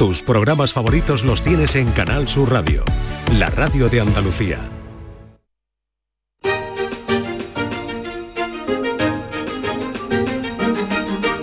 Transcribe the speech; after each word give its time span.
Tus 0.00 0.22
programas 0.22 0.72
favoritos 0.72 1.24
los 1.24 1.42
tienes 1.42 1.76
en 1.76 1.86
Canal 1.90 2.26
Sur 2.26 2.50
Radio, 2.50 2.82
la 3.34 3.50
radio 3.50 3.86
de 3.90 4.00
Andalucía. 4.00 4.58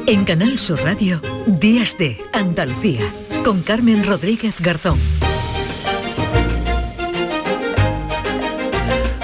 En 0.08 0.26
Canal 0.26 0.58
Sur 0.58 0.82
Radio, 0.82 1.22
Días 1.46 2.00
de 2.00 2.20
Andalucía, 2.34 3.04
con 3.46 3.62
Carmen 3.62 4.04
Rodríguez 4.04 4.60
Garzón. 4.60 4.98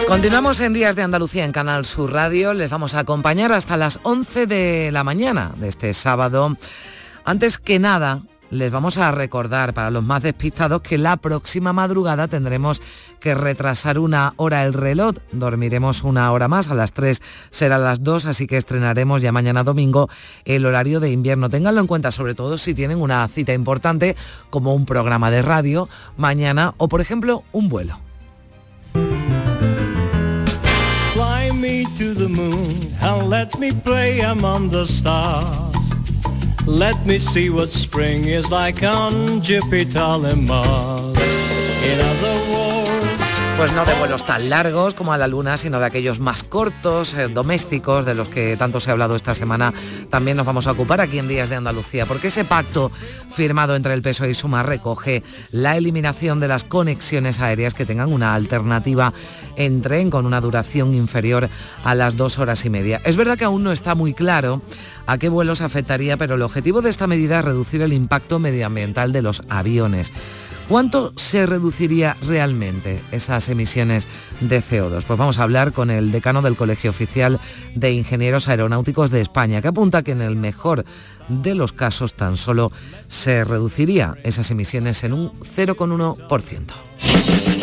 Continuamos 0.07 0.59
en 0.59 0.73
Días 0.73 0.95
de 0.95 1.01
Andalucía 1.01 1.43
en 1.43 1.53
Canal 1.53 1.85
Sur 1.85 2.13
Radio. 2.13 2.53
Les 2.53 2.69
vamos 2.69 2.93
a 2.93 2.99
acompañar 2.99 3.51
hasta 3.51 3.77
las 3.77 3.99
11 4.03 4.45
de 4.45 4.91
la 4.91 5.03
mañana 5.03 5.53
de 5.57 5.69
este 5.69 5.95
sábado. 5.95 6.55
Antes 7.25 7.57
que 7.57 7.79
nada, 7.79 8.21
les 8.53 8.71
vamos 8.71 8.97
a 8.97 9.11
recordar 9.11 9.73
para 9.73 9.89
los 9.89 10.03
más 10.03 10.21
despistados 10.21 10.81
que 10.81 10.97
la 10.97 11.17
próxima 11.17 11.73
madrugada 11.73 12.27
tendremos 12.27 12.81
que 13.19 13.33
retrasar 13.33 13.97
una 13.97 14.33
hora 14.37 14.63
el 14.63 14.73
reloj. 14.73 15.15
Dormiremos 15.31 16.03
una 16.03 16.31
hora 16.31 16.47
más, 16.47 16.69
a 16.69 16.75
las 16.75 16.91
3 16.93 17.21
será 17.49 17.77
las 17.77 18.03
2, 18.03 18.27
así 18.27 18.47
que 18.47 18.57
estrenaremos 18.57 19.21
ya 19.21 19.31
mañana 19.31 19.63
domingo 19.63 20.09
el 20.45 20.65
horario 20.65 20.99
de 20.99 21.09
invierno. 21.09 21.49
Ténganlo 21.49 21.81
en 21.81 21.87
cuenta, 21.87 22.11
sobre 22.11 22.35
todo 22.35 22.57
si 22.57 22.73
tienen 22.73 23.01
una 23.01 23.27
cita 23.27 23.53
importante 23.53 24.15
como 24.49 24.75
un 24.75 24.85
programa 24.85 25.31
de 25.31 25.41
radio 25.41 25.89
mañana 26.15 26.75
o, 26.77 26.87
por 26.87 27.01
ejemplo, 27.01 27.43
un 27.51 27.69
vuelo. 27.69 27.97
Let 36.65 37.05
me 37.05 37.19
see 37.19 37.49
what 37.49 37.71
spring 37.71 38.25
is 38.25 38.49
like 38.49 38.83
on 38.83 39.41
Jupiter 39.41 39.99
and 39.99 40.47
Mars. 40.47 41.17
In 41.83 41.99
other 41.99 42.35
words, 42.53 43.12
Pues 43.55 43.71
no 43.71 43.85
de 43.85 43.93
vuelos 43.93 44.25
tan 44.25 44.49
largos 44.49 44.93
como 44.93 45.13
a 45.13 45.17
la 45.17 45.27
Luna, 45.27 45.57
sino 45.57 45.79
de 45.79 45.85
aquellos 45.85 46.19
más 46.19 46.43
cortos, 46.43 47.13
eh, 47.13 47.27
domésticos, 47.27 48.03
de 48.03 48.15
los 48.15 48.27
que 48.27 48.57
tanto 48.57 48.79
se 48.79 48.89
ha 48.89 48.93
hablado 48.93 49.15
esta 49.15 49.35
semana. 49.35 49.73
También 50.09 50.35
nos 50.35 50.45
vamos 50.45 50.67
a 50.67 50.71
ocupar 50.71 50.99
aquí 50.99 51.19
en 51.19 51.27
Días 51.27 51.49
de 51.49 51.55
Andalucía, 51.55 52.05
porque 52.05 52.27
ese 52.27 52.43
pacto 52.45 52.91
firmado 53.31 53.75
entre 53.75 53.93
el 53.93 54.01
PSOE 54.01 54.31
y 54.31 54.33
Sumar 54.33 54.67
recoge 54.67 55.23
la 55.51 55.77
eliminación 55.77 56.39
de 56.39 56.47
las 56.47 56.63
conexiones 56.63 57.39
aéreas 57.39 57.73
que 57.73 57.85
tengan 57.85 58.11
una 58.11 58.33
alternativa 58.33 59.13
en 59.55 59.81
tren 59.81 60.09
con 60.09 60.25
una 60.25 60.41
duración 60.41 60.93
inferior 60.93 61.47
a 61.85 61.95
las 61.95 62.17
dos 62.17 62.39
horas 62.39 62.65
y 62.65 62.69
media. 62.69 63.01
Es 63.05 63.15
verdad 63.15 63.37
que 63.37 63.45
aún 63.45 63.63
no 63.63 63.71
está 63.71 63.95
muy 63.95 64.13
claro 64.13 64.61
a 65.05 65.17
qué 65.19 65.29
vuelos 65.29 65.61
afectaría, 65.61 66.17
pero 66.17 66.35
el 66.35 66.41
objetivo 66.41 66.81
de 66.81 66.89
esta 66.89 67.07
medida 67.07 67.39
es 67.39 67.45
reducir 67.45 67.81
el 67.83 67.93
impacto 67.93 68.39
medioambiental 68.39 69.13
de 69.13 69.21
los 69.21 69.43
aviones. 69.47 70.11
¿Cuánto 70.73 71.13
se 71.17 71.45
reduciría 71.45 72.17
realmente 72.25 72.99
esas 73.11 73.47
emisiones 73.47 74.07
de 74.41 74.59
CO2? 74.59 75.03
Pues 75.05 75.19
vamos 75.19 75.37
a 75.37 75.43
hablar 75.43 75.71
con 75.71 75.91
el 75.91 76.11
decano 76.11 76.41
del 76.41 76.55
Colegio 76.55 76.89
Oficial 76.89 77.39
de 77.75 77.91
Ingenieros 77.91 78.47
Aeronáuticos 78.47 79.11
de 79.11 79.21
España, 79.21 79.61
que 79.61 79.67
apunta 79.67 80.01
que 80.01 80.13
en 80.13 80.23
el 80.23 80.35
mejor 80.35 80.83
de 81.29 81.53
los 81.53 81.73
casos 81.73 82.15
tan 82.15 82.37
solo 82.37 82.71
se 83.07 83.43
reduciría 83.43 84.15
esas 84.23 84.49
emisiones 84.49 85.03
en 85.03 85.13
un 85.13 85.31
0,1%. 85.41 87.62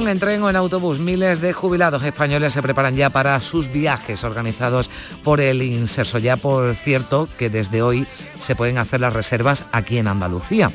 Avión, 0.00 0.08
en 0.08 0.18
tren 0.18 0.42
o 0.42 0.50
en 0.50 0.56
autobús, 0.56 0.98
miles 0.98 1.40
de 1.40 1.52
jubilados 1.52 2.02
españoles 2.02 2.52
se 2.52 2.62
preparan 2.62 2.96
ya 2.96 3.10
para 3.10 3.40
sus 3.40 3.70
viajes 3.70 4.24
organizados 4.24 4.90
por 5.22 5.40
el 5.40 5.62
Inserso. 5.62 6.18
Ya 6.18 6.36
por 6.36 6.74
cierto 6.74 7.28
que 7.38 7.50
desde 7.50 7.82
hoy 7.82 8.06
se 8.38 8.56
pueden 8.56 8.78
hacer 8.78 9.00
las 9.00 9.12
reservas 9.12 9.64
aquí 9.72 9.98
en 9.98 10.08
Andalucía. 10.08 10.70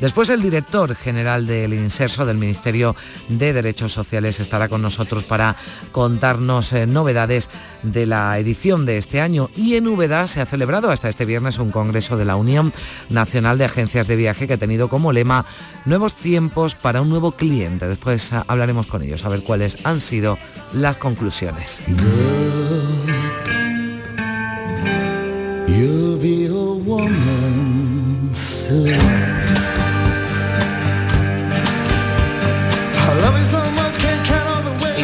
Después 0.00 0.30
el 0.30 0.42
director 0.42 0.94
general 0.94 1.46
del 1.46 1.74
Inserso 1.74 2.24
del 2.24 2.36
Ministerio 2.36 2.94
de 3.28 3.52
Derechos 3.52 3.92
Sociales 3.92 4.38
estará 4.40 4.68
con 4.68 4.80
nosotros 4.80 5.24
para 5.24 5.56
contarnos 5.92 6.72
eh, 6.72 6.86
novedades 6.86 7.50
de 7.82 8.06
la 8.06 8.38
edición 8.38 8.86
de 8.86 8.98
este 8.98 9.20
año. 9.20 9.50
Y 9.56 9.74
en 9.74 9.88
Úbeda 9.88 10.26
se 10.26 10.40
ha 10.40 10.46
celebrado 10.46 10.90
hasta 10.90 11.08
este 11.08 11.24
viernes 11.24 11.58
un 11.58 11.70
congreso 11.70 12.16
de 12.16 12.24
la 12.24 12.36
Unión 12.36 12.72
Nacional 13.08 13.58
de 13.58 13.64
Agencias 13.64 14.06
de 14.06 14.16
Viaje 14.16 14.46
que 14.46 14.54
ha 14.54 14.58
tenido 14.58 14.88
como 14.88 15.12
lema 15.12 15.44
Nuevos 15.84 16.12
tiempos 16.14 16.74
para 16.74 17.00
un 17.00 17.08
nuevo 17.08 17.32
cliente. 17.32 17.88
Después 17.88 18.32
ah, 18.32 18.44
hablaremos 18.46 18.86
con 18.86 19.02
ellos 19.02 19.24
a 19.24 19.28
ver 19.28 19.42
cuáles 19.42 19.78
han 19.84 20.00
sido 20.00 20.38
las 20.72 20.96
conclusiones. 20.96 21.82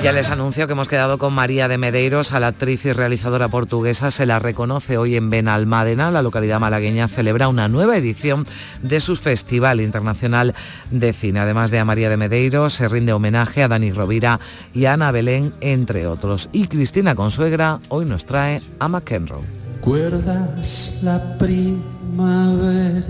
Ya 0.04 0.12
les 0.12 0.30
anuncio 0.30 0.66
que 0.66 0.74
hemos 0.74 0.88
quedado 0.88 1.16
con 1.16 1.32
María 1.32 1.66
de 1.66 1.78
Medeiros, 1.78 2.32
a 2.32 2.40
la 2.40 2.48
actriz 2.48 2.84
y 2.84 2.92
realizadora 2.92 3.48
portuguesa. 3.48 4.10
Se 4.10 4.26
la 4.26 4.38
reconoce 4.38 4.98
hoy 4.98 5.16
en 5.16 5.30
Benalmádena. 5.30 6.10
La 6.10 6.20
localidad 6.20 6.60
malagueña 6.60 7.08
celebra 7.08 7.48
una 7.48 7.68
nueva 7.68 7.96
edición 7.96 8.46
de 8.82 9.00
su 9.00 9.16
Festival 9.16 9.80
Internacional 9.80 10.54
de 10.90 11.14
Cine. 11.14 11.40
Además 11.40 11.70
de 11.70 11.78
a 11.78 11.86
María 11.86 12.10
de 12.10 12.18
Medeiros, 12.18 12.74
se 12.74 12.86
rinde 12.86 13.14
homenaje 13.14 13.62
a 13.62 13.68
Dani 13.68 13.92
Rovira 13.92 14.40
y 14.74 14.84
a 14.84 14.92
Ana 14.92 15.10
Belén, 15.10 15.54
entre 15.62 16.06
otros. 16.06 16.50
Y 16.52 16.66
Cristina 16.66 17.14
Consuegra 17.14 17.80
hoy 17.88 18.04
nos 18.04 18.26
trae 18.26 18.60
a 18.80 18.88
McEnroe. 18.88 19.40
¿Recuerdas 19.76 20.98
la 21.00 21.38
primavera? 21.38 23.06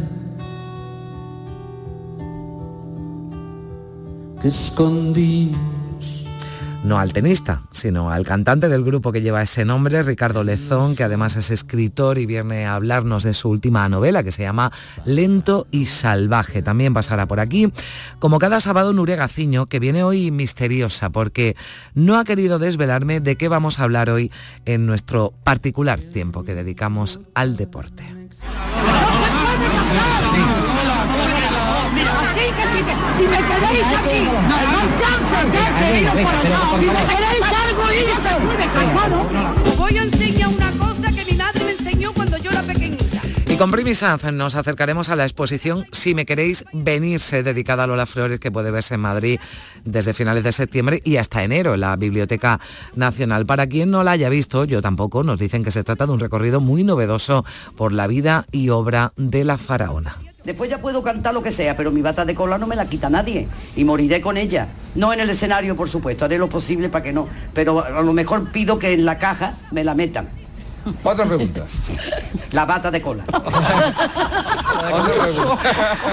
No 6.85 6.99
al 6.99 7.15
tenista, 7.15 7.63
sino 7.73 8.11
al 8.11 8.25
cantante 8.25 8.69
del 8.69 8.85
grupo 8.85 9.11
que 9.11 9.23
lleva 9.23 9.43
ese 9.43 9.65
nombre, 9.65 10.03
Ricardo 10.03 10.45
Lezón, 10.45 10.95
que 10.95 11.03
además 11.03 11.35
es 11.37 11.51
escritor 11.51 12.19
y 12.19 12.27
viene 12.27 12.67
a 12.67 12.75
hablarnos 12.75 13.23
de 13.23 13.33
su 13.33 13.49
última 13.49 13.89
novela 13.89 14.23
que 14.23 14.31
se 14.31 14.43
llama 14.43 14.71
Lento 15.07 15.67
y 15.71 15.87
Salvaje. 15.87 16.63
También 16.63 16.93
pasará 16.93 17.27
por 17.27 17.41
aquí, 17.41 17.73
como 18.19 18.39
cada 18.39 18.61
sábado, 18.61 18.93
Nuria 18.93 19.17
Gaciño, 19.17 19.67
que 19.67 19.81
viene 19.81 20.05
hoy 20.05 20.31
misteriosa 20.31 21.09
porque 21.09 21.57
no 21.95 22.19
ha 22.19 22.25
querido 22.25 22.59
desvelarme 22.59 23.21
de 23.21 23.37
qué 23.37 23.49
vamos 23.49 23.81
a 23.81 23.85
hablar 23.85 24.11
hoy 24.11 24.31
en 24.67 24.87
nuestro 24.87 25.33
particular 25.43 26.01
tiempo 26.01 26.45
que 26.45 26.55
dedicamos 26.55 27.21
al 27.35 27.57
deporte. 27.57 28.05
Si 31.95 33.23
me 33.23 33.37
queréis 33.37 33.87
aquí, 33.99 34.19
no 34.49 34.55
hay 34.57 34.89
chance, 35.01 35.39
Si 35.79 36.05
me 36.05 36.23
queréis 37.07 37.47
algo, 37.65 37.85
irte. 37.93 38.33
Voy 39.77 39.99
a 39.99 40.03
enseñar 40.03 40.49
una 40.49 40.73
cosa 40.73 41.13
que 41.13 41.25
mi 41.31 41.39
madre 41.39 41.65
me 41.65 41.71
enseñó 41.71 42.13
cuando 42.13 42.37
yo 42.39 42.51
era 42.51 42.63
pequeñita. 42.63 43.21
Y 43.47 43.57
con 43.57 43.71
Primi 43.71 43.95
Sanz 43.95 44.25
nos 44.33 44.57
acercaremos 44.57 45.11
a 45.11 45.17
la 45.17 45.23
exposición 45.23 45.87
Si 45.93 46.15
me 46.15 46.27
queréis 46.27 46.65
venirse, 46.73 47.45
dedicada 47.45 47.85
a 47.85 47.87
Lola 47.87 48.07
Flores, 48.07 48.41
que 48.41 48.51
puede 48.51 48.73
verse 48.73 48.95
en 48.95 49.01
Madrid 49.01 49.39
desde 49.85 50.15
finales 50.15 50.43
de 50.43 50.51
septiembre 50.51 51.01
y 51.05 51.19
hasta 51.19 51.45
enero 51.45 51.75
en 51.75 51.81
la 51.81 51.95
Biblioteca 51.95 52.59
Nacional. 52.97 53.47
Para 53.47 53.69
quien 53.69 53.93
no 53.93 54.03
la 54.03 54.13
haya 54.13 54.29
visto, 54.29 54.65
yo 54.65 54.83
tampoco, 54.83 55.23
nos 55.23 55.39
dicen 55.39 55.63
que 55.63 55.71
se 55.71 55.85
trata 55.85 56.07
de 56.07 56.13
un 56.13 56.21
recorrido 56.21 56.61
muy 56.61 56.83
novedoso 56.83 57.45
por 57.77 57.93
la 57.93 58.09
vida 58.09 58.47
y 58.51 58.71
obra 58.71 59.13
de 59.17 59.45
la 59.45 59.59
faraona. 59.59 60.24
Después 60.45 60.69
ya 60.69 60.79
puedo 60.79 61.03
cantar 61.03 61.33
lo 61.33 61.43
que 61.43 61.51
sea, 61.51 61.75
pero 61.75 61.91
mi 61.91 62.03
bata 62.03 62.25
de 62.25 62.35
cola 62.35 62.59
no 62.59 62.67
me 62.67 62.77
la 62.77 62.87
quita 62.87 63.09
nadie 63.09 63.49
y 63.77 63.85
moriré 63.85 64.21
con 64.21 64.37
ella. 64.37 64.69
No 64.95 65.13
en 65.13 65.21
el 65.21 65.31
escenario, 65.31 65.75
por 65.75 65.89
supuesto, 65.89 66.27
haré 66.27 66.37
lo 66.39 66.49
posible 66.49 66.91
para 66.91 67.03
que 67.03 67.13
no, 67.13 67.29
pero 67.55 67.83
a 67.83 68.03
lo 68.03 68.13
mejor 68.13 68.51
pido 68.53 68.79
que 68.79 68.93
en 68.93 69.05
la 69.07 69.19
caja 69.19 69.55
me 69.71 69.85
la 69.85 69.95
metan. 69.95 70.29
Otra 71.03 71.25
pregunta. 71.25 71.65
La 72.53 72.67
bata 72.67 72.91
de 72.91 73.01
cola. 73.01 73.25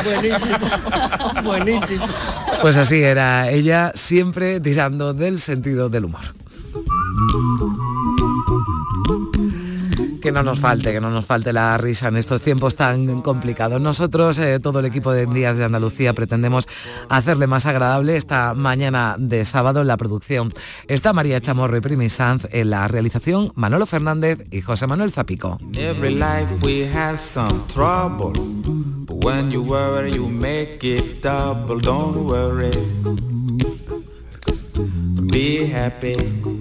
Buenísimo. 0.05 0.55
Buenísimo. 1.43 2.05
Pues 2.61 2.77
así 2.77 3.03
era 3.03 3.49
ella, 3.49 3.91
siempre 3.95 4.61
tirando 4.61 5.13
del 5.13 5.41
sentido 5.41 5.89
del 5.89 6.05
humor. 6.05 6.21
Que 10.21 10.31
no 10.31 10.43
nos 10.43 10.59
falte, 10.59 10.93
que 10.93 11.01
no 11.01 11.09
nos 11.09 11.25
falte 11.25 11.51
la 11.51 11.77
risa 11.77 12.07
en 12.07 12.17
estos 12.17 12.41
tiempos 12.41 12.75
tan 12.75 13.21
complicados. 13.21 13.81
Nosotros, 13.81 14.37
eh, 14.39 14.59
todo 14.59 14.79
el 14.79 14.85
equipo 14.85 15.11
de 15.11 15.25
Días 15.25 15.57
de 15.57 15.65
Andalucía, 15.65 16.13
pretendemos 16.13 16.67
hacerle 17.09 17.47
más 17.47 17.65
agradable 17.65 18.15
esta 18.15 18.53
mañana 18.53 19.15
de 19.17 19.43
sábado 19.43 19.81
en 19.81 19.87
la 19.87 19.97
producción. 19.97 20.53
Está 20.87 21.11
María 21.11 21.41
Chamorro 21.41 21.75
y 21.75 21.81
Primi 21.81 22.07
Sanz 22.07 22.47
en 22.51 22.69
la 22.69 22.87
realización, 22.87 23.51
Manolo 23.55 23.85
Fernández 23.85 24.45
y 24.51 24.61
José 24.61 24.87
Manuel 24.87 25.11
Zapico. 25.11 25.57
Be 35.31 35.71
happy. 35.73 36.60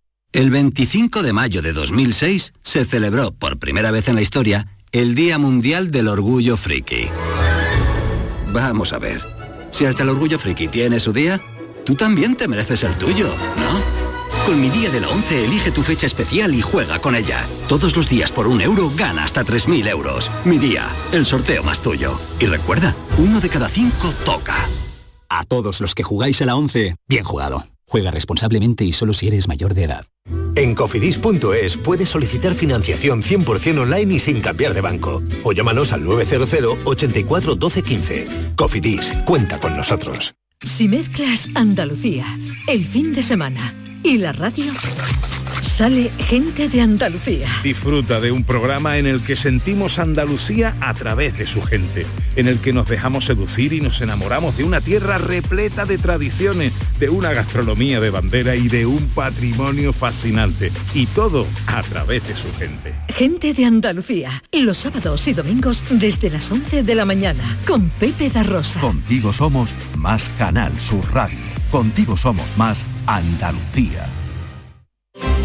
El 0.33 0.49
25 0.49 1.23
de 1.23 1.33
mayo 1.33 1.61
de 1.61 1.73
2006 1.73 2.53
se 2.63 2.85
celebró 2.85 3.31
por 3.31 3.59
primera 3.59 3.91
vez 3.91 4.07
en 4.07 4.15
la 4.15 4.21
historia 4.21 4.67
el 4.93 5.13
Día 5.13 5.37
Mundial 5.37 5.91
del 5.91 6.07
Orgullo 6.07 6.55
Friki. 6.55 7.09
Vamos 8.53 8.93
a 8.93 8.99
ver. 8.99 9.21
Si 9.71 9.85
hasta 9.85 10.03
el 10.03 10.09
orgullo 10.09 10.39
friki 10.39 10.67
tiene 10.69 10.99
su 10.99 11.11
día, 11.11 11.41
tú 11.85 11.95
también 11.95 12.35
te 12.35 12.47
mereces 12.47 12.83
el 12.83 12.93
tuyo, 12.95 13.27
¿no? 13.57 14.45
Con 14.45 14.59
mi 14.59 14.69
día 14.69 14.89
de 14.89 15.01
la 15.01 15.09
11 15.09 15.45
elige 15.45 15.71
tu 15.71 15.83
fecha 15.83 16.07
especial 16.07 16.53
y 16.55 16.61
juega 16.61 16.99
con 16.99 17.15
ella. 17.15 17.45
Todos 17.67 17.95
los 17.95 18.09
días 18.09 18.31
por 18.31 18.47
un 18.47 18.61
euro 18.61 18.91
gana 18.95 19.25
hasta 19.25 19.43
3.000 19.43 19.87
euros. 19.89 20.31
Mi 20.45 20.57
día, 20.57 20.87
el 21.11 21.25
sorteo 21.25 21.63
más 21.63 21.81
tuyo. 21.81 22.19
Y 22.39 22.45
recuerda, 22.45 22.95
uno 23.17 23.39
de 23.39 23.49
cada 23.49 23.67
cinco 23.67 24.13
toca. 24.25 24.55
A 25.29 25.43
todos 25.43 25.79
los 25.81 25.93
que 25.93 26.03
jugáis 26.03 26.41
a 26.41 26.45
la 26.45 26.55
11, 26.55 26.95
bien 27.07 27.23
jugado. 27.23 27.70
Juega 27.91 28.09
responsablemente 28.09 28.85
y 28.85 28.93
solo 28.93 29.13
si 29.13 29.27
eres 29.27 29.49
mayor 29.49 29.73
de 29.73 29.83
edad. 29.83 30.05
En 30.55 30.75
cofidis.es 30.75 31.75
puedes 31.75 32.07
solicitar 32.07 32.53
financiación 32.53 33.21
100% 33.21 33.81
online 33.81 34.13
y 34.13 34.19
sin 34.19 34.39
cambiar 34.39 34.73
de 34.73 34.79
banco. 34.79 35.21
O 35.43 35.51
llámanos 35.51 35.91
al 35.91 36.05
900 36.05 36.77
84 36.85 37.55
12 37.55 37.83
15. 37.83 38.27
Cofidis, 38.55 39.11
cuenta 39.25 39.59
con 39.59 39.75
nosotros. 39.75 40.33
Si 40.61 40.87
mezclas 40.87 41.49
Andalucía, 41.53 42.25
el 42.67 42.85
fin 42.85 43.13
de 43.13 43.23
semana 43.23 43.75
y 44.03 44.19
la 44.19 44.31
radio, 44.31 44.71
sale 45.81 46.11
gente 46.19 46.69
de 46.69 46.79
Andalucía. 46.79 47.47
Disfruta 47.63 48.21
de 48.21 48.31
un 48.31 48.43
programa 48.43 48.99
en 48.99 49.07
el 49.07 49.19
que 49.23 49.35
sentimos 49.35 49.97
Andalucía 49.97 50.75
a 50.79 50.93
través 50.93 51.35
de 51.39 51.47
su 51.47 51.63
gente, 51.63 52.05
en 52.35 52.47
el 52.47 52.59
que 52.59 52.71
nos 52.71 52.87
dejamos 52.87 53.25
seducir 53.25 53.73
y 53.73 53.81
nos 53.81 53.99
enamoramos 53.99 54.55
de 54.55 54.63
una 54.63 54.79
tierra 54.79 55.17
repleta 55.17 55.87
de 55.87 55.97
tradiciones, 55.97 56.71
de 56.99 57.09
una 57.09 57.33
gastronomía 57.33 57.99
de 57.99 58.11
bandera 58.11 58.55
y 58.55 58.67
de 58.67 58.85
un 58.85 59.07
patrimonio 59.07 59.91
fascinante. 59.91 60.71
Y 60.93 61.07
todo 61.07 61.47
a 61.65 61.81
través 61.81 62.27
de 62.27 62.35
su 62.35 62.53
gente. 62.59 62.93
Gente 63.09 63.55
de 63.55 63.65
Andalucía, 63.65 64.43
los 64.51 64.77
sábados 64.77 65.27
y 65.27 65.33
domingos 65.33 65.83
desde 65.89 66.29
las 66.29 66.51
11 66.51 66.83
de 66.83 66.93
la 66.93 67.05
mañana, 67.05 67.57
con 67.65 67.89
Pepe 67.89 68.29
da 68.29 68.43
Rosa. 68.43 68.79
Contigo 68.81 69.33
somos 69.33 69.73
más 69.95 70.29
Canal 70.37 70.79
Sur 70.79 71.11
Radio. 71.11 71.39
Contigo 71.71 72.15
somos 72.15 72.55
más 72.55 72.85
Andalucía. 73.07 74.20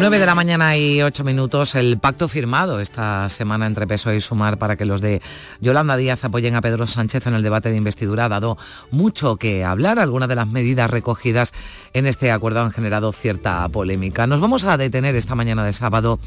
9 0.00 0.20
de 0.20 0.26
la 0.26 0.36
mañana 0.36 0.76
y 0.76 1.02
8 1.02 1.24
minutos, 1.24 1.74
el 1.74 1.98
pacto 1.98 2.28
firmado 2.28 2.78
esta 2.78 3.28
semana 3.28 3.66
entre 3.66 3.88
PSOE 3.88 4.18
y 4.18 4.20
Sumar 4.20 4.56
para 4.56 4.76
que 4.76 4.84
los 4.84 5.00
de 5.00 5.20
Yolanda 5.60 5.96
Díaz 5.96 6.22
apoyen 6.24 6.54
a 6.54 6.60
Pedro 6.60 6.86
Sánchez 6.86 7.26
en 7.26 7.34
el 7.34 7.42
debate 7.42 7.70
de 7.70 7.76
investidura 7.76 8.26
ha 8.26 8.28
dado 8.28 8.56
mucho 8.92 9.38
que 9.38 9.64
hablar. 9.64 9.98
Algunas 9.98 10.28
de 10.28 10.36
las 10.36 10.46
medidas 10.46 10.88
recogidas 10.88 11.52
en 11.94 12.06
este 12.06 12.30
acuerdo 12.30 12.60
han 12.60 12.70
generado 12.70 13.12
cierta 13.12 13.68
polémica. 13.70 14.28
Nos 14.28 14.40
vamos 14.40 14.64
a 14.64 14.76
detener 14.76 15.16
esta 15.16 15.34
mañana 15.34 15.64
de 15.64 15.72
sábado 15.72 16.20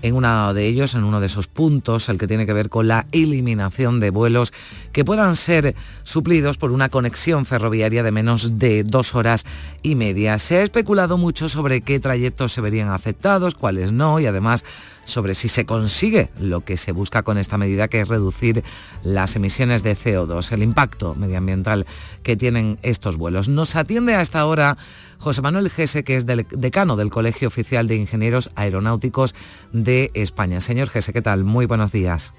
en 0.00 0.14
uno 0.14 0.54
de 0.54 0.66
ellos, 0.66 0.94
en 0.94 1.04
uno 1.04 1.20
de 1.20 1.26
esos 1.26 1.48
puntos, 1.48 2.08
el 2.08 2.16
que 2.16 2.28
tiene 2.28 2.46
que 2.46 2.54
ver 2.54 2.70
con 2.70 2.88
la 2.88 3.06
eliminación 3.12 4.00
de 4.00 4.08
vuelos 4.08 4.54
que 4.92 5.04
puedan 5.04 5.36
ser 5.36 5.76
suplidos 6.02 6.56
por 6.56 6.72
una 6.72 6.88
conexión 6.88 7.44
ferroviaria 7.44 8.02
de 8.02 8.10
menos 8.10 8.58
de 8.58 8.84
dos 8.84 9.14
horas 9.14 9.44
y 9.82 9.96
media. 9.96 10.38
Se 10.38 10.56
ha 10.56 10.62
especulado 10.62 11.18
mucho 11.18 11.50
sobre 11.50 11.82
qué 11.82 12.00
trayectos 12.00 12.52
se 12.52 12.62
verían 12.62 12.88
afectados 12.88 13.17
cuáles 13.58 13.92
no 13.92 14.20
y 14.20 14.26
además 14.26 14.64
sobre 15.04 15.34
si 15.34 15.48
se 15.48 15.64
consigue 15.64 16.30
lo 16.38 16.64
que 16.64 16.76
se 16.76 16.92
busca 16.92 17.22
con 17.22 17.38
esta 17.38 17.56
medida, 17.56 17.88
que 17.88 18.00
es 18.00 18.08
reducir 18.08 18.62
las 19.02 19.36
emisiones 19.36 19.82
de 19.82 19.96
CO2, 19.96 20.52
el 20.52 20.62
impacto 20.62 21.14
medioambiental 21.14 21.86
que 22.22 22.36
tienen 22.36 22.78
estos 22.82 23.16
vuelos. 23.16 23.48
Nos 23.48 23.74
atiende 23.74 24.14
a 24.14 24.20
esta 24.20 24.44
hora 24.44 24.76
José 25.18 25.40
Manuel 25.40 25.70
Gese, 25.70 26.04
que 26.04 26.16
es 26.16 26.26
del, 26.26 26.46
decano 26.50 26.96
del 26.96 27.10
Colegio 27.10 27.48
Oficial 27.48 27.88
de 27.88 27.96
Ingenieros 27.96 28.50
Aeronáuticos 28.54 29.34
de 29.72 30.10
España. 30.14 30.60
Señor 30.60 30.90
Gese, 30.90 31.12
¿qué 31.12 31.22
tal? 31.22 31.44
Muy 31.44 31.64
buenos 31.64 31.90
días. 31.90 32.34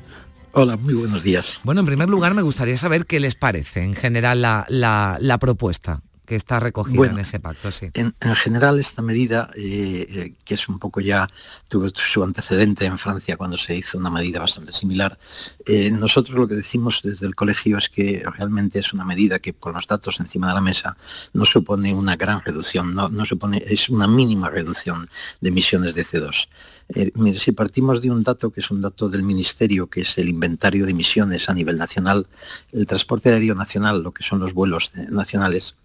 Hola, 0.52 0.78
muy 0.78 0.94
buenos 0.94 1.24
días. 1.24 1.60
Bueno, 1.64 1.82
en 1.82 1.88
primer 1.88 2.10
lugar 2.10 2.34
me 2.34 2.42
gustaría 2.42 2.78
saber 2.78 3.06
qué 3.06 3.20
les 3.20 3.36
parece 3.36 3.84
en 3.84 3.94
general 3.94 4.42
la, 4.42 4.66
la, 4.70 5.18
la 5.20 5.38
propuesta 5.38 6.02
que 6.30 6.36
está 6.36 6.60
recogida 6.60 6.96
Bueno, 6.96 7.16
en 7.16 7.22
ese 7.22 7.40
pacto, 7.40 7.72
sí. 7.72 7.88
En, 7.96 8.14
en 8.22 8.36
general, 8.36 8.80
esta 8.80 9.02
medida, 9.02 9.50
eh, 9.56 10.06
eh, 10.08 10.34
que 10.46 10.54
es 10.54 10.70
un 10.70 10.78
poco 10.78 11.02
ya, 11.02 11.28
tuvo 11.68 11.90
su 11.90 12.24
antecedente 12.24 12.86
en 12.86 13.00
Francia 13.00 13.36
cuando 13.36 13.58
se 13.58 13.76
hizo 13.76 13.98
una 13.98 14.12
medida 14.12 14.40
bastante 14.40 14.72
similar, 14.72 15.18
eh, 15.66 15.90
nosotros 15.90 16.38
lo 16.38 16.48
que 16.48 16.54
decimos 16.54 17.02
desde 17.04 17.26
el 17.26 17.34
colegio 17.34 17.80
es 17.80 17.90
que 17.90 18.24
realmente 18.38 18.78
es 18.78 18.94
una 18.94 19.06
medida 19.06 19.40
que 19.40 19.54
con 19.54 19.74
los 19.74 19.88
datos 19.88 20.20
encima 20.20 20.50
de 20.50 20.54
la 20.54 20.62
mesa 20.62 20.96
no 21.34 21.46
supone 21.46 21.96
una 21.96 22.16
gran 22.16 22.42
reducción, 22.42 22.94
no, 22.94 23.10
no 23.10 23.26
supone, 23.26 23.64
es 23.66 23.90
una 23.90 24.08
mínima 24.08 24.52
reducción 24.52 25.08
de 25.42 25.50
emisiones 25.50 25.96
de 25.96 26.06
CO2. 26.06 26.48
Eh, 26.90 27.12
mire, 27.16 27.40
si 27.40 27.52
partimos 27.54 28.02
de 28.02 28.12
un 28.12 28.22
dato 28.22 28.52
que 28.52 28.62
es 28.62 28.70
un 28.70 28.82
dato 28.82 29.10
del 29.10 29.24
Ministerio, 29.24 29.88
que 29.88 30.02
es 30.02 30.18
el 30.20 30.30
inventario 30.30 30.86
de 30.86 30.92
emisiones 30.92 31.50
a 31.50 31.54
nivel 31.54 31.78
nacional, 31.78 32.28
el 32.72 32.86
transporte 32.86 33.30
aéreo 33.30 33.56
nacional, 33.56 34.04
lo 34.04 34.12
que 34.12 34.24
son 34.24 34.40
los 34.40 34.54
vuelos 34.54 34.92
nacionales, 35.10 35.76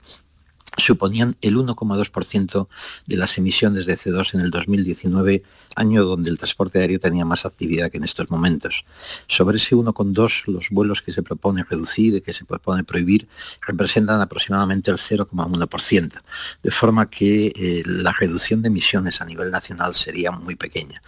suponían 0.76 1.34
el 1.40 1.56
1,2% 1.56 2.68
de 3.06 3.16
las 3.16 3.38
emisiones 3.38 3.86
de 3.86 3.96
CO2 3.96 4.34
en 4.34 4.40
el 4.40 4.50
2019, 4.50 5.42
año 5.76 6.04
donde 6.04 6.30
el 6.30 6.38
transporte 6.38 6.80
aéreo 6.80 6.98
tenía 6.98 7.24
más 7.24 7.46
actividad 7.46 7.90
que 7.90 7.98
en 7.98 8.04
estos 8.04 8.30
momentos. 8.30 8.84
Sobre 9.26 9.56
ese 9.58 9.74
1,2, 9.74 10.46
los 10.46 10.70
vuelos 10.70 11.02
que 11.02 11.12
se 11.12 11.22
propone 11.22 11.64
reducir 11.64 12.14
y 12.14 12.20
que 12.20 12.34
se 12.34 12.44
propone 12.44 12.84
prohibir 12.84 13.28
representan 13.66 14.20
aproximadamente 14.20 14.90
el 14.90 14.98
0,1%, 14.98 16.20
de 16.62 16.70
forma 16.70 17.10
que 17.10 17.46
eh, 17.46 17.82
la 17.86 18.12
reducción 18.12 18.62
de 18.62 18.68
emisiones 18.68 19.20
a 19.20 19.24
nivel 19.24 19.50
nacional 19.50 19.94
sería 19.94 20.30
muy 20.30 20.56
pequeña. 20.56 21.00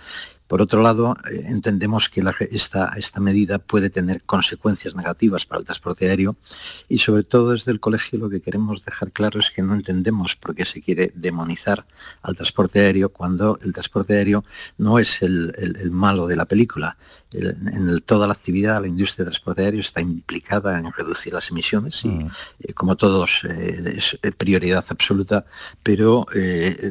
Por 0.47 0.62
otro 0.62 0.83
lado, 0.83 1.17
eh, 1.31 1.45
entendemos 1.47 2.09
que 2.09 2.23
esta, 2.50 2.93
esta, 2.97 3.21
medida 3.21 3.59
puede 3.59 3.91
tener 3.91 4.23
consecuencias 4.23 4.95
negativas 4.95 5.45
para 5.47 5.59
el 5.59 5.65
transporte 5.65 6.09
aéreo 6.09 6.37
y 6.88 6.99
sobre 6.99 7.25
todo 7.25 7.53
desde 7.53 7.73
el 7.73 7.81
colegio 7.81 8.19
lo 8.19 8.31
que 8.31 8.41
queremos 8.41 8.85
dejar 8.85 9.11
claro 9.11 9.41
es 9.41 9.50
que 9.50 9.62
no 9.62 9.75
entendemos 9.75 10.37
por 10.37 10.55
qué 10.55 10.65
se 10.65 10.81
quiere 10.81 11.11
demonizar 11.15 11.85
al 12.23 12.37
transporte 12.37 12.81
aéreo 12.81 13.09
cuando 13.09 13.59
el 13.62 13.73
transporte 13.73 14.15
aéreo 14.15 14.45
no 14.79 14.99
es 14.99 15.23
el, 15.23 15.53
malo 15.91 16.26
de 16.26 16.37
la 16.37 16.47
película. 16.47 16.97
En 17.33 18.00
toda 18.02 18.26
la 18.26 18.33
actividad, 18.33 18.80
la 18.80 18.87
industria 18.87 19.25
del 19.25 19.33
transporte 19.33 19.62
aéreo 19.62 19.80
está 19.80 20.00
implicada 20.00 20.78
en 20.78 20.90
reducir 20.92 21.33
las 21.33 21.50
emisiones 21.50 22.04
y, 22.04 22.09
mm. 22.09 22.30
eh, 22.61 22.73
como 22.73 22.97
todos, 22.97 23.42
eh, 23.49 23.95
es 23.97 24.18
prioridad 24.37 24.85
absoluta, 24.88 25.45
pero 25.83 26.26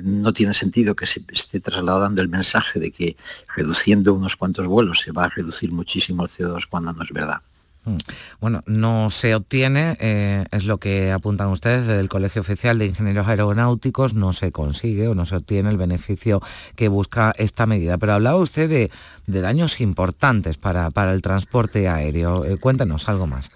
no 0.03 0.33
tiene 0.33 0.53
sentido 0.53 0.95
que 0.95 1.05
se 1.05 1.23
esté 1.31 1.59
trasladando 1.59 2.21
el 2.21 2.29
mensaje 2.29 2.79
de 2.79 2.91
que 2.91 3.17
reduciendo 3.55 4.13
unos 4.13 4.35
cuantos 4.35 4.67
vuelos 4.67 5.01
se 5.01 5.11
va 5.11 5.25
a 5.25 5.29
reducir 5.29 5.71
muchísimo 5.71 6.23
el 6.23 6.29
CO2 6.29 6.67
cuando 6.69 6.93
no 6.93 7.03
es 7.03 7.11
verdad. 7.11 7.41
Mm. 7.85 7.97
Bueno, 8.41 8.61
no 8.65 9.09
se 9.11 9.35
obtiene, 9.35 9.95
eh, 9.99 10.43
es 10.51 10.65
lo 10.65 10.79
que 10.79 11.11
apuntan 11.11 11.49
ustedes 11.49 11.87
del 11.87 12.09
Colegio 12.09 12.41
Oficial 12.41 12.79
de 12.79 12.87
Ingenieros 12.87 13.27
Aeronáuticos, 13.27 14.13
no 14.13 14.33
se 14.33 14.51
consigue 14.51 15.07
o 15.07 15.13
no 15.13 15.25
se 15.25 15.37
obtiene 15.37 15.69
el 15.69 15.77
beneficio 15.77 16.41
que 16.75 16.87
busca 16.87 17.33
esta 17.37 17.65
medida. 17.65 17.97
Pero 17.97 18.13
hablaba 18.13 18.37
usted 18.37 18.69
de, 18.69 19.41
daños 19.41 19.79
importantes 19.81 20.57
para, 20.57 20.89
el 21.11 21.21
transporte 21.21 21.87
aéreo. 21.87 22.45
Eh, 22.45 22.57
cuéntenos 22.57 23.07
algo 23.07 23.27
más. 23.27 23.51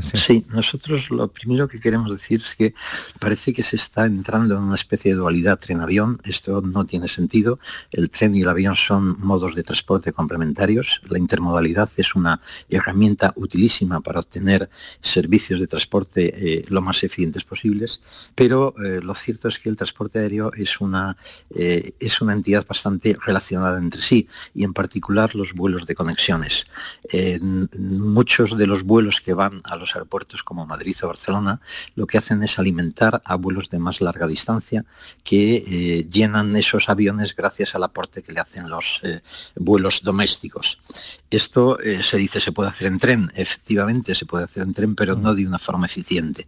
Sí. 0.00 0.44
nosotros 0.50 1.10
lo 1.10 1.28
primero 1.28 1.68
que 1.68 1.80
queremos 1.80 2.10
decir 2.10 2.40
es 2.40 2.54
que 2.54 2.74
parece 3.18 3.52
que 3.52 3.62
se 3.62 3.76
está 3.76 4.06
entrando 4.06 4.56
en 4.56 4.62
una 4.62 4.74
especie 4.74 5.12
de 5.12 5.18
dualidad 5.18 5.58
tren-avión. 5.58 6.20
Esto 6.24 6.62
no 6.62 6.84
tiene 6.84 7.08
sentido. 7.08 7.58
El 7.90 8.10
tren 8.10 8.34
y 8.34 8.42
el 8.42 8.48
avión 8.48 8.76
son 8.76 9.20
modos 9.20 9.54
de 9.54 9.62
transporte 9.62 10.12
complementarios. 10.12 11.00
La 11.08 11.18
intermodalidad 11.18 11.90
es 11.96 12.14
una 12.14 12.40
herramienta 12.68 13.32
utilísima 13.36 14.00
para 14.00 14.20
obtener 14.20 14.70
servicios 15.00 15.60
de 15.60 15.66
transporte 15.66 16.32
eh, 16.34 16.64
lo 16.68 16.80
más 16.80 17.02
eficientes 17.02 17.44
posibles, 17.44 18.00
pero 18.34 18.74
eh, 18.82 19.00
lo 19.02 19.14
cierto 19.14 19.48
es 19.48 19.58
que 19.58 19.68
el 19.68 19.76
transporte 19.76 20.18
aéreo 20.18 20.52
es 20.54 20.80
una, 20.80 21.16
eh, 21.50 21.92
es 22.00 22.20
una 22.20 22.32
entidad 22.32 22.64
bastante 22.66 23.16
relacionada 23.24 23.78
entre 23.78 24.00
sí 24.00 24.28
y 24.54 24.64
en 24.64 24.72
particular 24.72 25.34
los 25.34 25.52
vuelos 25.52 25.86
de 25.86 25.94
conexiones. 25.94 26.64
muchos 27.78 28.56
de 28.56 28.66
los 28.66 28.84
vuelos 28.84 29.20
que 29.20 29.34
van 29.34 29.41
a 29.64 29.76
los 29.76 29.94
aeropuertos 29.94 30.42
como 30.42 30.66
Madrid 30.66 30.96
o 31.02 31.08
Barcelona, 31.08 31.60
lo 31.94 32.06
que 32.06 32.18
hacen 32.18 32.42
es 32.42 32.58
alimentar 32.58 33.22
a 33.24 33.36
vuelos 33.36 33.70
de 33.70 33.78
más 33.78 34.00
larga 34.00 34.26
distancia 34.26 34.84
que 35.24 35.56
eh, 35.56 36.08
llenan 36.10 36.56
esos 36.56 36.88
aviones 36.88 37.34
gracias 37.34 37.74
al 37.74 37.84
aporte 37.84 38.22
que 38.22 38.32
le 38.32 38.40
hacen 38.40 38.68
los 38.68 39.00
eh, 39.02 39.20
vuelos 39.56 40.02
domésticos. 40.02 40.78
Esto 41.30 41.80
eh, 41.80 42.02
se 42.02 42.18
dice 42.18 42.40
se 42.40 42.52
puede 42.52 42.68
hacer 42.68 42.88
en 42.88 42.98
tren, 42.98 43.30
efectivamente 43.34 44.14
se 44.14 44.26
puede 44.26 44.44
hacer 44.44 44.62
en 44.62 44.74
tren, 44.74 44.94
pero 44.94 45.16
no 45.16 45.34
de 45.34 45.46
una 45.46 45.58
forma 45.58 45.86
eficiente, 45.86 46.46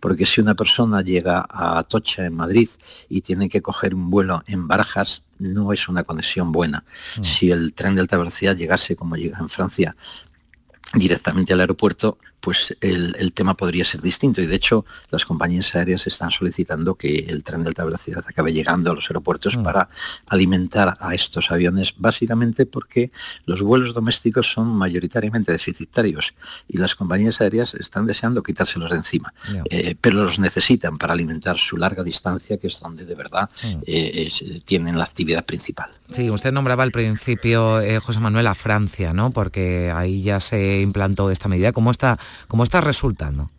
porque 0.00 0.26
si 0.26 0.40
una 0.40 0.54
persona 0.54 1.02
llega 1.02 1.46
a 1.48 1.78
Atocha 1.78 2.26
en 2.26 2.34
Madrid 2.34 2.68
y 3.08 3.20
tiene 3.22 3.48
que 3.48 3.62
coger 3.62 3.94
un 3.94 4.10
vuelo 4.10 4.42
en 4.46 4.68
Barajas, 4.68 5.22
no 5.38 5.72
es 5.72 5.88
una 5.88 6.04
conexión 6.04 6.52
buena. 6.52 6.84
Si 7.22 7.50
el 7.50 7.72
tren 7.74 7.94
de 7.94 8.00
alta 8.00 8.16
velocidad 8.16 8.56
llegase 8.56 8.96
como 8.96 9.16
llega 9.16 9.38
en 9.38 9.48
Francia 9.48 9.94
directamente 10.94 11.52
al 11.52 11.60
aeropuerto, 11.60 12.18
pues 12.46 12.76
el, 12.80 13.32
tema 13.32 13.54
podría 13.54 13.84
ser 13.84 14.00
distinto. 14.00 14.40
Y 14.40 14.46
de 14.46 14.54
hecho, 14.54 14.84
las 15.10 15.24
compañías 15.24 15.74
aéreas 15.74 16.06
están 16.06 16.30
solicitando 16.30 16.94
que 16.94 17.26
el 17.28 17.42
tren 17.42 17.64
de 17.64 17.70
alta 17.70 17.84
velocidad 17.84 18.24
acabe 18.24 18.52
llegando 18.52 18.92
a 18.92 18.94
los 18.94 19.10
aeropuertos 19.10 19.56
mm. 19.56 19.64
para 19.64 19.88
alimentar 20.28 20.96
a 21.00 21.12
estos 21.12 21.50
aviones, 21.50 21.94
básicamente 21.96 22.64
porque 22.64 23.10
los 23.46 23.62
vuelos 23.62 23.94
domésticos 23.94 24.48
son 24.52 24.68
mayoritariamente 24.68 25.50
deficitarios 25.50 26.34
y 26.68 26.78
las 26.78 26.94
compañías 26.94 27.40
aéreas 27.40 27.74
están 27.74 28.06
deseando 28.06 28.44
quitárselos 28.44 28.90
de 28.90 28.96
encima, 28.98 29.34
eh, 29.68 29.96
pero 30.00 30.22
los 30.22 30.38
necesitan 30.38 30.98
para 30.98 31.14
alimentar 31.14 31.58
su 31.58 31.76
larga 31.76 32.04
distancia, 32.04 32.58
que 32.58 32.68
es 32.68 32.78
donde 32.78 33.06
de 33.06 33.14
verdad 33.16 33.50
mm. 33.64 33.78
eh, 33.88 34.30
tienen 34.64 34.96
la 34.96 35.02
actividad 35.02 35.44
principal. 35.44 35.90
Sí, 36.10 36.30
usted 36.30 36.52
nombraba 36.52 36.84
al 36.84 36.92
principio, 36.92 37.80
eh, 37.80 37.98
José 37.98 38.20
Manuel, 38.20 38.46
a 38.46 38.54
Francia, 38.54 39.12
¿no? 39.12 39.30
Porque 39.32 39.92
ahí 39.94 40.22
ya 40.22 40.38
se 40.38 40.80
implantó 40.80 41.30
esta 41.30 41.48
medida. 41.48 41.72
¿Cómo 41.72 41.90
está, 41.90 42.18
cómo 42.48 42.62
está 42.62 42.80
resultando? 42.80 43.50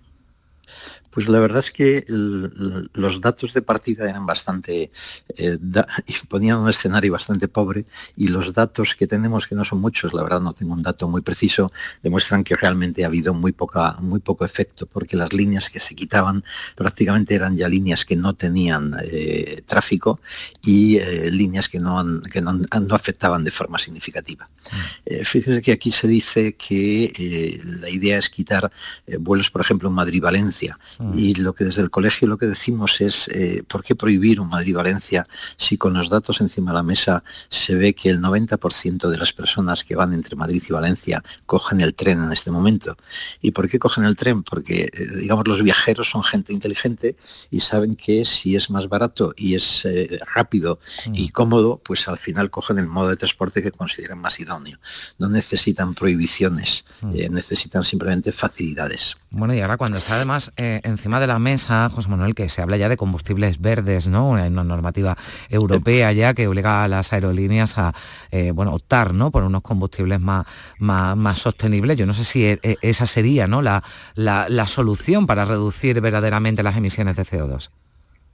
Pues 1.17 1.27
la 1.29 1.39
verdad 1.39 1.61
es 1.61 1.71
que 1.71 2.05
los 2.07 3.21
datos 3.21 3.51
de 3.55 3.63
partida 3.63 4.07
eran 4.07 4.27
bastante, 4.27 4.91
eh, 5.35 5.57
ponían 6.29 6.59
un 6.59 6.69
escenario 6.69 7.11
bastante 7.11 7.47
pobre 7.47 7.85
y 8.15 8.27
los 8.27 8.53
datos 8.53 8.93
que 8.93 9.07
tenemos, 9.07 9.47
que 9.47 9.55
no 9.55 9.65
son 9.65 9.81
muchos, 9.81 10.13
la 10.13 10.21
verdad 10.21 10.41
no 10.41 10.53
tengo 10.53 10.75
un 10.75 10.83
dato 10.83 11.07
muy 11.07 11.21
preciso, 11.23 11.71
demuestran 12.03 12.43
que 12.43 12.55
realmente 12.55 13.03
ha 13.03 13.07
habido 13.07 13.33
muy, 13.33 13.51
poca, 13.51 13.95
muy 13.99 14.19
poco 14.19 14.45
efecto 14.45 14.85
porque 14.85 15.17
las 15.17 15.33
líneas 15.33 15.71
que 15.71 15.79
se 15.79 15.95
quitaban 15.95 16.43
prácticamente 16.75 17.33
eran 17.33 17.57
ya 17.57 17.67
líneas 17.67 18.05
que 18.05 18.15
no 18.15 18.35
tenían 18.35 18.95
eh, 19.01 19.63
tráfico 19.65 20.19
y 20.61 20.97
eh, 20.97 21.31
líneas 21.31 21.67
que, 21.67 21.79
no, 21.79 22.21
que 22.31 22.41
no, 22.41 22.59
afectaban 22.91 23.43
de 23.43 23.49
forma 23.49 23.79
significativa. 23.79 24.47
Mm. 24.69 25.23
fíjese 25.23 25.61
que 25.63 25.71
aquí 25.71 25.89
se 25.89 26.07
dice 26.07 26.53
que 26.53 27.59
la 27.63 27.89
idea 27.89 28.19
es 28.19 28.29
quitar 28.29 28.71
vuelos, 29.19 29.49
por 29.49 29.61
ejemplo, 29.61 29.89
en 29.89 29.95
Madrid-Valencia. 29.95 30.77
Mm. 31.07 31.17
Y 31.17 31.33
lo 31.35 31.53
que 31.53 31.63
desde 31.65 31.81
el 31.81 31.89
colegio 31.89 32.27
lo 32.27 32.37
que 32.37 32.47
decimos 32.47 32.99
es, 33.01 33.27
eh, 33.29 33.63
¿por 33.67 33.83
qué 33.83 33.95
prohibir 33.95 34.39
un 34.39 34.49
Madrid-Valencia 34.49 35.23
si 35.57 35.77
con 35.77 35.93
los 35.93 36.09
datos 36.09 36.41
encima 36.41 36.71
de 36.71 36.75
la 36.75 36.83
mesa 36.83 37.23
se 37.49 37.75
ve 37.75 37.93
que 37.93 38.09
el 38.09 38.21
90% 38.21 39.09
de 39.09 39.17
las 39.17 39.33
personas 39.33 39.83
que 39.83 39.95
van 39.95 40.13
entre 40.13 40.35
Madrid 40.35 40.63
y 40.67 40.73
Valencia 40.73 41.23
cogen 41.45 41.81
el 41.81 41.93
tren 41.93 42.23
en 42.23 42.31
este 42.31 42.51
momento? 42.51 42.97
¿Y 43.41 43.51
por 43.51 43.69
qué 43.69 43.79
cogen 43.79 44.03
el 44.03 44.15
tren? 44.15 44.43
Porque, 44.43 44.89
eh, 44.91 45.07
digamos, 45.19 45.47
los 45.47 45.63
viajeros 45.63 46.09
son 46.09 46.23
gente 46.23 46.53
inteligente 46.53 47.15
y 47.49 47.61
saben 47.61 47.95
que 47.95 48.25
si 48.25 48.55
es 48.55 48.69
más 48.69 48.89
barato 48.89 49.33
y 49.37 49.55
es 49.55 49.85
eh, 49.85 50.19
rápido 50.33 50.79
y 51.13 51.25
mm. 51.25 51.29
cómodo, 51.29 51.81
pues 51.83 52.07
al 52.07 52.17
final 52.17 52.49
cogen 52.49 52.79
el 52.79 52.87
modo 52.87 53.09
de 53.09 53.15
transporte 53.15 53.63
que 53.63 53.71
consideran 53.71 54.19
más 54.19 54.39
idóneo. 54.39 54.77
No 55.17 55.29
necesitan 55.29 55.93
prohibiciones, 55.93 56.83
mm. 57.01 57.31
necesitan 57.31 57.83
simplemente 57.83 58.31
facilidades. 58.31 59.17
Bueno, 59.29 59.53
y 59.53 59.61
ahora 59.61 59.77
cuando 59.77 59.97
está 59.97 60.15
además 60.15 60.51
encima 60.97 61.19
de 61.19 61.27
la 61.27 61.37
mesa, 61.37 61.89
José 61.93 62.09
Manuel, 62.09 62.33
que 62.33 62.49
se 62.49 62.61
habla 62.61 62.75
ya 62.75 62.89
de 62.89 62.97
combustibles 62.97 63.61
verdes, 63.61 64.07
¿no? 64.07 64.29
Una, 64.29 64.49
normativa 64.49 65.15
europea 65.49 66.11
ya 66.11 66.33
que 66.33 66.47
obliga 66.47 66.83
a 66.83 66.87
las 66.87 67.13
aerolíneas 67.13 67.77
a 67.77 67.93
eh, 68.31 68.51
bueno, 68.51 68.73
optar 68.73 69.13
¿no? 69.13 69.29
por 69.31 69.43
unos 69.43 69.61
combustibles 69.61 70.19
más, 70.19 70.45
más, 70.79 71.39
sostenibles. 71.39 71.97
Yo 71.97 72.05
no 72.05 72.13
sé 72.13 72.23
si 72.23 72.45
e, 72.45 72.59
e, 72.63 72.77
esa 72.81 73.05
sería 73.05 73.47
¿no? 73.47 73.61
la, 73.61 73.83
la 74.15 74.67
solución 74.67 75.27
para 75.27 75.45
reducir 75.45 76.01
verdaderamente 76.01 76.63
las 76.63 76.75
emisiones 76.75 77.15
de 77.15 77.23
CO2. 77.23 77.69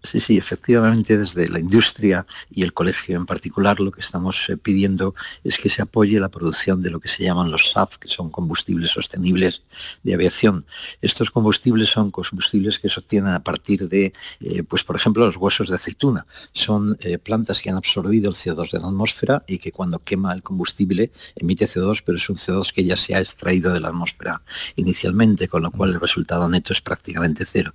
Sí, 0.04 0.20
sí, 0.20 0.38
efectivamente 0.38 1.18
desde 1.18 1.48
la 1.48 1.60
industria 1.60 2.26
y 2.52 2.64
el 2.64 2.74
colegio 2.74 3.16
en 3.16 3.26
particular 3.26 3.80
lo 3.80 3.90
que 3.90 4.02
estamos 4.02 4.50
eh, 4.50 4.58
pidiendo 4.58 5.16
es 5.46 5.58
que 5.58 5.70
se 5.70 5.82
apoye 5.82 6.20
la 6.20 6.28
producción 6.28 6.82
de 6.82 6.90
lo 6.90 7.00
que 7.00 7.08
se 7.08 7.24
llaman 7.24 7.50
los 7.50 7.72
SAF, 7.72 7.98
que 7.98 8.10
son 8.10 8.30
combustibles 8.30 8.92
sostenibles 8.92 9.62
de 10.04 10.14
aviación. 10.14 10.66
Estos 11.02 11.32
combustibles 11.32 11.88
son 11.88 12.12
combustibles 12.12 12.80
que 12.80 12.90
se 12.90 13.00
obtienen 13.00 13.32
a 13.32 13.44
partir 13.44 13.88
de, 13.88 14.12
eh, 14.42 14.64
pues 14.64 14.84
por 14.84 14.98
ejemplo, 14.98 15.26
los 15.26 15.38
huesos 15.38 15.70
de 15.70 15.76
aceituna. 15.76 16.26
Son 16.52 16.98
eh, 17.00 17.18
plantas 17.18 17.62
que 17.62 17.70
han 17.70 17.78
absorbido 17.78 18.30
el 18.30 18.36
CO2 18.36 18.72
de 18.72 18.80
la 18.80 18.88
atmósfera 18.88 19.44
y 19.48 19.58
que 19.58 19.72
cuando 19.72 20.00
quema 20.00 20.34
el 20.34 20.44
combustible 20.44 21.12
emite 21.38 21.66
CO2, 21.66 22.04
pero 22.06 22.18
es 22.18 22.30
un 22.30 22.36
CO2 22.36 22.74
que 22.74 22.84
ya 22.84 22.98
se 22.98 23.16
ha 23.16 23.22
extraído 23.22 23.72
de 23.72 23.80
la 23.80 23.88
atmósfera 23.88 24.42
inicialmente, 24.76 25.48
con 25.48 25.64
lo 25.64 25.72
cual 25.72 25.92
el 25.92 26.02
resultado 26.02 26.50
neto 26.50 26.74
es 26.74 26.82
prácticamente 26.82 27.46
cero. 27.46 27.74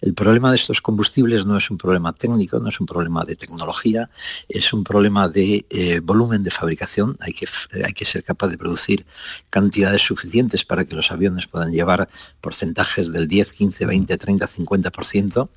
El 0.00 0.14
problema 0.14 0.48
de 0.50 0.56
estos 0.56 0.80
combustibles 0.80 1.44
no 1.44 1.57
es 1.58 1.70
un 1.70 1.78
problema 1.78 2.12
técnico, 2.12 2.58
no 2.58 2.68
es 2.68 2.80
un 2.80 2.86
problema 2.86 3.24
de 3.24 3.36
tecnología, 3.36 4.08
es 4.48 4.72
un 4.72 4.84
problema 4.84 5.28
de 5.28 5.64
eh, 5.70 6.00
volumen 6.00 6.42
de 6.42 6.50
fabricación. 6.50 7.16
Hay 7.20 7.32
que, 7.32 7.46
hay 7.84 7.92
que 7.92 8.04
ser 8.04 8.24
capaz 8.24 8.48
de 8.48 8.58
producir 8.58 9.06
cantidades 9.50 10.02
suficientes 10.02 10.64
para 10.64 10.84
que 10.84 10.94
los 10.94 11.10
aviones 11.10 11.46
puedan 11.46 11.72
llevar 11.72 12.08
porcentajes 12.40 13.12
del 13.12 13.28
10, 13.28 13.52
15, 13.52 13.86
20, 13.86 14.18
30, 14.18 14.48
50% 14.48 15.48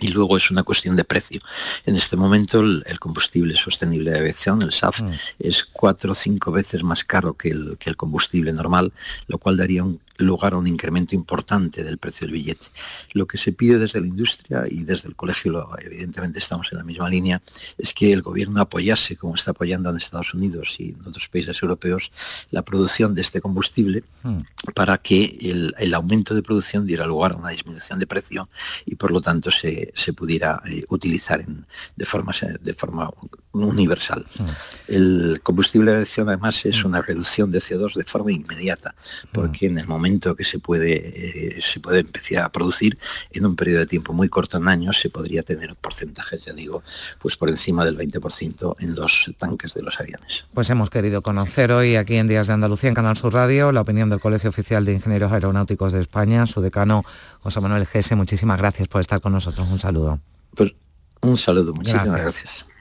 y 0.00 0.08
luego 0.08 0.36
es 0.36 0.50
una 0.50 0.62
cuestión 0.62 0.96
de 0.96 1.04
precio. 1.04 1.40
En 1.86 1.94
este 1.94 2.16
momento 2.16 2.60
el, 2.60 2.98
combustible 2.98 3.56
sostenible 3.56 4.10
de 4.10 4.18
aviación, 4.18 4.60
el 4.62 4.72
SAF, 4.72 5.02
mm. 5.02 5.10
es 5.38 5.64
cuatro 5.64 6.12
o 6.12 6.14
cinco 6.14 6.50
veces 6.50 6.82
más 6.82 7.04
caro 7.04 7.34
que 7.34 7.50
el, 7.50 7.76
que 7.78 7.90
el, 7.90 7.96
combustible 7.96 8.52
normal, 8.52 8.92
lo 9.28 9.38
cual 9.38 9.56
daría 9.56 9.84
un 9.84 10.00
lugar 10.18 10.52
a 10.52 10.58
un 10.58 10.66
incremento 10.66 11.14
importante 11.14 11.84
del 11.84 11.98
precio 11.98 12.26
del 12.26 12.34
billete. 12.34 12.66
Lo 13.12 13.26
que 13.26 13.38
se 13.38 13.52
pide 13.52 13.78
desde 13.78 14.00
la 14.00 14.06
industria 14.06 14.64
y 14.68 14.84
desde 14.84 15.08
el 15.08 15.16
colegio, 15.16 15.68
evidentemente 15.80 16.38
estamos 16.38 16.70
en 16.72 16.78
la 16.78 16.84
misma 16.84 17.08
línea, 17.08 17.40
es 17.78 17.92
que 17.94 18.12
el 18.12 18.22
gobierno 18.22 18.60
apoyase, 18.60 19.16
como 19.16 19.34
está 19.34 19.52
apoyando 19.52 19.90
en 19.90 19.96
Estados 19.96 20.34
Unidos 20.34 20.76
y 20.78 20.90
en 20.90 21.06
otros 21.06 21.28
países 21.28 21.62
europeos, 21.62 22.10
la 22.50 22.62
producción 22.62 23.14
de 23.14 23.22
este 23.22 23.40
combustible 23.40 24.04
para 24.74 24.98
que 24.98 25.38
el, 25.40 25.74
el 25.78 25.94
aumento 25.94 26.34
de 26.34 26.42
producción 26.42 26.86
diera 26.86 27.06
lugar 27.06 27.32
a 27.32 27.36
una 27.36 27.50
disminución 27.50 27.98
de 27.98 28.06
precio 28.06 28.48
y 28.86 28.96
por 28.96 29.10
lo 29.10 29.20
tanto 29.20 29.50
se, 29.50 29.92
se 29.94 30.12
pudiera 30.12 30.62
eh, 30.66 30.84
utilizar 30.88 31.40
en, 31.40 31.66
de, 31.96 32.04
forma, 32.04 32.32
de 32.60 32.74
forma 32.74 33.10
universal. 33.52 34.24
El 34.88 35.40
combustible 35.42 35.90
de 35.90 35.96
aviación 35.98 36.28
además 36.28 36.64
es 36.64 36.84
una 36.84 37.02
reducción 37.02 37.50
de 37.50 37.58
CO2 37.58 37.94
de 37.94 38.04
forma 38.04 38.32
inmediata, 38.32 38.94
porque 39.32 39.66
en 39.66 39.78
el 39.78 39.86
momento 39.86 40.34
que 40.34 40.44
se 40.44 40.58
puede, 40.58 41.56
eh, 41.56 41.60
se 41.60 41.80
puede 41.80 42.00
empezar 42.00 42.44
a 42.44 42.52
producir, 42.52 42.98
en 43.30 43.46
un 43.46 43.56
periodo 43.56 43.80
de 43.80 43.86
tiempo 43.86 44.12
muy 44.12 44.28
corto, 44.28 44.56
en 44.56 44.68
años, 44.68 45.00
se 45.00 45.10
podría 45.10 45.42
tener 45.42 45.74
porcentajes, 45.76 46.44
ya 46.44 46.52
digo, 46.52 46.82
pues 47.18 47.36
por 47.36 47.48
encima 47.48 47.84
del 47.84 47.96
20% 47.96 48.76
en 48.80 48.94
los 48.94 49.30
tanques 49.38 49.74
de 49.74 49.82
los 49.82 50.00
aviones. 50.00 50.46
Pues 50.52 50.70
hemos 50.70 50.90
querido 50.90 51.22
conocer 51.22 51.72
hoy 51.72 51.96
aquí 51.96 52.16
en 52.16 52.28
Días 52.28 52.46
de 52.46 52.54
Andalucía, 52.54 52.88
en 52.88 52.94
Canal 52.94 53.16
Sur 53.16 53.34
Radio, 53.34 53.72
la 53.72 53.82
opinión 53.82 54.10
del 54.10 54.20
Colegio 54.20 54.50
Oficial 54.50 54.84
de 54.84 54.94
Ingenieros 54.94 55.32
Aeronáuticos 55.32 55.92
de 55.92 56.00
España, 56.00 56.46
su 56.46 56.60
decano 56.60 57.04
José 57.40 57.60
Manuel 57.60 57.86
Gese. 57.86 58.16
Muchísimas 58.16 58.58
gracias 58.58 58.88
por 58.88 59.00
estar 59.00 59.20
con 59.20 59.32
nosotros. 59.32 59.68
Un 59.70 59.78
saludo. 59.78 60.20
Pues 60.54 60.72
un 61.20 61.36
saludo, 61.36 61.72
muchísimas 61.72 62.06
gracias. 62.06 62.22
gracias. 62.22 62.71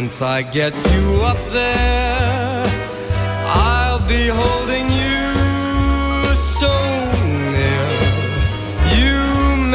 Once 0.00 0.20
I 0.22 0.42
get 0.42 0.74
you 0.92 1.22
up 1.22 1.38
there, 1.52 2.66
I'll 3.46 4.02
be 4.08 4.26
holding 4.26 4.86
you 5.02 5.22
so 6.58 6.72
near. 7.54 7.86
You 8.98 9.20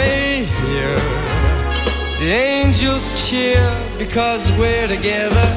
may 0.01 0.43
hear 0.59 0.95
the 2.19 2.31
angels 2.33 3.05
cheer 3.23 3.63
because 3.97 4.51
we're 4.59 4.89
together. 4.89 5.47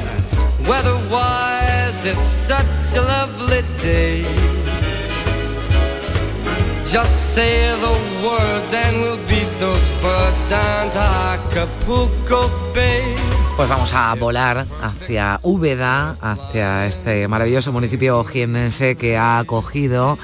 Weatherwise, 0.65 1.99
it's 2.05 2.29
such 2.51 2.95
a 2.95 3.01
lovely 3.01 3.63
day. 3.81 4.23
Just 6.95 7.33
say 7.35 7.53
the 7.85 7.95
words 8.25 8.71
and 8.71 9.01
we'll 9.01 9.23
beat 9.27 9.51
those 9.59 9.91
birds 10.01 10.45
down 10.45 10.89
to 10.91 11.03
Acapulco 11.33 12.41
Bay. 12.73 13.02
Pues 13.55 13.69
vamos 13.69 13.93
a 13.93 14.15
volar 14.15 14.65
hacia 14.81 15.39
Úbeda, 15.43 16.17
hacia 16.21 16.87
este 16.87 17.27
maravilloso 17.27 17.71
municipio 17.71 18.23
jiennense 18.23 18.95
que 18.95 19.15
ha 19.15 19.37
acogido 19.37 20.17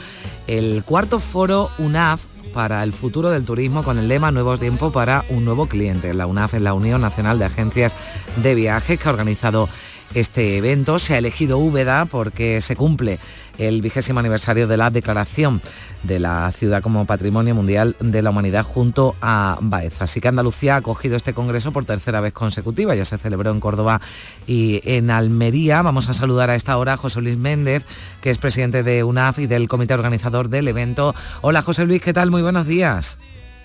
el 0.47 0.83
cuarto 0.83 1.19
foro 1.19 1.69
UNAF 1.77 2.25
para 2.53 2.83
el 2.83 2.91
futuro 2.91 3.29
del 3.29 3.45
turismo 3.45 3.83
con 3.83 3.99
el 3.99 4.07
lema 4.07 4.31
Nuevos 4.31 4.59
Tiempos 4.59 4.91
para 4.91 5.25
un 5.29 5.45
nuevo 5.45 5.67
cliente. 5.67 6.15
La 6.15 6.25
UNAF 6.25 6.55
es 6.55 6.61
la 6.63 6.73
Unión 6.73 7.01
Nacional 7.01 7.37
de 7.37 7.45
Agencias 7.45 7.95
de 8.37 8.55
Viajes 8.55 8.99
que 8.99 9.07
ha 9.07 9.11
organizado 9.11 9.69
este 10.13 10.57
evento. 10.57 10.99
Se 10.99 11.15
ha 11.15 11.17
elegido 11.17 11.57
Úbeda 11.57 12.05
porque 12.05 12.61
se 12.61 12.75
cumple 12.75 13.19
el 13.57 13.81
vigésimo 13.81 14.19
aniversario 14.19 14.67
de 14.67 14.77
la 14.77 14.89
declaración 14.89 15.61
de 16.03 16.19
la 16.19 16.51
ciudad 16.53 16.81
como 16.81 17.05
Patrimonio 17.05 17.53
Mundial 17.53 17.95
de 17.99 18.21
la 18.21 18.29
Humanidad 18.29 18.63
junto 18.63 19.15
a 19.21 19.57
Baeza. 19.61 20.05
Así 20.05 20.21
que 20.21 20.29
Andalucía 20.29 20.75
ha 20.75 20.77
acogido 20.77 21.17
este 21.17 21.33
congreso 21.33 21.71
por 21.71 21.85
tercera 21.85 22.21
vez 22.21 22.33
consecutiva. 22.33 22.95
Ya 22.95 23.05
se 23.05 23.17
celebró 23.17 23.51
en 23.51 23.59
Córdoba 23.59 23.99
y 24.47 24.81
en 24.85 25.11
Almería. 25.11 25.81
Vamos 25.81 26.09
a 26.09 26.13
saludar 26.13 26.49
a 26.49 26.55
esta 26.55 26.77
hora 26.77 26.93
a 26.93 26.97
José 26.97 27.21
Luis 27.21 27.37
Méndez, 27.37 27.85
que 28.21 28.29
es 28.29 28.37
presidente 28.37 28.83
de 28.83 29.03
UNAF 29.03 29.39
y 29.39 29.47
del 29.47 29.67
comité 29.67 29.93
organizador 29.93 30.49
del 30.49 30.67
evento. 30.67 31.13
Hola 31.41 31.61
José 31.61 31.85
Luis, 31.85 32.01
¿qué 32.01 32.13
tal? 32.13 32.31
Muy 32.31 32.41
buenos 32.41 32.65
días. 32.65 33.19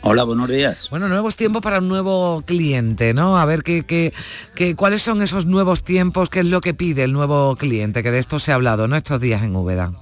Hola, 0.06 0.24
buenos 0.24 0.50
días. 0.50 0.88
Bueno, 0.90 1.08
nuevos 1.08 1.34
tiempos 1.34 1.62
para 1.62 1.78
un 1.78 1.88
nuevo 1.88 2.42
cliente, 2.42 3.14
¿no? 3.14 3.38
A 3.38 3.46
ver 3.46 3.62
qué, 3.62 3.84
qué, 3.84 4.12
qué, 4.54 4.76
cuáles 4.76 5.00
son 5.00 5.22
esos 5.22 5.46
nuevos 5.46 5.82
tiempos, 5.82 6.28
qué 6.28 6.40
es 6.40 6.46
lo 6.46 6.60
que 6.60 6.74
pide 6.74 7.04
el 7.04 7.12
nuevo 7.14 7.56
cliente, 7.56 8.02
que 8.02 8.10
de 8.10 8.18
esto 8.18 8.38
se 8.38 8.52
ha 8.52 8.56
hablado, 8.56 8.86
¿no? 8.86 8.96
Estos 8.96 9.18
días 9.18 9.42
en 9.42 9.56
Úbeda. 9.56 9.92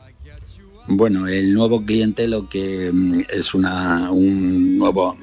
Bueno, 0.89 1.29
el 1.29 1.55
nuevo 1.55 1.85
cliente 1.85 2.27
lo 2.27 2.49
que 2.49 2.91
mm, 2.93 3.21
es 3.29 3.55
una, 3.55 4.11
un 4.11 4.77
nuevo 4.77 5.17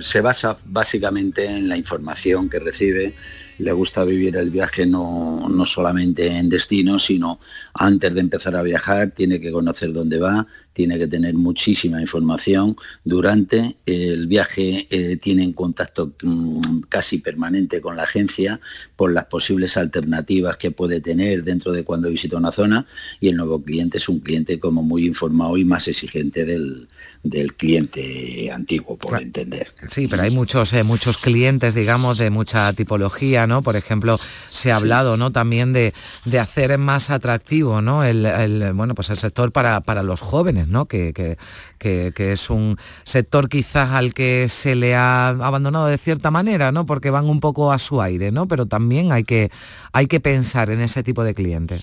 se 0.00 0.20
basa 0.20 0.56
básicamente 0.64 1.46
en 1.46 1.68
la 1.68 1.76
información 1.76 2.48
que 2.48 2.60
recibe. 2.60 3.14
Le 3.58 3.72
gusta 3.72 4.04
vivir 4.04 4.36
el 4.36 4.50
viaje 4.50 4.86
no, 4.86 5.48
no 5.48 5.66
solamente 5.66 6.28
en 6.28 6.48
destino, 6.48 6.98
sino 6.98 7.40
antes 7.74 8.14
de 8.14 8.20
empezar 8.20 8.56
a 8.56 8.62
viajar 8.62 9.10
tiene 9.10 9.40
que 9.40 9.52
conocer 9.52 9.92
dónde 9.92 10.18
va, 10.18 10.46
tiene 10.72 10.98
que 10.98 11.06
tener 11.06 11.34
muchísima 11.34 12.00
información. 12.00 12.76
Durante 13.04 13.76
el 13.86 14.26
viaje 14.26 14.86
eh, 14.90 15.16
tiene 15.16 15.44
en 15.44 15.52
contacto 15.52 16.12
mm, 16.22 16.80
casi 16.88 17.18
permanente 17.18 17.80
con 17.80 17.96
la 17.96 18.04
agencia 18.04 18.60
por 18.96 19.12
las 19.12 19.26
posibles 19.26 19.76
alternativas 19.76 20.56
que 20.56 20.70
puede 20.70 21.00
tener 21.00 21.44
dentro 21.44 21.72
de 21.72 21.84
cuando 21.84 22.10
visita 22.10 22.36
una 22.36 22.52
zona 22.52 22.86
y 23.20 23.28
el 23.28 23.36
nuevo 23.36 23.62
cliente 23.62 23.98
es 23.98 24.08
un 24.08 24.20
cliente 24.20 24.58
como 24.58 24.82
muy 24.82 25.06
informado 25.06 25.56
y 25.56 25.64
más 25.64 25.88
exigente 25.88 26.44
del, 26.44 26.88
del 27.22 27.54
cliente 27.54 28.50
antiguo, 28.52 28.96
por 28.96 29.20
entender. 29.20 29.68
Sí, 29.88 30.08
pero 30.08 30.22
hay 30.22 30.30
muchos, 30.30 30.72
eh, 30.72 30.82
muchos 30.82 31.18
clientes, 31.18 31.74
digamos, 31.74 32.18
de 32.18 32.30
mucha 32.30 32.72
tipología, 32.72 33.46
¿no? 33.46 33.62
Por 33.62 33.76
ejemplo, 33.76 34.18
se 34.46 34.72
ha 34.72 34.76
hablado, 34.76 35.16
¿no? 35.16 35.30
También 35.30 35.72
de, 35.72 35.92
de 36.24 36.38
hacer 36.38 36.78
más 36.78 37.10
atractivo, 37.10 37.82
¿no? 37.82 38.04
El, 38.04 38.24
el, 38.24 38.72
bueno, 38.72 38.94
pues 38.94 39.10
el 39.10 39.18
sector 39.18 39.52
para, 39.52 39.80
para 39.82 40.02
los 40.02 40.20
jóvenes, 40.20 40.59
¿no? 40.68 40.86
Que, 40.86 41.12
que, 41.12 41.38
que, 41.78 42.12
que, 42.14 42.32
es 42.32 42.50
un 42.50 42.76
sector 43.04 43.48
quizás 43.48 43.90
al 43.90 44.14
que 44.14 44.48
se 44.48 44.74
le 44.74 44.94
ha 44.94 45.28
abandonado 45.28 45.86
de 45.86 45.98
cierta 45.98 46.30
manera, 46.30 46.72
¿no? 46.72 46.86
Porque 46.86 47.10
van 47.10 47.28
un 47.28 47.40
poco 47.40 47.72
a 47.72 47.78
su 47.78 48.00
aire, 48.02 48.30
¿no? 48.32 48.46
Pero 48.48 48.66
también 48.66 49.12
hay 49.12 49.24
que, 49.24 49.50
hay 49.92 50.06
que 50.06 50.20
pensar 50.20 50.70
en 50.70 50.80
ese 50.80 51.02
tipo 51.02 51.24
de 51.24 51.34
clientes. 51.34 51.82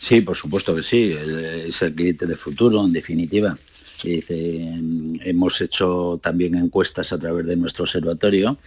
Sí, 0.00 0.20
por 0.20 0.36
supuesto 0.36 0.74
que 0.74 0.82
sí, 0.82 1.12
es 1.12 1.80
el 1.80 1.94
cliente 1.94 2.26
de 2.26 2.34
futuro, 2.34 2.84
en 2.84 2.92
definitiva. 2.92 3.56
Dice, 4.02 4.80
hemos 5.24 5.60
hecho 5.60 6.18
también 6.22 6.54
encuestas 6.54 7.12
a 7.12 7.18
través 7.18 7.46
de 7.46 7.56
nuestro 7.56 7.84
observatorio 7.84 8.58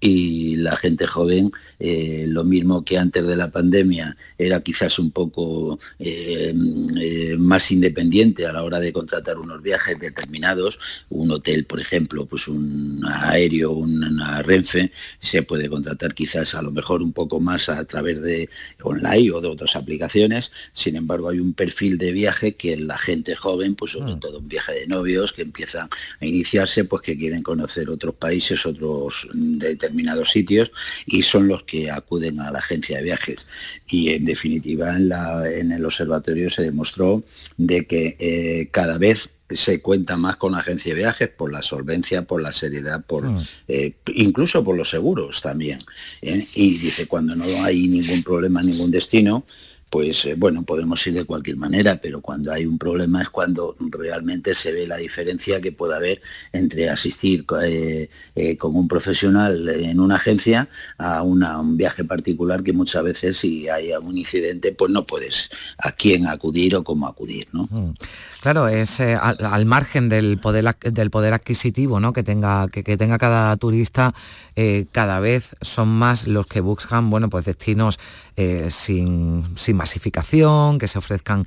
y 0.00 0.56
la 0.56 0.76
gente 0.76 1.06
joven, 1.06 1.52
eh, 1.78 2.24
lo 2.26 2.44
mismo 2.44 2.84
que 2.84 2.98
antes 2.98 3.26
de 3.26 3.36
la 3.36 3.50
pandemia, 3.50 4.16
era 4.38 4.60
quizás 4.60 4.98
un 4.98 5.10
poco 5.10 5.78
eh, 5.98 6.54
eh, 7.00 7.36
más 7.38 7.70
independiente 7.70 8.46
a 8.46 8.52
la 8.52 8.62
hora 8.62 8.80
de 8.80 8.92
contratar 8.92 9.38
unos 9.38 9.62
viajes 9.62 9.98
determinados, 9.98 10.78
un 11.10 11.30
hotel, 11.30 11.66
por 11.66 11.80
ejemplo, 11.80 12.26
pues 12.26 12.48
un 12.48 13.02
aéreo, 13.06 13.72
una 13.72 14.42
Renfe, 14.42 14.90
se 15.20 15.42
puede 15.42 15.68
contratar 15.68 16.14
quizás 16.14 16.54
a 16.54 16.62
lo 16.62 16.70
mejor 16.70 17.02
un 17.02 17.12
poco 17.12 17.40
más 17.40 17.68
a 17.68 17.84
través 17.84 18.20
de 18.22 18.48
online 18.82 19.30
o 19.32 19.40
de 19.40 19.48
otras 19.48 19.76
aplicaciones, 19.76 20.52
sin 20.72 20.96
embargo 20.96 21.28
hay 21.28 21.40
un 21.40 21.52
perfil 21.52 21.98
de 21.98 22.12
viaje 22.12 22.54
que 22.54 22.76
la 22.76 22.98
gente 22.98 23.36
joven, 23.36 23.74
pues 23.74 23.92
sobre 23.92 24.14
todo 24.16 24.38
un 24.38 24.48
viaje 24.48 24.72
de 24.72 24.79
de 24.80 24.86
novios 24.86 25.32
que 25.32 25.42
empiezan 25.42 25.88
a 26.20 26.26
iniciarse, 26.26 26.84
pues 26.84 27.02
que 27.02 27.16
quieren 27.16 27.42
conocer 27.42 27.88
otros 27.90 28.14
países, 28.14 28.64
otros 28.66 29.28
determinados 29.32 30.30
sitios 30.30 30.70
y 31.06 31.22
son 31.22 31.48
los 31.48 31.62
que 31.64 31.90
acuden 31.90 32.40
a 32.40 32.50
la 32.50 32.58
agencia 32.58 32.98
de 32.98 33.04
viajes. 33.04 33.46
Y 33.88 34.10
en 34.10 34.24
definitiva 34.24 34.96
en, 34.96 35.08
la, 35.08 35.50
en 35.50 35.72
el 35.72 35.84
observatorio 35.84 36.50
se 36.50 36.62
demostró 36.62 37.22
de 37.56 37.86
que 37.86 38.16
eh, 38.18 38.68
cada 38.70 38.98
vez 38.98 39.28
se 39.52 39.80
cuenta 39.80 40.16
más 40.16 40.36
con 40.36 40.52
la 40.52 40.58
agencia 40.58 40.94
de 40.94 41.00
viajes 41.00 41.28
por 41.28 41.50
la 41.50 41.60
solvencia, 41.62 42.22
por 42.22 42.40
la 42.40 42.52
seriedad, 42.52 43.04
por 43.04 43.24
Mm. 43.24 43.40
eh, 43.68 43.94
incluso 44.14 44.62
por 44.62 44.76
los 44.76 44.88
seguros 44.90 45.40
también. 45.42 45.80
¿eh? 46.22 46.46
Y 46.54 46.78
dice, 46.78 47.06
cuando 47.06 47.34
no 47.34 47.44
hay 47.64 47.88
ningún 47.88 48.22
problema, 48.22 48.62
ningún 48.62 48.90
destino, 48.92 49.44
pues 49.90 50.24
eh, 50.24 50.34
bueno, 50.36 50.62
podemos 50.62 51.04
ir 51.08 51.14
de 51.14 51.24
cualquier 51.24 51.56
manera, 51.56 52.00
pero 52.00 52.20
cuando 52.20 52.52
hay 52.52 52.64
un 52.64 52.78
problema 52.78 53.20
es 53.20 53.28
cuando 53.28 53.74
realmente 53.90 54.54
se 54.54 54.72
ve 54.72 54.86
la 54.86 54.96
diferencia 54.96 55.60
que 55.60 55.72
puede 55.72 55.96
haber 55.96 56.22
entre 56.52 56.88
asistir 56.88 57.44
eh, 57.62 58.08
eh, 58.36 58.56
como 58.56 58.78
un 58.78 58.86
profesional 58.86 59.68
en 59.68 59.98
una 59.98 60.16
agencia 60.16 60.68
a 60.96 61.22
un 61.22 61.76
viaje 61.76 62.04
particular 62.04 62.62
que 62.62 62.72
muchas 62.72 63.02
veces 63.02 63.36
si 63.36 63.68
hay 63.68 63.90
algún 63.90 64.16
incidente, 64.16 64.72
pues 64.72 64.92
no 64.92 65.04
puedes 65.04 65.50
a 65.78 65.90
quién 65.92 66.28
acudir 66.28 66.76
o 66.76 66.84
cómo 66.84 67.08
acudir, 67.08 67.48
¿no? 67.52 67.68
Mm. 67.70 67.94
Claro, 68.40 68.68
es 68.68 69.00
eh, 69.00 69.16
al, 69.16 69.66
margen 69.66 70.08
del 70.08 70.38
poder 70.38 70.74
del 70.80 71.10
poder 71.10 71.34
adquisitivo 71.34 72.00
¿no? 72.00 72.14
que 72.14 72.22
tenga 72.22 72.68
que, 72.68 72.82
tenga 72.96 73.18
cada 73.18 73.54
turista, 73.58 74.14
eh, 74.56 74.86
cada 74.92 75.20
vez 75.20 75.56
son 75.60 75.88
más 75.88 76.26
los 76.26 76.46
que 76.46 76.62
buscan 76.62 77.10
bueno 77.10 77.28
pues 77.28 77.44
destinos 77.44 77.98
eh, 78.36 78.68
sin, 78.70 79.44
sin 79.56 79.76
masificación, 79.76 80.78
que 80.78 80.88
se 80.88 80.98
ofrezcan 80.98 81.46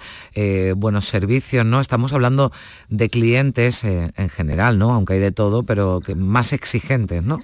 buenos 0.76 1.06
servicios, 1.06 1.66
¿no? 1.66 1.80
Estamos 1.80 2.14
hablando 2.14 2.52
de 2.90 3.10
clientes 3.10 3.84
en 3.84 4.30
general, 4.30 4.78
¿no? 4.78 4.94
Aunque 4.94 5.14
hay 5.14 5.20
de 5.20 5.32
todo, 5.32 5.64
pero 5.64 6.02
más 6.16 6.54
exigentes, 6.54 7.26
¿no? 7.26 7.40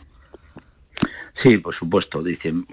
Sí, 1.41 1.58
por 1.58 1.73
supuesto, 1.73 2.21
dicen, 2.21 2.65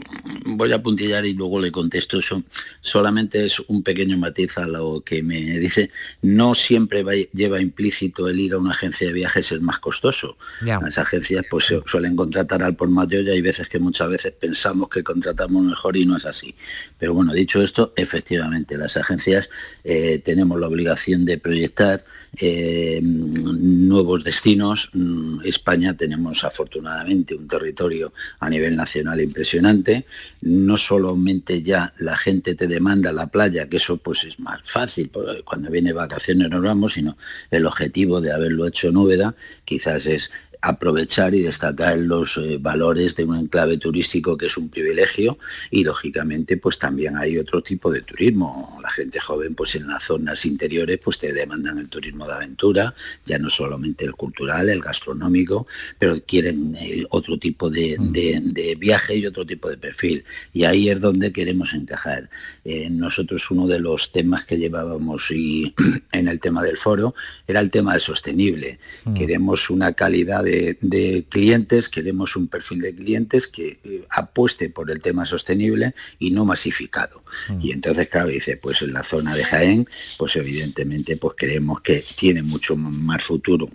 voy 0.44 0.72
a 0.72 0.82
puntillar 0.82 1.24
y 1.24 1.34
luego 1.34 1.60
le 1.60 1.70
contesto 1.70 2.18
eso. 2.18 2.42
Solamente 2.80 3.46
es 3.46 3.60
un 3.68 3.84
pequeño 3.84 4.18
matiz 4.18 4.58
a 4.58 4.66
lo 4.66 5.02
que 5.02 5.22
me 5.22 5.60
dice. 5.60 5.90
No 6.22 6.52
siempre 6.56 7.04
va- 7.04 7.12
lleva 7.32 7.60
implícito 7.60 8.28
el 8.28 8.40
ir 8.40 8.54
a 8.54 8.58
una 8.58 8.72
agencia 8.72 9.06
de 9.06 9.12
viajes 9.12 9.52
es 9.52 9.60
más 9.60 9.78
costoso. 9.78 10.36
Las 10.82 10.98
agencias 10.98 11.44
pues 11.48 11.72
suelen 11.84 12.16
contratar 12.16 12.60
al 12.64 12.74
por 12.74 12.88
mayor 12.88 13.22
y 13.26 13.30
hay 13.30 13.40
veces 13.40 13.68
que 13.68 13.78
muchas 13.78 14.08
veces 14.08 14.32
pensamos 14.32 14.88
que 14.88 15.04
contratamos 15.04 15.62
mejor 15.62 15.96
y 15.96 16.04
no 16.04 16.16
es 16.16 16.26
así. 16.26 16.52
Pero 16.98 17.14
bueno, 17.14 17.32
dicho 17.34 17.62
esto, 17.62 17.92
efectivamente, 17.94 18.76
las 18.76 18.96
agencias 18.96 19.48
eh, 19.84 20.20
tenemos 20.24 20.58
la 20.58 20.66
obligación 20.66 21.24
de 21.24 21.38
proyectar 21.38 22.04
eh, 22.38 22.98
nuevos 23.00 24.24
destinos. 24.24 24.90
Mm, 24.92 25.44
España 25.44 25.96
tenemos 25.96 26.42
afortunadamente 26.42 27.36
un 27.36 27.46
territorio 27.46 28.12
a 28.40 28.50
nivel 28.50 28.55
nacional 28.76 29.20
impresionante. 29.20 30.06
No 30.40 30.78
solamente 30.78 31.62
ya 31.62 31.92
la 31.98 32.16
gente 32.16 32.54
te 32.54 32.66
demanda 32.66 33.12
la 33.12 33.28
playa, 33.28 33.68
que 33.68 33.78
eso 33.78 33.96
pues 33.96 34.24
es 34.24 34.38
más 34.38 34.60
fácil, 34.64 35.10
porque 35.12 35.42
cuando 35.42 35.70
viene 35.70 35.92
vacaciones 35.92 36.48
nos 36.50 36.62
vamos, 36.62 36.94
sino 36.94 37.16
el 37.50 37.66
objetivo 37.66 38.20
de 38.20 38.32
haberlo 38.32 38.66
hecho 38.66 38.88
en 38.88 38.96
Úbeda 38.96 39.34
quizás 39.64 40.06
es 40.06 40.30
aprovechar 40.68 41.34
y 41.34 41.42
destacar 41.42 41.96
los 41.98 42.36
eh, 42.38 42.58
valores 42.60 43.14
de 43.14 43.24
un 43.24 43.36
enclave 43.36 43.78
turístico 43.78 44.36
que 44.36 44.46
es 44.46 44.56
un 44.56 44.68
privilegio 44.68 45.38
y 45.70 45.84
lógicamente 45.84 46.56
pues 46.56 46.78
también 46.78 47.16
hay 47.16 47.38
otro 47.38 47.62
tipo 47.62 47.90
de 47.92 48.02
turismo. 48.02 48.78
La 48.82 48.90
gente 48.90 49.20
joven 49.20 49.54
pues 49.54 49.76
en 49.76 49.86
las 49.86 50.02
zonas 50.02 50.44
interiores 50.44 50.98
pues 51.04 51.18
te 51.20 51.32
demandan 51.32 51.78
el 51.78 51.88
turismo 51.88 52.26
de 52.26 52.32
aventura, 52.32 52.94
ya 53.24 53.38
no 53.38 53.48
solamente 53.48 54.04
el 54.04 54.14
cultural, 54.14 54.68
el 54.68 54.80
gastronómico, 54.80 55.66
pero 56.00 56.20
quieren 56.26 56.76
eh, 56.80 57.04
otro 57.10 57.38
tipo 57.38 57.70
de, 57.70 57.96
de- 58.00 58.40
de 58.42 58.74
viaje 58.74 59.16
y 59.16 59.26
otro 59.26 59.46
tipo 59.46 59.68
de 59.70 59.76
perfil. 59.76 60.24
Y 60.52 60.64
ahí 60.64 60.88
es 60.88 61.00
donde 61.00 61.32
queremos 61.32 61.72
encajar. 61.74 62.28
Eh, 62.64 62.88
nosotros 62.90 63.50
uno 63.52 63.66
de 63.68 63.78
los 63.78 64.10
temas 64.10 64.44
que 64.44 64.58
llevábamos 64.58 65.30
y 65.30 65.74
en 66.12 66.26
el 66.28 66.40
tema 66.40 66.62
del 66.62 66.76
foro 66.76 67.14
era 67.46 67.60
el 67.60 67.70
tema 67.70 67.94
de 67.94 68.00
sostenible. 68.00 68.78
Queremos 69.14 69.70
una 69.70 69.92
calidad 69.92 70.42
de, 70.42 70.55
de 70.80 71.24
clientes, 71.28 71.88
queremos 71.88 72.36
un 72.36 72.48
perfil 72.48 72.80
de 72.80 72.94
clientes 72.94 73.46
que 73.46 73.78
eh, 73.84 74.04
apueste 74.10 74.70
por 74.70 74.90
el 74.90 75.00
tema 75.00 75.26
sostenible 75.26 75.94
y 76.18 76.30
no 76.30 76.44
masificado. 76.44 77.22
Y 77.60 77.72
entonces, 77.72 78.08
claro, 78.08 78.28
dice, 78.28 78.56
pues 78.56 78.82
en 78.82 78.92
la 78.92 79.02
zona 79.02 79.34
de 79.34 79.44
Jaén, 79.44 79.88
pues 80.18 80.36
evidentemente 80.36 81.16
pues 81.16 81.34
creemos 81.36 81.80
que 81.80 82.04
tiene 82.16 82.42
mucho 82.42 82.76
más 82.76 83.24
futuro 83.24 83.68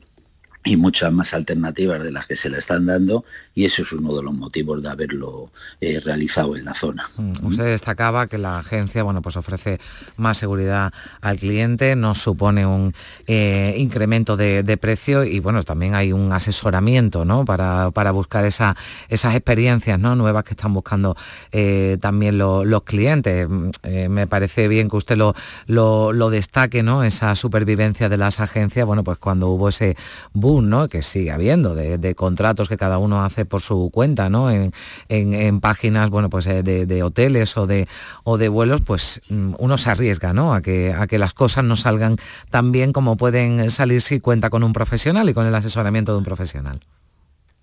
y 0.64 0.78
muchas 0.78 1.12
más 1.12 1.34
alternativas 1.34 2.04
de 2.04 2.12
las 2.12 2.28
que 2.28 2.36
se 2.36 2.48
le 2.50 2.60
están 2.60 2.86
dando 2.86 3.26
y 3.56 3.66
eso 3.66 3.82
es 3.82 3.92
uno 3.94 4.16
de 4.16 4.22
los 4.22 4.34
motivos 4.34 4.82
de 4.84 4.90
haberlo 4.90 5.50
eh, 5.80 6.00
realizado 6.06 6.56
en 6.56 6.66
la 6.66 6.76
zona. 6.76 7.10
Mm, 7.18 7.46
Usted 7.48 7.66
destacaba 7.66 8.28
que 8.28 8.38
la 8.38 8.60
agencia 8.60 9.02
bueno, 9.02 9.24
pues 9.24 9.38
ofrece 9.38 9.80
más 10.18 10.38
seguridad 10.38 10.94
al 11.22 11.38
cliente, 11.40 11.96
no 11.96 12.14
supone 12.14 12.68
un 12.68 12.94
eh, 13.26 13.74
incremento 13.78 14.38
de, 14.38 14.62
de 14.62 14.78
precio 14.78 15.24
y 15.24 15.40
bueno, 15.40 15.64
también 15.64 15.96
hay 15.96 16.14
un 16.14 16.32
asesoramiento 16.32 17.26
¿no? 17.26 17.44
para, 17.44 17.90
para 17.90 18.12
buscar 18.12 18.46
esa- 18.46 18.76
esas 19.10 19.34
experiencias 19.34 20.00
¿no? 20.00 20.16
nuevas 20.16 20.44
que 20.44 20.52
están 20.52 20.76
buscando 20.76 21.16
eh, 21.52 21.98
también 22.02 22.38
lo- 22.38 22.66
los 22.66 22.84
clientes. 22.84 23.48
Mm, 23.50 23.70
me 24.10 24.28
parece 24.28 24.68
bien 24.68 24.90
que 24.90 24.98
usted 24.98 25.18
lo, 25.18 25.34
lo, 25.66 26.14
lo 26.14 26.30
destaque, 26.30 26.84
¿no? 26.84 27.04
esa 27.04 27.34
supervivencia 27.36 28.10
de 28.10 28.18
las 28.18 28.40
agencias, 28.40 28.86
bueno, 28.86 29.04
pues 29.04 29.18
cuando 29.18 29.48
hubo 29.48 29.70
ese 29.70 29.98
boom, 30.34 30.51
que 30.90 31.02
sigue 31.02 31.32
habiendo, 31.32 31.76
de, 31.76 32.16
contratos 32.16 32.68
que 32.68 32.78
cada 32.78 32.98
uno 32.98 33.24
hace 33.24 33.46
por 33.46 33.62
su 33.62 33.90
cuenta, 33.92 34.30
¿no? 34.30 34.50
en 34.52 35.60
páginas 35.62 36.10
bueno, 36.10 36.30
pues, 36.30 36.46
eh, 36.48 36.62
de, 36.62 36.86
de 36.86 37.04
hoteles 37.04 37.56
o 37.58 37.68
de, 37.68 37.88
o 38.24 38.38
de 38.38 38.50
vuelos, 38.50 38.82
pues 38.82 39.22
mm, 39.30 39.54
uno 39.60 39.78
se 39.78 39.90
arriesga 39.90 40.34
¿no? 40.34 40.54
a, 40.54 40.62
que, 40.62 40.94
a 40.94 41.08
que 41.08 41.18
las 41.18 41.34
cosas 41.34 41.64
no 41.64 41.76
salgan 41.76 42.18
tan 42.50 42.72
bien 42.72 42.92
como 42.92 43.16
pueden 43.18 43.70
salir 43.70 44.02
si 44.02 44.20
cuenta 44.20 44.50
con 44.50 44.64
un 44.64 44.74
profesional 44.74 45.30
y 45.30 45.34
con 45.34 45.46
el 45.46 45.56
asesoramiento 45.56 46.12
de 46.12 46.18
un 46.18 46.24
profesional. 46.26 46.82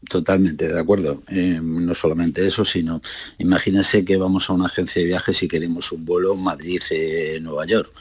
Totalmente 0.07 0.69
de 0.69 0.79
acuerdo. 0.79 1.25
Eh, 1.29 1.59
no 1.61 1.93
solamente 1.93 2.47
eso, 2.47 2.65
sino 2.65 3.03
imagínense 3.39 4.05
que 4.05 4.17
vamos 4.17 4.49
a 4.49 4.53
una 4.53 4.67
agencia 4.67 5.03
de 5.03 5.09
viajes 5.09 5.43
y 5.43 5.49
queremos 5.49 5.91
un 5.91 6.05
vuelo 6.05 6.37
Madrid-Nueva 6.37 7.67
York. 7.67 7.93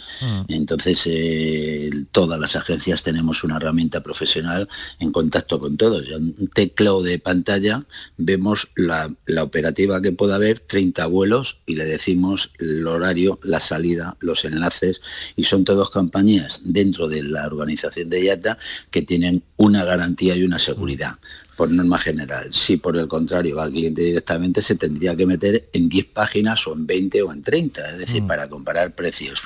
Entonces, 0.47 1.01
eh, 1.05 1.89
todas 2.11 2.39
las 2.39 2.55
agencias 2.55 3.01
tenemos 3.01 3.43
una 3.43 3.57
herramienta 3.57 4.03
profesional 4.03 4.69
en 4.99 5.11
contacto 5.11 5.59
con 5.59 5.75
todos. 5.75 6.07
Ya 6.07 6.17
Un 6.17 6.49
teclado 6.53 7.01
de 7.01 7.17
pantalla, 7.17 7.83
vemos 8.17 8.67
la, 8.75 9.11
la 9.25 9.43
operativa 9.43 9.99
que 9.99 10.11
pueda 10.11 10.35
haber, 10.35 10.59
30 10.59 11.07
vuelos, 11.07 11.57
y 11.65 11.75
le 11.75 11.85
decimos 11.85 12.51
el 12.59 12.85
horario, 12.85 13.39
la 13.41 13.59
salida, 13.59 14.17
los 14.19 14.45
enlaces, 14.45 15.01
y 15.35 15.45
son 15.45 15.65
todas 15.65 15.89
compañías 15.89 16.61
dentro 16.63 17.07
de 17.07 17.23
la 17.23 17.47
organización 17.47 18.09
de 18.09 18.23
IATA 18.23 18.59
que 18.91 19.01
tienen 19.01 19.41
una 19.57 19.83
garantía 19.83 20.35
y 20.35 20.43
una 20.43 20.59
seguridad 20.59 21.17
por 21.57 21.71
norma 21.71 21.97
general. 21.97 22.53
Si 22.53 22.77
por 22.77 22.95
el 22.95 23.07
contrario 23.07 23.57
va 23.57 23.63
al 23.63 23.71
cliente 23.71 24.03
directamente, 24.03 24.61
se 24.61 24.75
tendría 24.75 25.15
que 25.15 25.25
meter 25.25 25.67
en 25.73 25.89
10 25.89 26.05
páginas 26.05 26.65
o 26.67 26.73
en 26.73 26.85
20 26.85 27.21
o 27.23 27.33
en 27.33 27.41
30, 27.41 27.91
es 27.91 27.97
decir, 27.97 28.25
para 28.25 28.47
comparar 28.47 28.95
precios. 28.95 29.41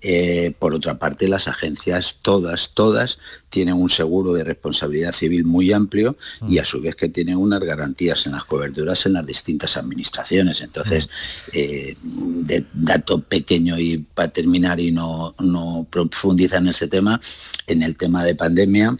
Eh, 0.00 0.52
por 0.60 0.74
otra 0.74 0.96
parte, 0.96 1.26
las 1.26 1.48
agencias, 1.48 2.18
todas, 2.22 2.70
todas, 2.72 3.18
tienen 3.50 3.74
un 3.74 3.90
seguro 3.90 4.32
de 4.32 4.44
responsabilidad 4.44 5.12
civil 5.12 5.44
muy 5.44 5.72
amplio 5.72 6.16
y 6.48 6.58
a 6.58 6.64
su 6.64 6.80
vez 6.80 6.94
que 6.94 7.08
tienen 7.08 7.36
unas 7.36 7.60
garantías 7.60 8.24
en 8.26 8.32
las 8.32 8.44
coberturas 8.44 9.04
en 9.06 9.14
las 9.14 9.26
distintas 9.26 9.76
administraciones. 9.76 10.60
Entonces, 10.60 11.08
eh, 11.52 11.96
de 12.02 12.64
dato 12.72 13.20
pequeño 13.20 13.76
y 13.76 13.98
para 13.98 14.28
terminar 14.28 14.78
y 14.78 14.92
no, 14.92 15.34
no 15.40 15.84
profundizar 15.90 16.62
en 16.62 16.68
ese 16.68 16.86
tema, 16.86 17.20
en 17.66 17.82
el 17.82 17.96
tema 17.96 18.22
de 18.22 18.36
pandemia, 18.36 18.96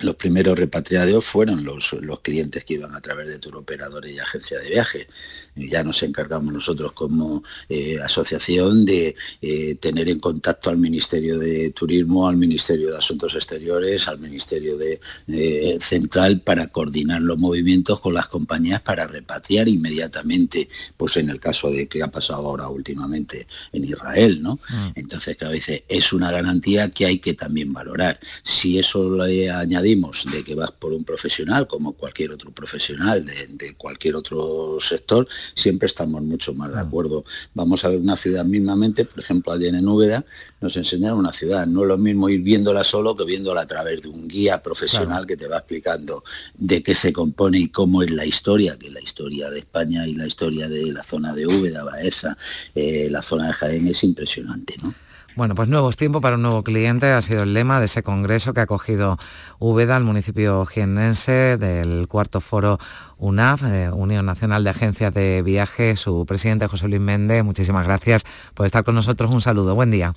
los 0.00 0.16
primeros 0.16 0.58
repatriados 0.58 1.24
fueron 1.24 1.64
los, 1.64 1.92
los 1.92 2.20
clientes 2.20 2.64
que 2.64 2.74
iban 2.74 2.94
a 2.94 3.00
través 3.00 3.28
de 3.28 3.38
tour 3.38 3.56
operadores 3.56 4.14
y 4.14 4.18
agencias 4.18 4.62
de 4.62 4.70
viaje. 4.70 5.06
Ya 5.54 5.84
nos 5.84 6.02
encargamos 6.02 6.52
nosotros 6.52 6.92
como 6.92 7.44
eh, 7.68 7.98
asociación 8.02 8.86
de 8.86 9.14
eh, 9.42 9.74
tener 9.76 10.08
en 10.08 10.18
contacto 10.18 10.70
al 10.70 10.78
Ministerio 10.78 11.38
de 11.38 11.70
Turismo, 11.70 12.26
al 12.26 12.36
Ministerio 12.36 12.90
de 12.90 12.98
Asuntos 12.98 13.34
Exteriores, 13.34 14.08
al 14.08 14.18
Ministerio 14.18 14.76
de, 14.78 15.00
eh, 15.28 15.78
Central 15.80 16.40
para 16.40 16.68
coordinar 16.68 17.20
los 17.20 17.38
movimientos 17.38 18.00
con 18.00 18.14
las 18.14 18.28
compañías 18.28 18.80
para 18.80 19.06
repatriar 19.06 19.68
inmediatamente, 19.68 20.68
pues 20.96 21.16
en 21.18 21.28
el 21.28 21.38
caso 21.38 21.70
de 21.70 21.86
que 21.86 22.02
ha 22.02 22.08
pasado 22.08 22.48
ahora 22.48 22.68
últimamente 22.68 23.46
en 23.72 23.84
Israel, 23.84 24.42
¿no? 24.42 24.58
Entonces, 24.94 25.36
claro, 25.36 25.52
dice, 25.52 25.84
es 25.88 26.12
una 26.12 26.30
garantía 26.30 26.90
que 26.90 27.06
hay 27.06 27.18
que 27.18 27.34
también 27.34 27.72
valorar. 27.72 28.18
Si 28.42 28.78
eso 28.78 29.26
le 29.26 29.50
añade 29.50 29.81
añadimos 29.82 30.24
de 30.32 30.44
que 30.44 30.54
vas 30.54 30.70
por 30.70 30.92
un 30.92 31.04
profesional 31.04 31.66
como 31.66 31.92
cualquier 31.92 32.30
otro 32.30 32.52
profesional 32.52 33.24
de, 33.24 33.48
de 33.48 33.74
cualquier 33.74 34.14
otro 34.14 34.78
sector, 34.80 35.26
siempre 35.54 35.86
estamos 35.86 36.22
mucho 36.22 36.54
más 36.54 36.72
de 36.72 36.80
acuerdo. 36.80 37.24
Vamos 37.54 37.84
a 37.84 37.88
ver 37.88 37.98
una 37.98 38.16
ciudad 38.16 38.44
mismamente, 38.44 39.04
por 39.04 39.18
ejemplo, 39.18 39.52
allí 39.52 39.66
en 39.66 39.88
Úbeda 39.88 40.24
nos 40.62 40.76
enseñaron 40.76 41.18
una 41.18 41.32
ciudad. 41.32 41.66
No 41.66 41.82
es 41.82 41.88
lo 41.88 41.98
mismo 41.98 42.28
ir 42.28 42.40
viéndola 42.40 42.84
solo 42.84 43.16
que 43.16 43.24
viéndola 43.24 43.62
a 43.62 43.66
través 43.66 44.02
de 44.02 44.08
un 44.08 44.28
guía 44.28 44.62
profesional 44.62 45.26
que 45.26 45.36
te 45.36 45.48
va 45.48 45.58
explicando 45.58 46.24
de 46.54 46.82
qué 46.82 46.94
se 46.94 47.12
compone 47.12 47.58
y 47.58 47.68
cómo 47.68 48.02
es 48.02 48.10
la 48.10 48.24
historia, 48.24 48.78
que 48.78 48.90
la 48.90 49.00
historia 49.00 49.50
de 49.50 49.58
España 49.58 50.06
y 50.06 50.14
la 50.14 50.26
historia 50.26 50.68
de 50.68 50.92
la 50.92 51.02
zona 51.02 51.34
de 51.34 51.46
Úbeda, 51.46 51.84
Baeza, 51.84 52.36
eh, 52.74 53.08
la 53.10 53.22
zona 53.22 53.48
de 53.48 53.52
Jaén 53.52 53.88
es 53.88 54.04
impresionante, 54.04 54.76
¿no? 54.82 54.94
Bueno, 55.34 55.54
pues 55.54 55.66
nuevos 55.66 55.96
tiempos 55.96 56.20
para 56.20 56.36
un 56.36 56.42
nuevo 56.42 56.62
cliente 56.62 57.06
ha 57.06 57.22
sido 57.22 57.44
el 57.44 57.54
lema 57.54 57.78
de 57.78 57.86
ese 57.86 58.02
congreso 58.02 58.52
que 58.52 58.60
ha 58.60 58.64
acogido 58.64 59.16
Úbeda, 59.58 59.96
el 59.96 60.04
municipio 60.04 60.66
jiennense, 60.66 61.56
del 61.56 62.06
cuarto 62.06 62.42
foro 62.42 62.78
UNAF, 63.16 63.62
eh, 63.62 63.90
Unión 63.90 64.26
Nacional 64.26 64.62
de 64.62 64.70
Agencias 64.70 65.14
de 65.14 65.40
Viaje, 65.40 65.96
su 65.96 66.26
presidente 66.26 66.66
José 66.66 66.86
Luis 66.86 67.00
Méndez. 67.00 67.42
Muchísimas 67.44 67.86
gracias 67.86 68.24
por 68.52 68.66
estar 68.66 68.84
con 68.84 68.94
nosotros. 68.94 69.32
Un 69.32 69.40
saludo, 69.40 69.74
buen 69.74 69.90
día. 69.90 70.14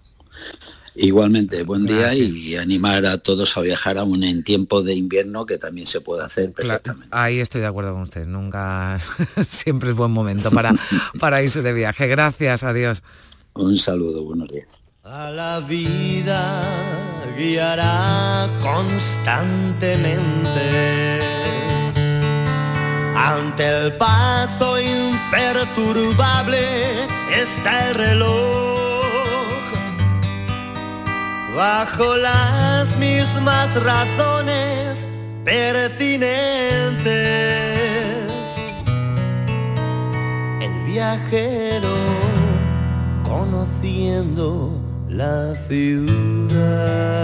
Igualmente, 0.97 1.63
buen 1.63 1.85
día 1.85 2.13
y 2.13 2.55
animar 2.55 3.05
a 3.05 3.17
todos 3.17 3.57
a 3.57 3.61
viajar 3.61 3.97
aún 3.97 4.23
en 4.23 4.43
tiempo 4.43 4.81
de 4.81 4.93
invierno 4.93 5.45
que 5.45 5.57
también 5.57 5.87
se 5.87 5.99
puede 5.99 6.23
hacer 6.23 6.53
perfectamente. 6.53 7.09
Ahí 7.11 7.41
estoy 7.41 7.59
de 7.59 7.67
acuerdo 7.67 7.91
con 7.91 8.03
usted. 8.03 8.25
Nunca, 8.25 8.97
siempre 9.47 9.89
es 9.89 9.95
buen 9.95 10.11
momento 10.11 10.51
para, 10.51 10.73
para 11.19 11.43
irse 11.43 11.61
de 11.61 11.73
viaje. 11.73 12.07
Gracias, 12.07 12.63
adiós. 12.63 13.03
Un 13.55 13.77
saludo, 13.77 14.23
buenos 14.23 14.47
días. 14.47 14.67
A 15.03 15.29
la 15.31 15.59
vida 15.59 16.63
guiará 17.37 18.49
constantemente 18.61 21.19
ante 23.15 23.67
el 23.67 23.93
paso 23.93 24.79
imperturbable 24.79 27.05
está 27.33 27.89
el 27.89 27.95
reloj 27.95 28.84
bajo 31.55 32.17
las 32.17 32.97
mismas 32.97 33.81
razones 33.81 35.07
pertinentes. 35.45 37.05
El 40.61 40.91
viajero 40.91 41.95
conociendo 43.23 44.81
la 45.07 45.55
ciudad. 45.67 47.15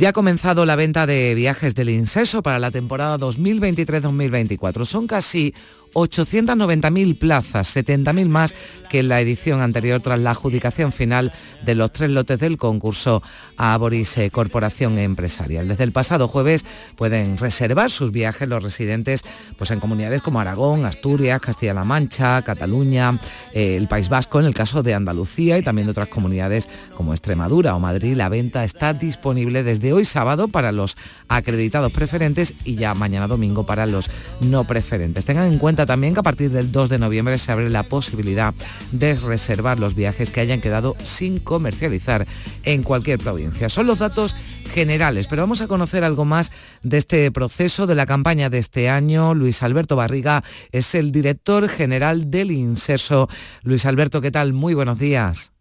Ya 0.00 0.08
ha 0.08 0.12
comenzado 0.12 0.64
la 0.64 0.76
venta 0.76 1.04
de 1.04 1.34
viajes 1.34 1.74
del 1.74 1.90
Inseso 1.90 2.42
para 2.42 2.58
la 2.58 2.70
temporada 2.70 3.18
2023-2024. 3.18 4.86
Son 4.86 5.06
casi 5.06 5.54
890.000 5.94 7.18
plazas, 7.18 7.74
70.000 7.76 8.28
más 8.28 8.54
que 8.88 9.00
en 9.00 9.08
la 9.08 9.20
edición 9.20 9.60
anterior 9.60 10.00
tras 10.00 10.18
la 10.18 10.30
adjudicación 10.32 10.92
final 10.92 11.32
de 11.64 11.74
los 11.74 11.92
tres 11.92 12.10
lotes 12.10 12.40
del 12.40 12.56
concurso 12.56 13.22
a 13.56 13.76
Boris 13.76 14.18
eh, 14.18 14.30
Corporación 14.30 14.98
Empresarial. 14.98 15.68
Desde 15.68 15.84
el 15.84 15.92
pasado 15.92 16.28
jueves 16.28 16.64
pueden 16.96 17.38
reservar 17.38 17.90
sus 17.90 18.10
viajes 18.10 18.48
los 18.48 18.62
residentes 18.62 19.22
pues, 19.56 19.70
en 19.70 19.80
comunidades 19.80 20.22
como 20.22 20.40
Aragón, 20.40 20.84
Asturias, 20.84 21.40
Castilla-La 21.40 21.84
Mancha, 21.84 22.42
Cataluña, 22.42 23.20
eh, 23.52 23.76
el 23.76 23.88
País 23.88 24.08
Vasco, 24.08 24.40
en 24.40 24.46
el 24.46 24.54
caso 24.54 24.82
de 24.82 24.94
Andalucía 24.94 25.58
y 25.58 25.62
también 25.62 25.86
de 25.86 25.92
otras 25.92 26.08
comunidades 26.08 26.68
como 26.96 27.12
Extremadura 27.12 27.74
o 27.74 27.80
Madrid. 27.80 28.16
La 28.16 28.28
venta 28.28 28.64
está 28.64 28.92
disponible 28.92 29.62
desde 29.62 29.92
hoy 29.92 30.04
sábado 30.04 30.48
para 30.48 30.72
los 30.72 30.96
acreditados 31.28 31.92
preferentes 31.92 32.54
y 32.64 32.74
ya 32.74 32.94
mañana 32.94 33.28
domingo 33.28 33.64
para 33.64 33.86
los 33.86 34.10
no 34.40 34.64
preferentes. 34.64 35.24
Tengan 35.24 35.52
en 35.52 35.58
cuenta 35.58 35.79
también 35.86 36.14
que 36.14 36.20
a 36.20 36.24
partir 36.24 36.50
del 36.50 36.72
2 36.72 36.88
de 36.88 36.98
noviembre 36.98 37.38
se 37.38 37.52
abre 37.52 37.70
la 37.70 37.84
posibilidad 37.84 38.54
de 38.92 39.14
reservar 39.14 39.78
los 39.78 39.94
viajes 39.94 40.30
que 40.30 40.40
hayan 40.40 40.60
quedado 40.60 40.96
sin 41.02 41.38
comercializar 41.38 42.26
en 42.64 42.82
cualquier 42.82 43.18
provincia. 43.18 43.68
Son 43.68 43.86
los 43.86 43.98
datos 43.98 44.36
generales, 44.72 45.26
pero 45.26 45.42
vamos 45.42 45.60
a 45.60 45.68
conocer 45.68 46.04
algo 46.04 46.24
más 46.24 46.50
de 46.82 46.98
este 46.98 47.30
proceso 47.30 47.86
de 47.86 47.94
la 47.94 48.06
campaña 48.06 48.50
de 48.50 48.58
este 48.58 48.88
año. 48.88 49.34
Luis 49.34 49.62
Alberto 49.62 49.96
Barriga 49.96 50.44
es 50.72 50.94
el 50.94 51.12
director 51.12 51.68
general 51.68 52.30
del 52.30 52.50
Inserso. 52.50 53.28
Luis 53.62 53.86
Alberto, 53.86 54.20
¿qué 54.20 54.30
tal? 54.30 54.52
Muy 54.52 54.74
buenos 54.74 54.98
días. 54.98 55.52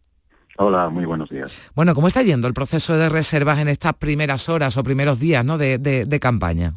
Hola, 0.58 0.90
muy 0.90 1.06
buenos 1.06 1.30
días. 1.30 1.58
Bueno, 1.74 1.96
¿cómo 1.96 2.08
está 2.08 2.22
yendo 2.22 2.48
el 2.48 2.54
proceso 2.54 2.98
de 2.98 3.08
reservas 3.08 3.60
en 3.60 3.70
estas 3.70 3.94
primeras 3.94 4.50
horas 4.50 4.76
o 4.76 4.84
primeros 4.84 5.20
días 5.20 5.46
¿no? 5.46 5.58
de, 5.58 5.78
de, 5.78 6.06
de 6.06 6.20
campaña? 6.20 6.76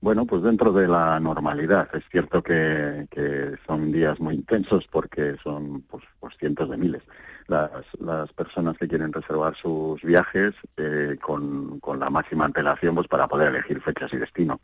Bueno, 0.00 0.24
pues 0.26 0.42
dentro 0.42 0.72
de 0.72 0.86
la 0.86 1.18
normalidad. 1.18 1.88
Es 1.94 2.04
cierto 2.10 2.42
que, 2.42 3.06
que 3.10 3.56
son 3.66 3.90
días 3.90 4.20
muy 4.20 4.36
intensos 4.36 4.86
porque 4.90 5.36
son 5.42 5.82
pues, 5.82 6.04
pues 6.20 6.36
cientos 6.38 6.70
de 6.70 6.76
miles 6.76 7.02
las, 7.48 7.70
las 7.98 8.32
personas 8.32 8.76
que 8.78 8.86
quieren 8.86 9.12
reservar 9.12 9.56
sus 9.56 10.00
viajes 10.02 10.54
eh, 10.76 11.16
con, 11.20 11.80
la 11.98 12.10
máxima 12.10 12.44
antelación 12.44 12.94
pues 12.94 13.08
para 13.08 13.26
poder 13.26 13.48
elegir 13.48 13.80
fechas 13.80 14.12
y 14.12 14.18
destino 14.18 14.60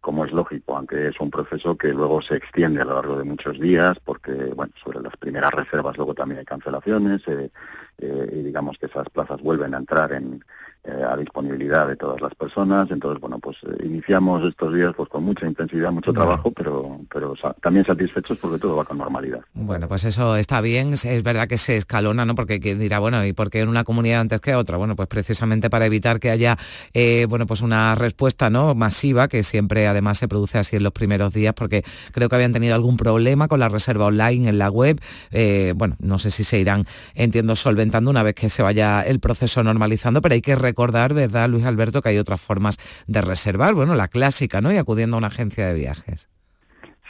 como 0.00 0.26
es 0.26 0.32
lógico, 0.32 0.76
aunque 0.76 1.08
es 1.08 1.18
un 1.18 1.30
proceso 1.30 1.78
que 1.78 1.88
luego 1.94 2.20
se 2.20 2.36
extiende 2.36 2.82
a 2.82 2.84
lo 2.84 2.94
largo 2.94 3.16
de 3.16 3.24
muchos 3.24 3.58
días, 3.58 3.96
porque 4.04 4.32
bueno, 4.54 4.70
sobre 4.84 5.00
las 5.00 5.16
primeras 5.16 5.50
reservas 5.54 5.96
luego 5.96 6.12
también 6.12 6.40
hay 6.40 6.44
cancelaciones 6.44 7.22
eh, 7.26 7.50
eh, 7.96 8.30
y 8.30 8.42
digamos 8.42 8.76
que 8.76 8.84
esas 8.84 9.08
plazas 9.08 9.40
vuelven 9.40 9.72
a 9.72 9.78
entrar 9.78 10.12
en, 10.12 10.44
a 10.84 11.16
disponibilidad 11.16 11.88
de 11.88 11.96
todas 11.96 12.20
las 12.20 12.34
personas. 12.34 12.90
Entonces, 12.90 13.20
bueno, 13.20 13.38
pues 13.38 13.56
eh, 13.62 13.86
iniciamos 13.86 14.44
estos 14.44 14.74
días 14.74 14.92
pues 14.96 15.08
con 15.08 15.24
mucha 15.24 15.46
intensidad, 15.46 15.90
mucho 15.92 16.12
trabajo, 16.12 16.50
pero, 16.50 17.00
pero 17.10 17.34
también 17.60 17.86
satisfechos 17.86 18.38
porque 18.38 18.58
todo 18.58 18.76
va 18.76 18.84
con 18.84 18.98
normalidad. 18.98 19.40
Bueno, 19.54 19.88
pues 19.88 20.04
eso 20.04 20.36
está 20.36 20.60
bien. 20.60 20.92
Es 20.92 21.22
verdad 21.22 21.48
que 21.48 21.58
se 21.58 21.76
escalona, 21.76 22.24
¿no? 22.24 22.34
Porque 22.34 22.60
quien 22.60 22.78
dirá, 22.78 22.98
bueno, 22.98 23.24
¿y 23.24 23.32
por 23.32 23.50
qué 23.50 23.60
en 23.60 23.68
una 23.68 23.84
comunidad 23.84 24.20
antes 24.20 24.40
que 24.40 24.54
otra? 24.54 24.76
Bueno, 24.76 24.94
pues 24.94 25.08
precisamente 25.08 25.70
para 25.70 25.86
evitar 25.86 26.20
que 26.20 26.30
haya, 26.30 26.58
eh, 26.92 27.26
bueno, 27.28 27.46
pues 27.46 27.62
una 27.62 27.94
respuesta, 27.94 28.50
¿no? 28.50 28.74
Masiva, 28.74 29.28
que 29.28 29.42
siempre 29.42 29.86
además 29.86 30.18
se 30.18 30.28
produce 30.28 30.58
así 30.58 30.76
en 30.76 30.82
los 30.82 30.92
primeros 30.92 31.32
días, 31.32 31.54
porque 31.54 31.82
creo 32.12 32.28
que 32.28 32.34
habían 32.34 32.52
tenido 32.52 32.74
algún 32.74 32.96
problema 32.96 33.48
con 33.48 33.60
la 33.60 33.68
reserva 33.68 34.06
online 34.06 34.48
en 34.50 34.58
la 34.58 34.70
web. 34.70 35.00
Eh, 35.30 35.72
bueno, 35.76 35.96
no 35.98 36.18
sé 36.18 36.30
si 36.30 36.44
se 36.44 36.58
irán, 36.58 36.86
entiendo, 37.14 37.56
solventando 37.56 38.10
una 38.10 38.22
vez 38.22 38.34
que 38.34 38.50
se 38.50 38.62
vaya 38.62 39.02
el 39.02 39.20
proceso 39.20 39.62
normalizando, 39.62 40.20
pero 40.20 40.34
hay 40.34 40.42
que 40.42 40.54
recordar, 40.74 41.14
¿verdad, 41.14 41.48
Luis 41.48 41.64
Alberto, 41.64 42.02
que 42.02 42.08
hay 42.08 42.18
otras 42.18 42.40
formas 42.40 42.78
de 43.06 43.20
reservar? 43.20 43.74
Bueno, 43.74 43.94
la 43.94 44.08
clásica, 44.08 44.60
¿no? 44.60 44.72
Y 44.72 44.76
acudiendo 44.76 45.16
a 45.16 45.18
una 45.18 45.28
agencia 45.28 45.68
de 45.68 45.74
viajes. 45.74 46.28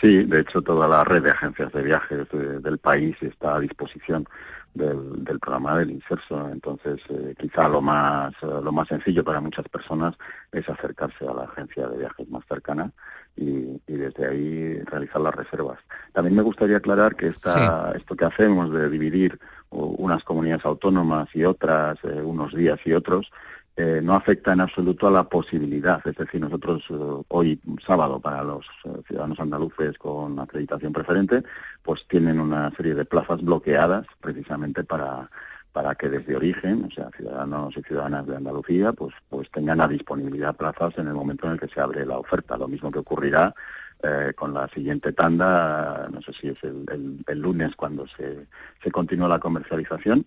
Sí, 0.03 0.24
de 0.24 0.40
hecho 0.40 0.61
toda 0.61 0.87
la 0.87 1.03
red 1.03 1.22
de 1.22 1.31
agencias 1.31 1.72
de 1.72 1.83
viajes 1.83 2.29
de, 2.31 2.61
del 2.61 2.77
país 2.77 3.16
está 3.22 3.57
a 3.57 3.61
disposición 3.61 4.27
del, 4.74 5.24
del 5.24 5.38
programa 5.38 5.79
del 5.79 5.92
Inserso. 5.92 6.50
Entonces, 6.50 7.00
eh, 7.09 7.35
quizá 7.40 7.70
lo 7.70 7.81
más 7.81 8.35
eh, 8.42 8.61
lo 8.62 8.70
más 8.70 8.87
sencillo 8.88 9.24
para 9.24 9.40
muchas 9.40 9.66
personas 9.68 10.12
es 10.53 10.68
acercarse 10.68 11.27
a 11.27 11.33
la 11.33 11.44
agencia 11.44 11.88
de 11.88 11.96
viajes 11.96 12.29
más 12.29 12.44
cercana 12.46 12.90
y, 13.35 13.81
y 13.87 13.94
desde 13.96 14.27
ahí 14.27 14.79
realizar 14.83 15.22
las 15.22 15.35
reservas. 15.35 15.79
También 16.12 16.37
me 16.37 16.42
gustaría 16.42 16.77
aclarar 16.77 17.16
que 17.16 17.29
esta, 17.29 17.92
sí. 17.92 17.98
esto 17.98 18.14
que 18.14 18.27
hacemos 18.27 18.70
de 18.72 18.90
dividir 18.90 19.38
unas 19.70 20.22
comunidades 20.22 20.64
autónomas 20.64 21.29
y 21.35 21.44
otras, 21.44 21.96
eh, 22.05 22.20
unos 22.22 22.55
días 22.55 22.79
y 22.85 22.92
otros, 22.92 23.33
eh, 23.76 24.00
no 24.02 24.14
afecta 24.14 24.52
en 24.52 24.60
absoluto 24.60 25.08
a 25.08 25.10
la 25.10 25.24
posibilidad. 25.24 26.00
Es 26.06 26.16
decir, 26.16 26.40
nosotros 26.40 26.84
eh, 26.90 27.24
hoy, 27.28 27.60
sábado, 27.84 28.20
para 28.20 28.42
los 28.44 28.66
eh, 28.84 29.02
ciudadanos 29.06 29.40
andaluces 29.40 29.98
con 29.98 30.38
acreditación 30.38 30.92
preferente, 30.92 31.42
pues 31.82 32.06
tienen 32.08 32.40
una 32.40 32.70
serie 32.76 32.94
de 32.94 33.04
plazas 33.04 33.42
bloqueadas 33.42 34.06
precisamente 34.20 34.84
para 34.84 35.28
para 35.72 35.96
que 35.96 36.08
desde 36.08 36.37
origen, 36.37 36.84
o 36.84 36.90
sea, 36.92 37.10
ciudadanos 37.16 37.76
y 37.76 37.82
ciudadanas 37.82 38.24
de 38.28 38.37
Andalucía, 38.37 38.92
pues, 38.92 39.12
pues 39.28 39.50
tengan 39.50 39.80
a 39.80 39.88
disponibilidad 39.88 40.54
plazas 40.54 40.96
en 40.98 41.08
el 41.08 41.14
momento 41.14 41.48
en 41.48 41.54
el 41.54 41.58
que 41.58 41.66
se 41.66 41.80
abre 41.80 42.06
la 42.06 42.16
oferta. 42.16 42.56
Lo 42.56 42.68
mismo 42.68 42.92
que 42.92 43.00
ocurrirá 43.00 43.52
eh, 44.00 44.34
con 44.37 44.54
la 44.54 44.68
siguiente 44.68 45.12
tanda, 45.12 46.08
no 46.12 46.22
sé 46.22 46.32
si 46.32 46.46
es 46.46 46.62
el, 46.62 46.84
el, 46.92 47.24
el 47.26 47.38
lunes 47.40 47.74
cuando 47.74 48.06
se, 48.06 48.46
se 48.84 48.90
continúa 48.92 49.26
la 49.26 49.40
comercialización, 49.40 50.26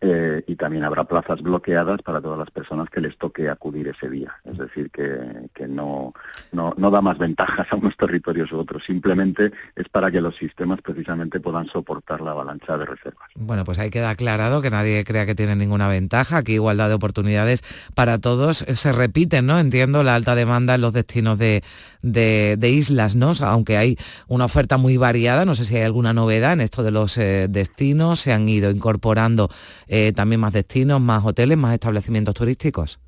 eh, 0.00 0.42
y 0.46 0.56
también 0.56 0.84
habrá 0.84 1.04
plazas 1.04 1.40
bloqueadas 1.42 2.02
para 2.02 2.20
todas 2.20 2.38
las 2.38 2.50
personas 2.50 2.88
que 2.90 3.00
les 3.00 3.16
toque 3.16 3.48
acudir 3.48 3.88
ese 3.88 4.08
día. 4.08 4.34
Es 4.44 4.58
decir, 4.58 4.90
que, 4.90 5.48
que 5.54 5.66
no, 5.66 6.12
no, 6.52 6.74
no, 6.76 6.90
da 6.90 7.00
más 7.00 7.18
ventajas 7.18 7.66
a 7.70 7.76
unos 7.76 7.96
territorios 7.96 8.52
u 8.52 8.58
otros, 8.58 8.84
simplemente 8.84 9.52
es 9.74 9.88
para 9.88 10.10
que 10.10 10.20
los 10.20 10.36
sistemas 10.36 10.80
precisamente 10.82 11.40
puedan 11.40 11.66
soportar 11.66 12.20
la 12.20 12.32
avalancha 12.32 12.76
de 12.78 12.86
reservas. 12.86 13.30
Bueno, 13.34 13.64
pues 13.64 13.78
ahí 13.78 13.90
queda 13.90 14.10
aclarado 14.10 14.62
que 14.62 14.70
nadie 14.70 15.04
crea 15.04 15.26
que 15.26 15.34
tiene 15.34 15.56
ninguna 15.56 15.88
ventaja, 15.88 16.38
aquí 16.38 16.54
igualdad 16.54 16.88
de 16.88 16.94
oportunidades 16.94 17.62
para 17.94 18.18
todos. 18.18 18.58
Se 18.58 18.92
repiten, 18.92 19.46
¿no? 19.46 19.58
Entiendo 19.58 20.02
la 20.02 20.14
alta 20.14 20.34
demanda 20.34 20.74
en 20.74 20.80
los 20.80 20.92
destinos 20.92 21.38
de, 21.38 21.62
de, 22.02 22.56
de 22.58 22.70
islas, 22.70 23.16
¿no? 23.16 23.32
Aunque 23.40 23.76
hay 23.76 23.96
una 24.28 24.44
oferta 24.44 24.76
muy 24.76 24.96
variada, 24.96 25.44
no 25.44 25.54
sé 25.54 25.64
si 25.64 25.76
hay 25.76 25.82
alguna 25.82 26.12
novedad 26.12 26.52
en 26.52 26.60
esto 26.60 26.82
de 26.82 26.90
los 26.90 27.18
eh, 27.18 27.46
destinos, 27.48 28.20
se 28.20 28.32
han 28.32 28.48
ido 28.48 28.70
incorporando 28.70 29.50
eh, 29.86 30.12
también 30.12 30.40
más 30.40 30.52
destinos, 30.52 31.00
más 31.00 31.24
hoteles, 31.24 31.56
más 31.56 31.74
establecimientos 31.74 32.34
turísticos. 32.34 32.98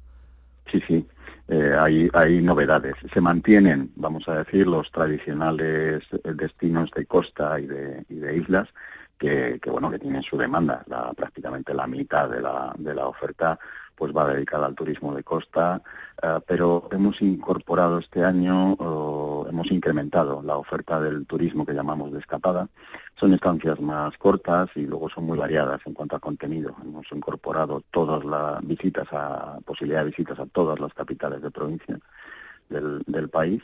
Sí, 0.70 0.82
sí. 0.86 1.06
Eh, 1.48 1.74
hay, 1.78 2.10
hay 2.12 2.42
novedades. 2.42 2.94
Se 3.12 3.20
mantienen, 3.20 3.90
vamos 3.96 4.28
a 4.28 4.44
decir, 4.44 4.66
los 4.66 4.90
tradicionales 4.90 6.02
destinos 6.34 6.90
de 6.90 7.06
costa 7.06 7.58
y 7.58 7.66
de, 7.66 8.04
y 8.10 8.16
de 8.16 8.36
islas, 8.36 8.68
que, 9.18 9.58
que, 9.62 9.70
bueno 9.70 9.90
que 9.90 9.98
tienen 9.98 10.22
su 10.22 10.36
demanda. 10.36 10.84
La, 10.86 11.12
prácticamente 11.14 11.72
la 11.72 11.86
mitad 11.86 12.28
de 12.28 12.42
la, 12.42 12.74
de 12.76 12.94
la 12.94 13.06
oferta 13.06 13.58
pues 13.98 14.16
va 14.16 14.32
dedicada 14.32 14.66
al 14.66 14.76
turismo 14.76 15.12
de 15.12 15.24
costa, 15.24 15.82
eh, 16.22 16.38
pero 16.46 16.88
hemos 16.92 17.20
incorporado 17.20 17.98
este 17.98 18.24
año, 18.24 18.76
hemos 19.50 19.72
incrementado 19.72 20.40
la 20.40 20.56
oferta 20.56 21.00
del 21.00 21.26
turismo 21.26 21.66
que 21.66 21.74
llamamos 21.74 22.12
de 22.12 22.20
escapada. 22.20 22.68
Son 23.18 23.34
estancias 23.34 23.80
más 23.80 24.16
cortas 24.16 24.68
y 24.76 24.82
luego 24.82 25.10
son 25.10 25.24
muy 25.24 25.36
variadas 25.36 25.80
en 25.84 25.94
cuanto 25.94 26.14
a 26.14 26.20
contenido. 26.20 26.76
Hemos 26.80 27.10
incorporado 27.10 27.82
todas 27.90 28.24
las 28.24 28.64
visitas 28.64 29.08
a 29.10 29.58
posibilidad 29.64 30.00
de 30.00 30.10
visitas 30.10 30.38
a 30.38 30.46
todas 30.46 30.78
las 30.78 30.94
capitales 30.94 31.42
de 31.42 31.50
provincia 31.50 31.98
del, 32.68 33.28
país. 33.28 33.62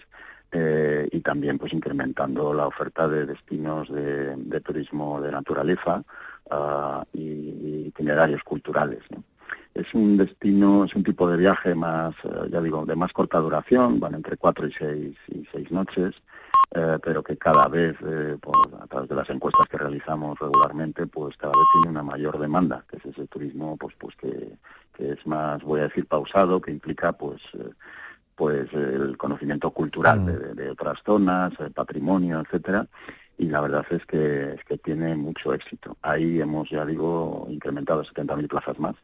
Eh, 0.50 1.08
y 1.10 1.20
también 1.20 1.58
pues 1.58 1.72
incrementando 1.72 2.54
la 2.54 2.66
oferta 2.66 3.08
de 3.08 3.26
destinos 3.26 3.88
de, 3.88 4.60
turismo 4.60 5.20
de 5.20 5.32
naturaleza 5.32 6.02
uh, 6.50 7.02
y 7.12 7.86
itinerarios 7.88 8.42
culturales. 8.44 9.02
Es 9.74 9.92
un 9.92 10.16
destino, 10.16 10.84
es 10.84 10.94
un 10.94 11.02
tipo 11.02 11.28
de 11.28 11.36
viaje 11.36 11.74
más, 11.74 12.14
eh, 12.22 12.48
ya 12.50 12.60
digo, 12.60 12.86
de 12.86 12.94
más 12.94 13.12
corta 13.12 13.38
duración, 13.38 13.98
van 13.98 14.14
entre 14.14 14.36
cuatro 14.36 14.66
y 14.66 14.72
seis, 14.72 15.16
y 15.28 15.44
seis 15.52 15.70
noches, 15.72 16.14
eh, 16.70 16.98
pero 17.02 17.22
que 17.24 17.36
cada 17.36 17.66
vez, 17.68 17.96
eh, 18.06 18.36
a 18.80 18.86
través 18.86 19.08
de 19.08 19.16
las 19.16 19.28
encuestas 19.30 19.66
que 19.66 19.78
realizamos 19.78 20.38
regularmente, 20.38 21.06
pues 21.08 21.36
cada 21.36 21.52
vez 21.52 21.66
tiene 21.74 21.90
una 21.90 22.04
mayor 22.04 22.38
demanda, 22.38 22.84
que 22.88 22.98
es 22.98 23.06
ese 23.06 23.26
turismo, 23.26 23.76
pues, 23.76 23.94
pues 23.98 24.14
que, 24.16 24.56
que 24.96 25.12
es 25.12 25.26
más, 25.26 25.62
voy 25.64 25.80
a 25.80 25.84
decir, 25.84 26.06
pausado, 26.06 26.60
que 26.60 26.70
implica, 26.70 27.12
pues, 27.12 27.42
pues 28.36 28.72
el 28.72 29.16
conocimiento 29.16 29.70
cultural 29.70 30.26
de, 30.26 30.54
de, 30.54 30.70
otras 30.70 30.98
zonas, 31.04 31.52
el 31.60 31.72
patrimonio, 31.72 32.40
etcétera, 32.40 32.86
y 33.38 33.46
la 33.46 33.60
verdad 33.60 33.84
es 33.90 34.04
que, 34.06 34.54
es 34.54 34.64
que 34.64 34.78
tiene 34.78 35.16
mucho 35.16 35.52
éxito. 35.52 35.96
Ahí 36.02 36.40
hemos, 36.40 36.70
ya 36.70 36.84
digo, 36.84 37.46
incrementado 37.48 38.04
70.000 38.04 38.48
plazas 38.48 38.78
más 38.78 38.94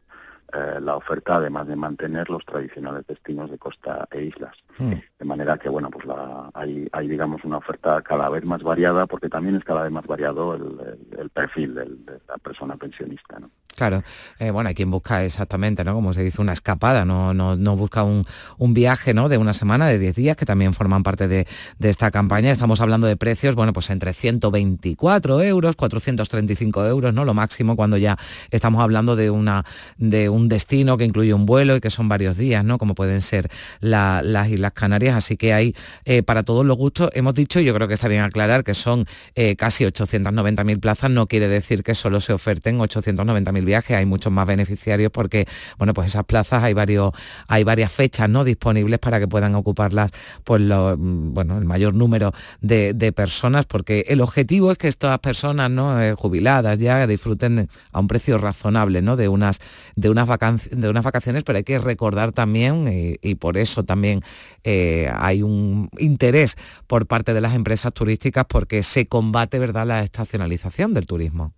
eh, 0.53 0.79
la 0.81 0.95
oferta, 0.95 1.35
además 1.35 1.67
de 1.67 1.75
mantener 1.75 2.29
los 2.29 2.45
tradicionales 2.45 3.05
destinos 3.07 3.49
de 3.49 3.57
costa 3.57 4.07
e 4.11 4.23
islas. 4.23 4.55
Hmm. 4.77 4.93
De 5.19 5.25
manera 5.25 5.57
que, 5.57 5.69
bueno, 5.69 5.89
pues 5.89 6.05
la, 6.05 6.49
hay, 6.53 6.87
hay, 6.91 7.07
digamos, 7.07 7.43
una 7.43 7.57
oferta 7.57 8.01
cada 8.01 8.29
vez 8.29 8.43
más 8.43 8.63
variada, 8.63 9.05
porque 9.05 9.29
también 9.29 9.55
es 9.55 9.63
cada 9.63 9.83
vez 9.83 9.91
más 9.91 10.05
variado 10.05 10.55
el, 10.55 11.29
perfil 11.29 11.75
de 11.75 11.85
la 12.27 12.37
persona 12.37 12.75
pensionista, 12.75 13.39
¿no? 13.39 13.49
Claro, 13.75 14.03
eh, 14.39 14.51
bueno, 14.51 14.67
hay 14.67 14.75
quien 14.75 14.91
busca 14.91 15.23
exactamente, 15.23 15.83
¿no? 15.83 15.93
Como 15.93 16.13
se 16.13 16.23
dice, 16.23 16.41
una 16.41 16.53
escapada, 16.53 17.05
no, 17.05 17.33
no, 17.33 17.55
no 17.55 17.75
busca 17.75 18.03
un, 18.03 18.25
un, 18.57 18.73
viaje, 18.73 19.13
¿no? 19.13 19.29
De 19.29 19.37
una 19.37 19.53
semana, 19.53 19.87
de 19.87 19.97
10 19.97 20.15
días, 20.15 20.37
que 20.37 20.45
también 20.45 20.73
forman 20.73 21.03
parte 21.03 21.27
de, 21.27 21.47
de, 21.79 21.89
esta 21.89 22.11
campaña. 22.11 22.51
Estamos 22.51 22.81
hablando 22.81 23.07
de 23.07 23.15
precios, 23.15 23.55
bueno, 23.55 23.71
pues 23.73 23.89
entre 23.89 24.13
124 24.13 25.41
euros, 25.41 25.75
435 25.75 26.85
euros, 26.85 27.13
¿no? 27.13 27.23
Lo 27.23 27.33
máximo 27.33 27.75
cuando 27.75 27.97
ya 27.97 28.17
estamos 28.49 28.83
hablando 28.83 29.15
de, 29.15 29.29
una, 29.29 29.63
de 29.97 30.29
un 30.29 30.49
destino 30.49 30.97
que 30.97 31.05
incluye 31.05 31.33
un 31.33 31.45
vuelo 31.45 31.75
y 31.75 31.79
que 31.79 31.89
son 31.89 32.09
varios 32.09 32.37
días, 32.37 32.65
¿no? 32.65 32.77
Como 32.77 32.93
pueden 32.93 33.21
ser 33.21 33.49
la, 33.79 34.21
las 34.21 34.49
Islas 34.49 34.70
Canarias. 34.73 35.15
Así 35.15 35.37
que 35.37 35.53
hay 35.53 35.75
eh, 36.05 36.23
para 36.23 36.43
todos 36.43 36.65
los 36.65 36.77
gustos. 36.77 37.09
Hemos 37.13 37.33
dicho, 37.33 37.59
yo 37.59 37.73
creo 37.73 37.87
que 37.87 37.93
está 37.93 38.07
bien 38.07 38.23
aclarar, 38.23 38.63
que 38.63 38.73
son 38.73 39.05
eh, 39.35 39.55
casi 39.55 39.83
890.000 39.83 40.79
plazas. 40.79 41.11
No 41.11 41.27
quiere 41.27 41.47
decir 41.47 41.83
que 41.83 41.95
solo 41.95 42.19
se 42.19 42.33
oferten 42.33 42.79
890.000 42.79 43.65
viajes, 43.65 43.97
hay 43.97 44.05
muchos 44.05 44.31
más 44.31 44.47
beneficiarios 44.47 45.11
porque, 45.11 45.47
bueno, 45.77 45.93
pues 45.93 46.07
esas 46.07 46.25
plazas 46.25 46.63
hay 46.63 46.73
varios, 46.73 47.11
hay 47.47 47.63
varias 47.63 47.91
fechas 47.91 48.29
¿no? 48.29 48.43
disponibles 48.43 48.99
para 48.99 49.19
que 49.19 49.27
puedan 49.27 49.55
ocuparlas 49.55 50.11
pues 50.43 50.61
lo, 50.61 50.95
mm, 50.97 51.33
bueno, 51.33 51.57
el 51.57 51.65
mayor 51.65 51.93
número 51.93 52.33
de, 52.61 53.11
personas, 53.15 53.65
porque 53.65 54.05
el 54.07 54.21
objetivo 54.21 54.71
es 54.71 54.77
que 54.77 54.87
estas 54.87 55.19
personas 55.19 55.69
¿no? 55.69 56.01
Eh, 56.01 56.13
jubiladas 56.13 56.79
ya 56.79 57.05
disfruten 57.07 57.67
a 57.91 57.99
un 57.99 58.07
precio 58.07 58.37
razonable 58.37 59.01
¿no? 59.01 59.17
de, 59.17 59.27
unas, 59.27 59.59
de, 59.95 60.09
unas 60.09 60.27
de 60.71 60.89
unas 60.89 61.03
vacaciones, 61.03 61.43
pero 61.43 61.57
hay 61.57 61.63
que 61.63 61.77
recordar 61.77 62.31
también, 62.31 63.17
y 63.21 63.35
por 63.35 63.57
eso 63.57 63.83
también 63.83 64.21
eh, 64.63 65.11
hay 65.13 65.43
un 65.43 65.89
interés 65.97 66.55
por 66.87 67.07
parte 67.07 67.33
de 67.33 67.41
las 67.41 67.53
empresas 67.53 67.93
turísticas 67.93 68.45
porque 68.45 68.83
se 68.83 69.07
combate 69.07 69.59
¿verdad? 69.59 69.87
la 69.87 70.03
estacionalización 70.03 70.93
del 70.93 71.07
turismo. 71.07 71.53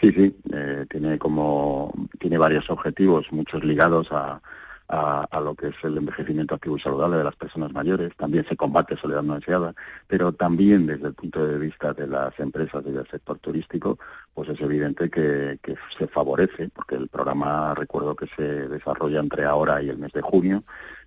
Sí, 0.00 0.12
sí, 0.12 0.36
eh, 0.52 0.84
tiene 0.90 1.18
como 1.18 1.92
tiene 2.20 2.36
varios 2.36 2.68
objetivos, 2.68 3.32
muchos 3.32 3.64
ligados 3.64 4.08
a, 4.10 4.40
a, 4.88 5.40
lo 5.40 5.54
que 5.54 5.68
es 5.68 5.74
el 5.82 5.96
envejecimiento 5.96 6.54
activo 6.54 6.76
y 6.76 6.80
saludable 6.80 7.16
de 7.16 7.24
las 7.24 7.36
personas 7.36 7.72
mayores. 7.72 8.14
También 8.16 8.46
se 8.48 8.56
combate 8.56 8.96
soledad 8.96 9.22
no 9.22 9.36
deseada, 9.36 9.74
pero 10.06 10.32
también 10.32 10.86
desde 10.86 11.08
el 11.08 11.14
punto 11.14 11.46
de 11.46 11.58
vista 11.58 11.92
de 11.92 12.06
las 12.06 12.38
empresas 12.38 12.84
del 12.84 13.06
sector 13.08 13.38
turístico, 13.38 13.98
pues 14.34 14.48
es 14.50 14.60
evidente 14.60 15.10
que 15.10 15.58
se 15.98 16.06
favorece, 16.06 16.68
porque 16.68 16.96
el 16.96 17.08
programa, 17.08 17.74
recuerdo 17.74 18.14
que 18.14 18.26
se 18.36 18.68
desarrolla 18.68 19.20
entre 19.20 19.44
ahora 19.44 19.82
y 19.82 19.88
el 19.88 19.98
mes 19.98 20.12
de 20.12 20.20
junio, 20.20 20.62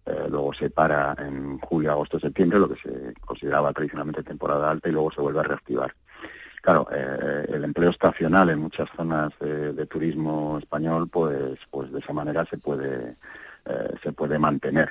eh, 0.05 0.27
luego 0.29 0.53
se 0.53 0.69
para 0.69 1.15
en 1.19 1.59
julio, 1.59 1.91
agosto, 1.91 2.19
septiembre, 2.19 2.59
lo 2.59 2.69
que 2.69 2.81
se 2.81 3.13
consideraba 3.21 3.73
tradicionalmente 3.73 4.23
temporada 4.23 4.71
alta, 4.71 4.89
y 4.89 4.91
luego 4.91 5.12
se 5.12 5.21
vuelve 5.21 5.39
a 5.39 5.43
reactivar. 5.43 5.93
Claro, 6.62 6.88
eh, 6.91 7.45
el 7.49 7.63
empleo 7.63 7.89
estacional 7.89 8.49
en 8.49 8.59
muchas 8.59 8.89
zonas 8.95 9.31
de, 9.39 9.73
de, 9.73 9.85
turismo 9.85 10.57
español, 10.59 11.07
pues, 11.07 11.57
pues 11.71 11.91
de 11.91 11.99
esa 11.99 12.12
manera 12.12 12.45
se 12.45 12.57
puede, 12.57 13.15
eh, 13.65 13.93
se 14.03 14.12
puede 14.12 14.38
mantener. 14.38 14.89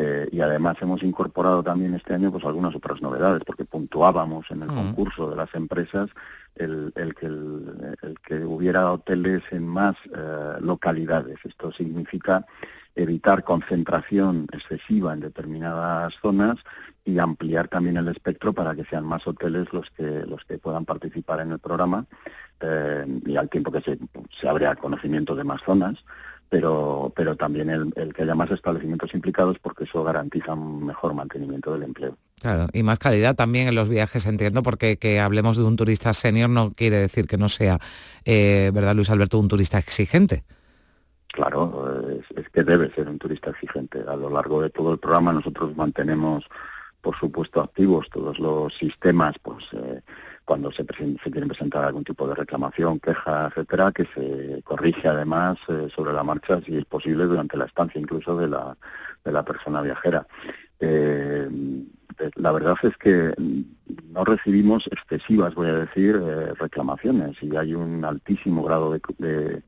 Eh, 0.00 0.28
y 0.30 0.40
además 0.40 0.76
hemos 0.80 1.02
incorporado 1.02 1.60
también 1.60 1.92
este 1.94 2.14
año 2.14 2.30
pues 2.30 2.44
algunas 2.44 2.72
otras 2.76 3.02
novedades, 3.02 3.42
porque 3.44 3.64
puntuábamos 3.64 4.48
en 4.52 4.62
el 4.62 4.70
mm. 4.70 4.74
concurso 4.74 5.28
de 5.28 5.34
las 5.34 5.52
empresas 5.54 6.08
el, 6.54 6.92
el, 6.94 7.16
que, 7.16 7.26
el, 7.26 7.96
el 8.02 8.20
que 8.20 8.44
hubiera 8.44 8.92
hoteles 8.92 9.42
en 9.50 9.66
más 9.66 9.96
eh, 10.14 10.60
localidades. 10.60 11.38
Esto 11.42 11.72
significa 11.72 12.46
evitar 12.98 13.44
concentración 13.44 14.46
excesiva 14.52 15.12
en 15.12 15.20
determinadas 15.20 16.14
zonas 16.20 16.56
y 17.04 17.18
ampliar 17.18 17.68
también 17.68 17.96
el 17.96 18.08
espectro 18.08 18.52
para 18.52 18.74
que 18.74 18.84
sean 18.84 19.04
más 19.04 19.26
hoteles 19.26 19.72
los 19.72 19.88
que 19.90 20.02
los 20.02 20.44
que 20.44 20.58
puedan 20.58 20.84
participar 20.84 21.40
en 21.40 21.52
el 21.52 21.58
programa 21.58 22.06
eh, 22.60 23.06
y 23.24 23.36
al 23.36 23.48
tiempo 23.48 23.70
que 23.70 23.80
se, 23.80 23.98
se 24.38 24.48
abre 24.48 24.66
al 24.66 24.78
conocimiento 24.78 25.34
de 25.34 25.44
más 25.44 25.62
zonas 25.64 25.96
pero 26.48 27.12
pero 27.14 27.36
también 27.36 27.70
el, 27.70 27.92
el, 27.94 28.12
que 28.12 28.22
haya 28.22 28.34
más 28.34 28.50
establecimientos 28.50 29.14
implicados 29.14 29.58
porque 29.60 29.84
eso 29.84 30.02
garantiza 30.02 30.54
un 30.54 30.84
mejor 30.84 31.14
mantenimiento 31.14 31.72
del 31.72 31.84
empleo. 31.84 32.16
Claro, 32.40 32.68
y 32.72 32.82
más 32.82 32.98
calidad 32.98 33.34
también 33.34 33.68
en 33.68 33.74
los 33.74 33.88
viajes, 33.88 34.26
entiendo, 34.26 34.62
porque 34.62 34.96
que 34.96 35.20
hablemos 35.20 35.56
de 35.56 35.64
un 35.64 35.76
turista 35.76 36.12
senior 36.12 36.48
no 36.48 36.72
quiere 36.72 36.98
decir 36.98 37.26
que 37.26 37.36
no 37.36 37.48
sea, 37.48 37.80
eh, 38.24 38.70
¿verdad, 38.72 38.94
Luis 38.94 39.10
Alberto, 39.10 39.38
un 39.38 39.48
turista 39.48 39.78
exigente? 39.78 40.44
Claro, 41.32 42.10
es, 42.10 42.38
es, 42.38 42.48
que 42.48 42.64
debe 42.64 42.90
ser 42.94 43.08
un 43.08 43.18
turista 43.18 43.50
exigente. 43.50 44.02
A 44.06 44.16
lo 44.16 44.30
largo 44.30 44.62
de 44.62 44.70
todo 44.70 44.92
el 44.92 44.98
programa 44.98 45.32
nosotros 45.32 45.76
mantenemos, 45.76 46.44
por 47.00 47.16
supuesto, 47.16 47.60
activos 47.60 48.08
todos 48.10 48.38
los 48.38 48.76
sistemas, 48.76 49.36
pues 49.42 49.64
eh, 49.72 50.00
cuando 50.44 50.72
se, 50.72 50.84
se 50.84 51.30
quiere 51.30 51.46
presentar 51.46 51.84
algún 51.84 52.04
tipo 52.04 52.26
de 52.26 52.34
reclamación, 52.34 52.98
queja, 52.98 53.48
etcétera, 53.48 53.92
que 53.92 54.06
se 54.14 54.62
corrige 54.62 55.06
además 55.06 55.58
eh, 55.68 55.88
sobre 55.94 56.14
la 56.14 56.24
marcha, 56.24 56.60
si 56.62 56.76
es 56.76 56.86
posible, 56.86 57.24
durante 57.26 57.58
la 57.58 57.66
estancia 57.66 58.00
incluso 58.00 58.36
de 58.36 58.48
la, 58.48 58.76
de 59.24 59.32
la 59.32 59.44
persona 59.44 59.82
viajera. 59.82 60.26
Eh, 60.80 61.48
la 62.36 62.52
verdad 62.52 62.76
es 62.82 62.96
que 62.96 63.32
no 64.10 64.24
recibimos 64.24 64.88
excesivas, 64.90 65.54
voy 65.54 65.68
a 65.68 65.74
decir, 65.74 66.20
eh, 66.22 66.54
reclamaciones 66.54 67.36
y 67.42 67.54
hay 67.56 67.74
un 67.74 68.04
altísimo 68.04 68.62
grado 68.62 68.92
de, 68.92 69.00
de 69.18 69.62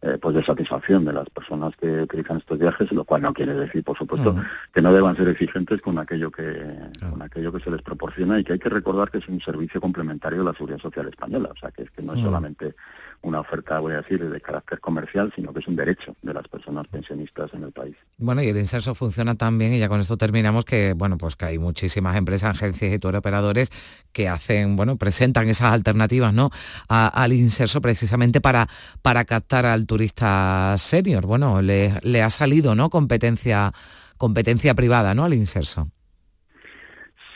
eh, 0.00 0.16
pues 0.20 0.34
de 0.36 0.44
satisfacción 0.44 1.04
de 1.04 1.12
las 1.12 1.28
personas 1.30 1.74
que 1.76 2.02
utilizan 2.02 2.38
estos 2.38 2.58
viajes, 2.58 2.92
lo 2.92 3.04
cual 3.04 3.22
no 3.22 3.32
quiere 3.32 3.54
decir, 3.54 3.82
por 3.82 3.98
supuesto, 3.98 4.30
uh 4.30 4.34
-huh. 4.36 4.46
que 4.72 4.80
no 4.80 4.92
deban 4.92 5.16
ser 5.16 5.28
exigentes 5.28 5.80
con 5.80 5.98
aquello 5.98 6.30
que 6.30 6.42
uh 6.42 6.90
-huh. 7.00 7.10
con 7.10 7.22
aquello 7.22 7.52
que 7.52 7.60
se 7.60 7.70
les 7.70 7.82
proporciona 7.82 8.38
y 8.38 8.44
que 8.44 8.52
hay 8.52 8.58
que 8.60 8.68
recordar 8.68 9.10
que 9.10 9.18
es 9.18 9.28
un 9.28 9.40
servicio 9.40 9.80
complementario 9.80 10.38
de 10.38 10.44
la 10.44 10.52
Seguridad 10.52 10.78
Social 10.78 11.08
Española, 11.08 11.50
o 11.52 11.56
sea, 11.56 11.70
que 11.72 11.82
es 11.82 11.90
que 11.90 12.02
no 12.02 12.14
es 12.14 12.20
solamente 12.20 12.74
una 13.22 13.40
oferta, 13.40 13.80
voy 13.80 13.92
a 13.92 13.98
decir, 13.98 14.28
de 14.28 14.40
carácter 14.40 14.80
comercial, 14.80 15.32
sino 15.34 15.52
que 15.52 15.58
es 15.58 15.66
un 15.66 15.76
derecho 15.76 16.14
de 16.22 16.32
las 16.32 16.46
personas 16.48 16.86
pensionistas 16.88 17.52
en 17.52 17.64
el 17.64 17.72
país. 17.72 17.96
Bueno, 18.16 18.42
y 18.42 18.48
el 18.48 18.56
inserso 18.56 18.94
funciona 18.94 19.34
también, 19.34 19.74
y 19.74 19.78
ya 19.78 19.88
con 19.88 20.00
esto 20.00 20.16
terminamos, 20.16 20.64
que 20.64 20.94
bueno, 20.94 21.18
pues 21.18 21.36
que 21.36 21.46
hay 21.46 21.58
muchísimas 21.58 22.16
empresas, 22.16 22.50
agencias 22.50 22.92
y 22.92 23.06
operadores 23.06 23.70
que 24.12 24.28
hacen, 24.28 24.76
bueno, 24.76 24.96
presentan 24.96 25.48
esas 25.48 25.72
alternativas, 25.72 26.32
¿no? 26.32 26.50
A, 26.88 27.08
al 27.08 27.32
inserso 27.32 27.80
precisamente 27.80 28.40
para, 28.40 28.68
para 29.02 29.24
captar 29.24 29.66
al 29.66 29.86
turista 29.86 30.74
senior. 30.78 31.26
Bueno, 31.26 31.60
le, 31.60 31.94
le 32.02 32.22
ha 32.22 32.30
salido, 32.30 32.74
¿no? 32.74 32.90
Competencia, 32.90 33.72
competencia 34.16 34.74
privada, 34.74 35.14
¿no? 35.14 35.24
Al 35.24 35.34
inserso. 35.34 35.90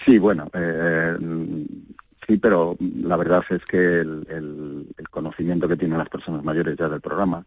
Sí, 0.05 0.18
bueno, 0.18 0.49
eh, 0.53 1.16
Sí, 2.26 2.38
pero 2.38 2.76
la 2.80 3.16
verdad 3.16 3.42
es 3.50 3.64
que 3.64 4.00
el, 4.00 4.24
el- 4.30 4.87
el 4.96 5.08
conocimiento 5.11 5.66
que 5.66 5.76
tienen 5.76 5.98
las 5.98 6.08
personas 6.08 6.44
mayores 6.44 6.76
ya 6.78 6.88
del 6.88 7.00
programa 7.00 7.44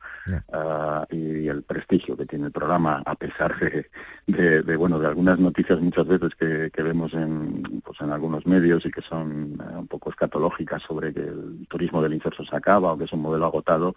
ah, 0.51 1.05
y 1.09 1.47
el 1.47 1.63
prestigio 1.63 2.17
que 2.17 2.25
tiene 2.25 2.47
el 2.47 2.51
programa, 2.51 3.01
a 3.05 3.15
pesar 3.15 3.57
de, 3.59 3.89
de- 4.27 4.61
de, 4.63 4.75
bueno 4.75 4.99
de 4.99 5.07
algunas 5.07 5.39
noticias 5.39 5.79
muchas 5.79 6.05
veces 6.07 6.35
que, 6.38 6.69
que 6.73 6.83
vemos 6.83 7.13
en, 7.13 7.63
pues 7.85 8.01
en 8.01 8.11
algunos 8.11 8.45
medios 8.45 8.85
y 8.85 8.91
que 8.91 9.01
son 9.01 9.57
eh, 9.61 9.77
un 9.77 9.88
poco 9.88 10.09
escatológicas 10.09 10.81
sobre 10.83 11.13
que 11.13 11.21
el 11.21 11.65
turismo 11.69 12.02
del 12.02 12.13
inserso 12.13 12.43
se 12.43 12.56
acaba 12.56 12.91
o 12.91 12.97
que 12.97 13.06
es 13.06 13.13
un 13.13 13.21
modelo 13.21 13.45
agotado, 13.45 13.95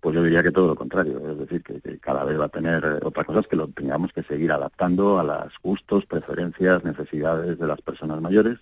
pues 0.00 0.14
yo 0.14 0.22
diría 0.22 0.42
que 0.42 0.52
todo 0.52 0.68
lo 0.68 0.74
contrario, 0.74 1.20
es 1.32 1.38
decir, 1.38 1.62
que, 1.62 1.80
que 1.80 1.98
cada 1.98 2.24
vez 2.24 2.38
va 2.40 2.46
a 2.46 2.48
tener 2.48 2.82
eh, 2.84 2.98
otra 3.04 3.24
cosa 3.24 3.40
es 3.40 3.46
que 3.46 3.56
lo 3.56 3.68
tengamos 3.68 4.10
que 4.12 4.22
seguir 4.22 4.52
adaptando 4.52 5.18
a 5.18 5.24
los 5.24 5.52
gustos, 5.62 6.06
preferencias, 6.06 6.82
necesidades 6.82 7.58
de 7.58 7.66
las 7.66 7.80
personas 7.82 8.20
mayores. 8.22 8.58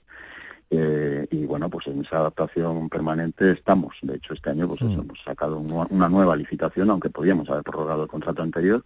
Eh, 0.74 1.26
y 1.30 1.44
bueno, 1.44 1.68
pues 1.68 1.86
en 1.86 2.00
esa 2.02 2.16
adaptación 2.16 2.88
permanente 2.88 3.50
estamos. 3.50 3.94
De 4.00 4.16
hecho, 4.16 4.32
este 4.32 4.48
año 4.48 4.66
pues 4.66 4.80
eso, 4.80 5.02
hemos 5.02 5.20
sacado 5.22 5.58
un 5.58 5.70
una 5.90 6.08
nueva 6.08 6.34
licitación, 6.34 6.88
aunque 6.88 7.10
podíamos 7.10 7.50
haber 7.50 7.62
prorrogado 7.62 8.04
el 8.04 8.08
contrato 8.08 8.42
anterior, 8.42 8.82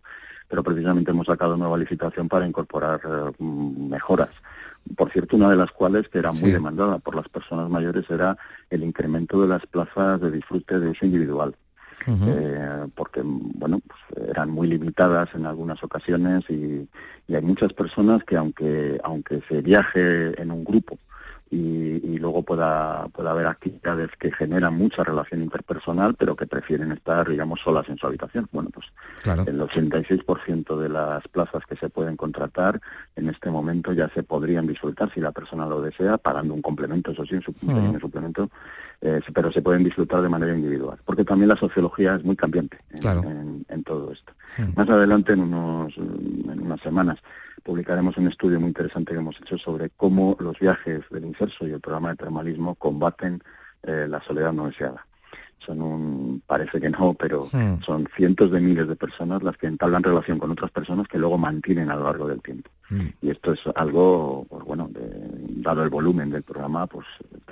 pero 0.49 0.65
precisamente 0.65 1.13
hemos 1.13 1.29
sacado 1.29 1.57
nueva 1.57 1.79
licitación 1.79 2.29
para 2.29 2.45
incorporar 2.45 3.01
eh, 3.05 3.33
mm, 3.39 3.89
mejoras. 3.89 4.31
Por 4.97 5.13
cierto, 5.13 5.37
una 5.37 5.49
de 5.49 5.57
las 5.57 5.71
cuales 5.71 6.09
que 6.09 6.19
era 6.19 6.31
muy 6.33 6.41
Sí. 6.41 6.51
demandada 6.51 6.99
por 6.99 7.15
las 7.15 7.29
personas 7.29 7.71
mayores 7.71 8.05
era 8.11 8.37
el 8.71 8.83
incremento 8.83 9.41
de 9.41 9.47
las 9.49 9.65
plazas 9.67 10.21
de 10.21 10.33
disfrute 10.33 10.81
de 10.81 10.89
uso 10.89 11.07
individual. 11.07 11.55
Eh, 12.09 12.87
porque 12.95 13.21
bueno 13.25 13.81
pues, 13.85 14.29
eran 14.29 14.51
muy 14.51 14.69
limitadas 14.69 15.29
en 15.35 15.45
algunas 15.45 15.83
ocasiones 15.83 16.45
y, 16.49 16.89
y 17.27 17.35
hay 17.35 17.43
muchas 17.43 17.73
personas 17.73 18.23
que 18.23 18.37
aunque 18.37 19.01
aunque 19.03 19.41
se 19.49 19.61
viaje 19.61 20.41
en 20.41 20.53
un 20.53 20.63
grupo 20.63 20.99
y, 21.51 21.57
y 21.59 22.19
luego 22.19 22.43
pueda 22.43 23.07
pueda 23.09 23.31
haber 23.31 23.47
actividades 23.47 24.11
que 24.19 24.33
generan 24.33 24.75
mucha 24.75 25.05
relación 25.05 25.43
interpersonal 25.43 26.15
pero 26.17 26.35
que 26.35 26.47
prefieren 26.47 26.91
estar 26.93 27.29
digamos 27.29 27.61
solas 27.61 27.89
en 27.89 27.97
su 27.99 28.07
habitación 28.07 28.49
bueno 28.53 28.71
pues 28.73 28.87
Claro. 29.23 29.45
el 29.47 29.61
86% 29.61 30.77
de 30.79 30.89
las 30.89 31.27
plazas 31.29 31.65
que 31.67 31.77
se 31.77 31.89
pueden 31.89 32.17
contratar 32.17 32.81
en 33.17 33.29
este 33.29 33.51
momento 33.51 33.93
ya 33.93 34.09
se 34.11 34.23
podrían 34.23 34.67
disfrutar 34.67 35.13
si 35.13 35.21
la 35.21 35.33
persona 35.33 35.67
lo 35.67 35.81
desea, 35.81 36.19
pagando 36.19 36.55
un 36.55 36.63
complemento, 36.63 37.11
eso 37.13 37.25
sí, 37.25 37.35
un, 37.35 37.43
pequeño 37.75 37.99
suplemento, 37.99 38.51
eh, 39.01 39.21
pero 39.35 39.51
se 39.51 39.63
pueden 39.63 39.83
disfrutar 39.85 40.23
de 40.23 40.29
manera 40.29 40.55
individual, 40.55 40.99
porque 41.05 41.25
también 41.25 41.49
la 41.49 41.57
sociología 41.57 42.15
es 42.17 42.25
muy 42.25 42.37
cambiante 42.37 42.79
en, 42.91 43.01
Claro. 43.01 43.23
en- 43.25 43.65
en 43.69 43.83
todo 43.85 44.13
esto. 44.13 44.33
Más 44.77 44.89
adelante, 44.89 45.33
en, 45.33 45.41
unos, 45.41 45.97
en 45.97 46.61
unas 46.63 46.81
semanas, 46.81 47.19
publicaremos 47.63 48.17
un 48.17 48.29
estudio 48.29 48.61
muy 48.61 48.69
interesante 48.69 49.13
que 49.13 49.19
hemos 49.19 49.37
hecho 49.41 49.59
sobre 49.59 49.91
cómo 49.91 50.37
los 50.41 50.59
viajes 50.59 51.01
del 51.11 51.25
inserso 51.25 51.67
y 51.67 51.73
el 51.73 51.81
programa 51.81 52.11
de 52.11 52.17
termalismo 52.17 52.75
combaten 52.75 53.43
eh, 53.83 54.07
la 54.09 54.23
soledad 54.23 54.53
no 54.53 54.67
deseada. 54.67 55.07
Son 55.59 55.81
un, 55.83 56.43
parece 56.47 56.81
que 56.81 56.91
no, 56.91 57.15
pero 57.15 57.49
son 57.85 58.07
cientos 58.15 58.51
de 58.53 58.61
miles 58.61 58.87
de 58.87 58.95
personas 58.95 59.43
las 59.43 59.57
que 59.57 59.67
entablan 59.67 60.03
relación 60.03 60.39
con 60.39 60.51
otras 60.53 60.71
personas 60.71 61.09
que 61.09 61.19
luego 61.19 61.39
mantienen 61.39 61.91
a 61.91 61.97
lo 61.97 62.05
largo 62.05 62.29
del 62.29 62.41
tiempo. 62.43 62.71
Mm. 62.91 63.07
Y 63.23 63.31
esto 63.31 63.53
es 63.53 63.61
algo, 63.75 64.47
pues 64.49 64.65
bueno, 64.65 64.89
de- 64.93 65.63
dado 65.63 65.83
el 65.83 65.91
volumen 65.91 66.31
del 66.31 66.43
programa, 66.45 66.87
pues 66.87 67.07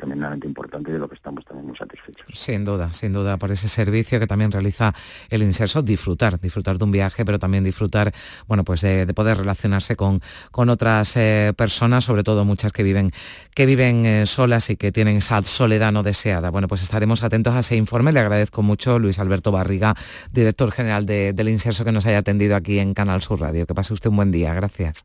tremendamente 0.04 0.46
importante 0.46 0.90
y 0.90 0.92
de 0.94 0.98
lo 0.98 1.08
que 1.08 1.14
estamos 1.14 1.44
también 1.44 1.66
muy 1.66 1.76
satisfechos. 1.76 2.26
Sin 2.34 2.64
duda, 2.64 2.92
sin 2.92 3.12
duda, 3.12 3.36
por 3.38 3.50
ese 3.50 3.68
servicio 3.68 4.20
que 4.20 4.26
también 4.26 4.52
realiza 4.52 4.94
el 5.30 5.42
inserso, 5.42 5.82
disfrutar, 5.82 6.38
disfrutar 6.40 6.76
de 6.78 6.84
un 6.84 6.90
viaje, 6.92 7.24
pero 7.24 7.38
también 7.38 7.64
disfrutar, 7.64 8.12
bueno, 8.46 8.64
pues 8.64 8.82
de, 8.82 9.06
de 9.06 9.14
poder 9.14 9.38
relacionarse 9.38 9.96
con, 9.96 10.20
con 10.50 10.68
otras 10.68 11.16
eh, 11.16 11.52
personas, 11.56 12.04
sobre 12.04 12.22
todo 12.22 12.44
muchas 12.44 12.72
que 12.72 12.82
viven, 12.82 13.12
que 13.54 13.64
viven 13.66 14.04
eh, 14.06 14.26
solas 14.26 14.68
y 14.70 14.76
que 14.76 14.92
tienen 14.92 15.16
esa 15.16 15.40
soledad 15.42 15.90
no 15.92 16.02
deseada. 16.02 16.50
Bueno, 16.50 16.68
pues 16.68 16.82
estaremos 16.82 17.22
atentos 17.22 17.54
a 17.54 17.60
ese 17.60 17.76
informe. 17.76 18.12
Le 18.12 18.20
agradezco 18.20 18.62
mucho, 18.62 18.98
Luis 18.98 19.18
Alberto 19.18 19.52
Barriga, 19.52 19.94
director 20.32 20.70
general 20.70 21.06
de- 21.06 21.32
del 21.32 21.48
inserso, 21.48 21.84
que 21.84 21.92
nos 21.92 22.04
haya 22.06 22.18
atendido 22.18 22.56
aquí 22.56 22.78
en 22.78 22.92
Canal 22.94 23.22
Sur 23.22 23.40
Radio. 23.40 23.66
Que 23.66 23.74
pase 23.74 23.94
usted 23.94 24.10
un 24.10 24.16
buen 24.16 24.30
día. 24.30 24.52
Gracias. 24.54 25.04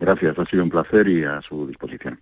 Gracias, 0.00 0.36
ha 0.38 0.44
sido 0.46 0.64
un 0.64 0.70
placer 0.70 1.06
y 1.08 1.22
a 1.22 1.40
su 1.40 1.66
disposición. 1.68 2.18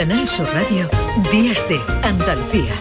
Canal 0.00 0.26
Sur 0.26 0.48
Radio, 0.54 0.88
Días 1.30 1.62
de 1.68 1.78
Andalucía. 2.02 2.72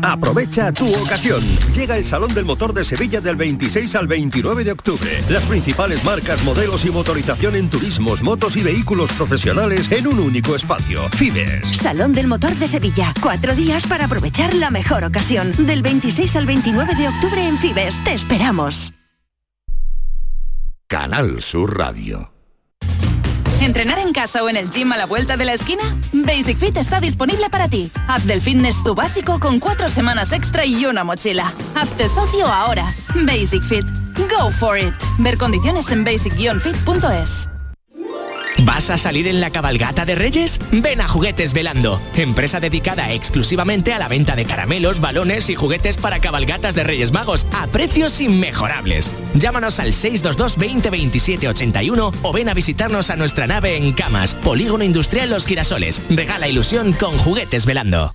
Aprovecha 0.00 0.70
tu 0.70 0.94
ocasión. 0.94 1.42
Llega 1.74 1.96
el 1.96 2.04
Salón 2.04 2.32
del 2.34 2.44
Motor 2.44 2.72
de 2.72 2.84
Sevilla 2.84 3.20
del 3.20 3.34
26 3.34 3.96
al 3.96 4.06
29 4.06 4.62
de 4.62 4.70
octubre. 4.70 5.10
Las 5.28 5.44
principales 5.46 6.04
marcas, 6.04 6.44
modelos 6.44 6.84
y 6.84 6.90
motorización 6.90 7.56
en 7.56 7.68
turismos, 7.68 8.22
motos 8.22 8.56
y 8.56 8.62
vehículos 8.62 9.10
profesionales 9.14 9.90
en 9.90 10.06
un 10.06 10.20
único 10.20 10.54
espacio. 10.54 11.08
Fides. 11.08 11.66
Salón 11.78 12.12
del 12.12 12.28
Motor 12.28 12.54
de 12.54 12.68
Sevilla. 12.68 13.12
Cuatro 13.20 13.56
días 13.56 13.88
para 13.88 14.04
aprovechar 14.04 14.54
la 14.54 14.70
mejor 14.70 15.02
ocasión. 15.02 15.50
Del 15.66 15.82
26 15.82 16.36
al 16.36 16.46
29 16.46 16.94
de 16.94 17.08
octubre 17.08 17.44
en 17.44 17.58
Fibes. 17.58 18.04
Te 18.04 18.14
esperamos. 18.14 18.94
Canal 20.86 21.42
Sur 21.42 21.76
Radio. 21.76 22.33
¿Entrenar 23.64 23.98
en 23.98 24.12
casa 24.12 24.42
o 24.42 24.50
en 24.50 24.58
el 24.58 24.70
gym 24.70 24.92
a 24.92 24.98
la 24.98 25.06
vuelta 25.06 25.38
de 25.38 25.46
la 25.46 25.54
esquina? 25.54 25.82
Basic 26.12 26.58
Fit 26.58 26.76
está 26.76 27.00
disponible 27.00 27.48
para 27.48 27.66
ti. 27.66 27.90
Haz 28.08 28.26
del 28.26 28.42
fitness 28.42 28.84
tu 28.84 28.94
básico 28.94 29.40
con 29.40 29.58
cuatro 29.58 29.88
semanas 29.88 30.32
extra 30.32 30.66
y 30.66 30.84
una 30.84 31.02
mochila. 31.02 31.50
Hazte 31.74 32.10
socio 32.10 32.46
ahora. 32.46 32.94
Basic 33.22 33.62
Fit. 33.62 33.86
Go 34.16 34.50
for 34.50 34.78
it. 34.78 34.92
Ver 35.18 35.38
condiciones 35.38 35.90
en 35.90 36.04
basic-fit.es. 36.04 37.53
¿Vas 38.58 38.88
a 38.90 38.98
salir 38.98 39.26
en 39.26 39.40
la 39.40 39.50
cabalgata 39.50 40.04
de 40.04 40.14
Reyes? 40.14 40.58
Ven 40.70 41.00
a 41.00 41.08
Juguetes 41.08 41.52
Velando, 41.52 42.00
empresa 42.16 42.60
dedicada 42.60 43.12
exclusivamente 43.12 43.92
a 43.92 43.98
la 43.98 44.08
venta 44.08 44.36
de 44.36 44.44
caramelos, 44.44 45.00
balones 45.00 45.50
y 45.50 45.54
juguetes 45.54 45.96
para 45.96 46.20
cabalgatas 46.20 46.74
de 46.74 46.84
Reyes 46.84 47.12
Magos 47.12 47.46
a 47.52 47.66
precios 47.66 48.20
inmejorables. 48.20 49.10
Llámanos 49.34 49.80
al 49.80 49.92
622 49.92 50.56
20 50.56 50.90
27 50.90 51.48
81 51.48 52.12
o 52.22 52.32
ven 52.32 52.48
a 52.48 52.54
visitarnos 52.54 53.10
a 53.10 53.16
nuestra 53.16 53.46
nave 53.46 53.76
en 53.76 53.92
Camas, 53.92 54.34
Polígono 54.36 54.84
Industrial 54.84 55.28
Los 55.28 55.46
Girasoles. 55.46 56.00
Regala 56.08 56.48
ilusión 56.48 56.92
con 56.92 57.18
Juguetes 57.18 57.66
Velando. 57.66 58.14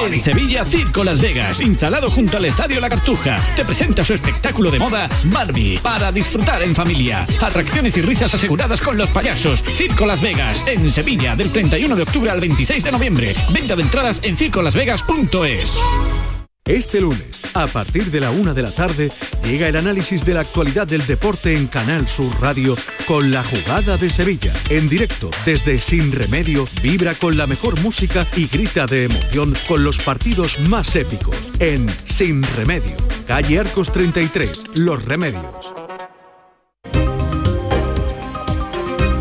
En 0.00 0.20
Sevilla, 0.20 0.64
Circo 0.64 1.04
Las 1.04 1.20
Vegas, 1.20 1.60
instalado 1.60 2.10
junto 2.10 2.38
al 2.38 2.46
Estadio 2.46 2.80
La 2.80 2.88
Cartuja, 2.88 3.38
te 3.54 3.64
presenta 3.64 4.02
su 4.02 4.14
espectáculo 4.14 4.70
de 4.70 4.78
moda 4.78 5.08
Barbie, 5.24 5.78
para 5.82 6.10
disfrutar 6.10 6.62
en 6.62 6.74
familia. 6.74 7.26
Atracciones 7.40 7.96
y 7.96 8.02
risas 8.02 8.34
aseguradas 8.34 8.80
con 8.80 8.96
los 8.96 9.10
payasos. 9.10 9.62
Circo 9.62 10.06
Las 10.06 10.22
Vegas, 10.22 10.64
en 10.66 10.90
Sevilla, 10.90 11.36
del 11.36 11.52
31 11.52 11.94
de 11.94 12.02
octubre 12.02 12.30
al 12.30 12.40
26 12.40 12.82
de 12.82 12.92
noviembre. 12.92 13.34
Venta 13.52 13.76
de 13.76 13.82
entradas 13.82 14.20
en 14.22 14.36
circolasvegas.es. 14.36 16.37
Este 16.68 17.00
lunes, 17.00 17.24
A 17.54 17.66
partir 17.66 18.10
de 18.10 18.20
la 18.20 18.30
una 18.30 18.52
de 18.52 18.60
la 18.60 18.70
tarde 18.70 19.08
llega 19.42 19.68
el 19.68 19.76
análisis 19.76 20.22
de 20.24 20.34
la 20.34 20.40
actualidad 20.40 20.86
del 20.86 21.04
deporte 21.06 21.56
en 21.56 21.66
Canal 21.66 22.06
Sur 22.06 22.30
Radio 22.42 22.76
con 23.06 23.30
la 23.30 23.42
jugada 23.42 23.96
de 23.96 24.10
Sevilla. 24.10 24.52
En 24.68 24.86
directo 24.86 25.30
desde 25.46 25.78
Sin 25.78 26.12
Remedio, 26.12 26.66
vibra 26.82 27.14
con 27.14 27.38
la 27.38 27.46
mejor 27.46 27.80
música 27.80 28.26
y 28.36 28.46
grita 28.48 28.84
de 28.84 29.04
emoción 29.04 29.56
con 29.66 29.82
los 29.82 29.98
partidos 29.98 30.60
más 30.68 30.94
épicos. 30.94 31.36
En 31.58 31.88
Sin 32.06 32.42
Remedio, 32.42 32.96
calle 33.26 33.60
Arcos 33.60 33.90
33, 33.90 34.64
Los 34.74 35.02
Remedios. 35.06 35.42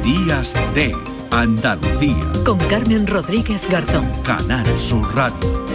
Días 0.03 0.53
de 0.75 0.93
Andalucía. 1.31 2.31
Con 2.45 2.57
Carmen 2.67 3.07
Rodríguez 3.07 3.61
Garzón. 3.69 4.11
Canal 4.23 4.67
Sur 4.77 5.15
Radio. 5.15 5.66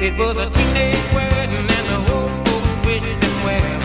It 0.00 0.18
was 0.18 0.36
a 0.36 0.50
teenage 0.50 0.96
wedding 1.14 1.58
and 1.58 1.88
the 1.88 2.12
old 2.12 2.30
folks 2.46 2.86
wished 2.86 3.20
them 3.20 3.44
well. 3.44 3.80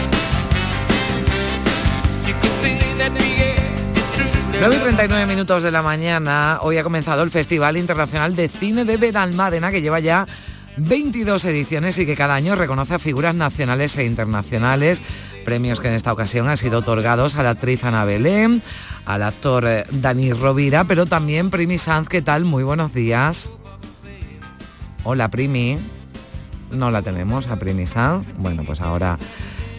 You 2.25 2.33
could 2.33 2.55
see 2.61 2.77
that 2.97 3.13
the 3.13 3.27
air 3.43 3.59
is 3.95 4.07
true. 4.15 4.59
9 4.59 4.75
y 4.75 4.79
39 4.79 5.25
minutos 5.27 5.63
de 5.63 5.71
la 5.71 5.83
mañana, 5.83 6.59
hoy 6.61 6.77
ha 6.77 6.83
comenzado 6.83 7.21
el 7.21 7.29
Festival 7.29 7.77
Internacional 7.77 8.35
de 8.35 8.49
Cine 8.49 8.85
de 8.85 8.97
Benalmádena, 8.97 9.69
que 9.69 9.81
lleva 9.81 9.99
ya 9.99 10.27
22 10.77 11.45
ediciones 11.45 11.97
y 11.99 12.05
que 12.05 12.15
cada 12.15 12.33
año 12.33 12.55
reconoce 12.55 12.95
a 12.95 12.99
figuras 12.99 13.35
nacionales 13.35 13.95
e 13.97 14.05
internacionales, 14.05 15.03
premios 15.45 15.79
que 15.79 15.89
en 15.89 15.93
esta 15.93 16.13
ocasión 16.13 16.47
han 16.47 16.57
sido 16.57 16.79
otorgados 16.79 17.35
a 17.35 17.43
la 17.43 17.51
actriz 17.51 17.83
Ana 17.83 18.05
Belén, 18.05 18.63
al 19.05 19.21
actor 19.21 19.65
eh, 19.67 19.85
Dani 19.91 20.33
Rovira, 20.33 20.83
pero 20.83 21.05
también 21.05 21.51
Primi 21.51 21.77
Sanz, 21.77 22.07
¿qué 22.07 22.23
tal? 22.23 22.43
Muy 22.43 22.63
buenos 22.63 22.93
días. 22.93 23.51
Hola 25.03 25.29
Primi. 25.29 25.96
No 26.71 26.91
la 26.91 27.01
tenemos 27.01 27.47
a 27.47 27.55
Primi 27.57 27.85
Sanz. 27.87 28.27
Bueno, 28.37 28.63
pues 28.65 28.81
ahora 28.81 29.17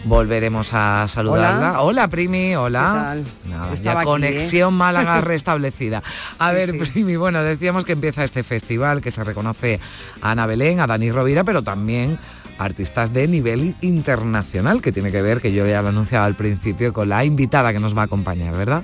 volveremos 0.05 0.73
a 0.73 1.07
saludarla. 1.07 1.81
Hola, 1.81 2.07
Primi, 2.07 2.55
hola. 2.55 3.15
Nada, 3.49 3.73
Estaba 3.73 3.93
ya 3.95 3.99
aquí, 3.99 4.05
conexión 4.05 4.73
¿eh? 4.73 4.77
Málaga 4.77 5.21
restablecida. 5.21 6.01
A 6.39 6.49
Sí, 6.49 6.55
ver, 6.55 6.71
sí. 6.71 6.77
Primi, 6.79 7.15
bueno, 7.15 7.43
decíamos 7.43 7.85
que 7.85 7.91
empieza 7.93 8.23
este 8.23 8.43
festival 8.43 9.01
que 9.01 9.11
se 9.11 9.23
reconoce 9.23 9.79
a 10.21 10.31
Ana 10.31 10.45
Belén, 10.45 10.79
a 10.79 10.87
Dani 10.87 11.11
Rovira, 11.11 11.43
pero 11.43 11.61
también 11.63 12.17
artistas 12.57 13.13
de 13.13 13.27
nivel 13.27 13.75
internacional, 13.81 14.81
que 14.81 14.91
tiene 14.91 15.11
que 15.11 15.21
ver, 15.21 15.41
que 15.41 15.53
yo 15.53 15.65
ya 15.67 15.81
lo 15.81 15.89
anunciaba 15.89 16.25
al 16.25 16.35
principio, 16.35 16.91
con 16.91 17.07
la 17.09 17.23
invitada 17.23 17.71
que 17.71 17.79
nos 17.79 17.95
va 17.95 18.01
a 18.01 18.05
acompañar, 18.05 18.55
¿verdad? 18.57 18.83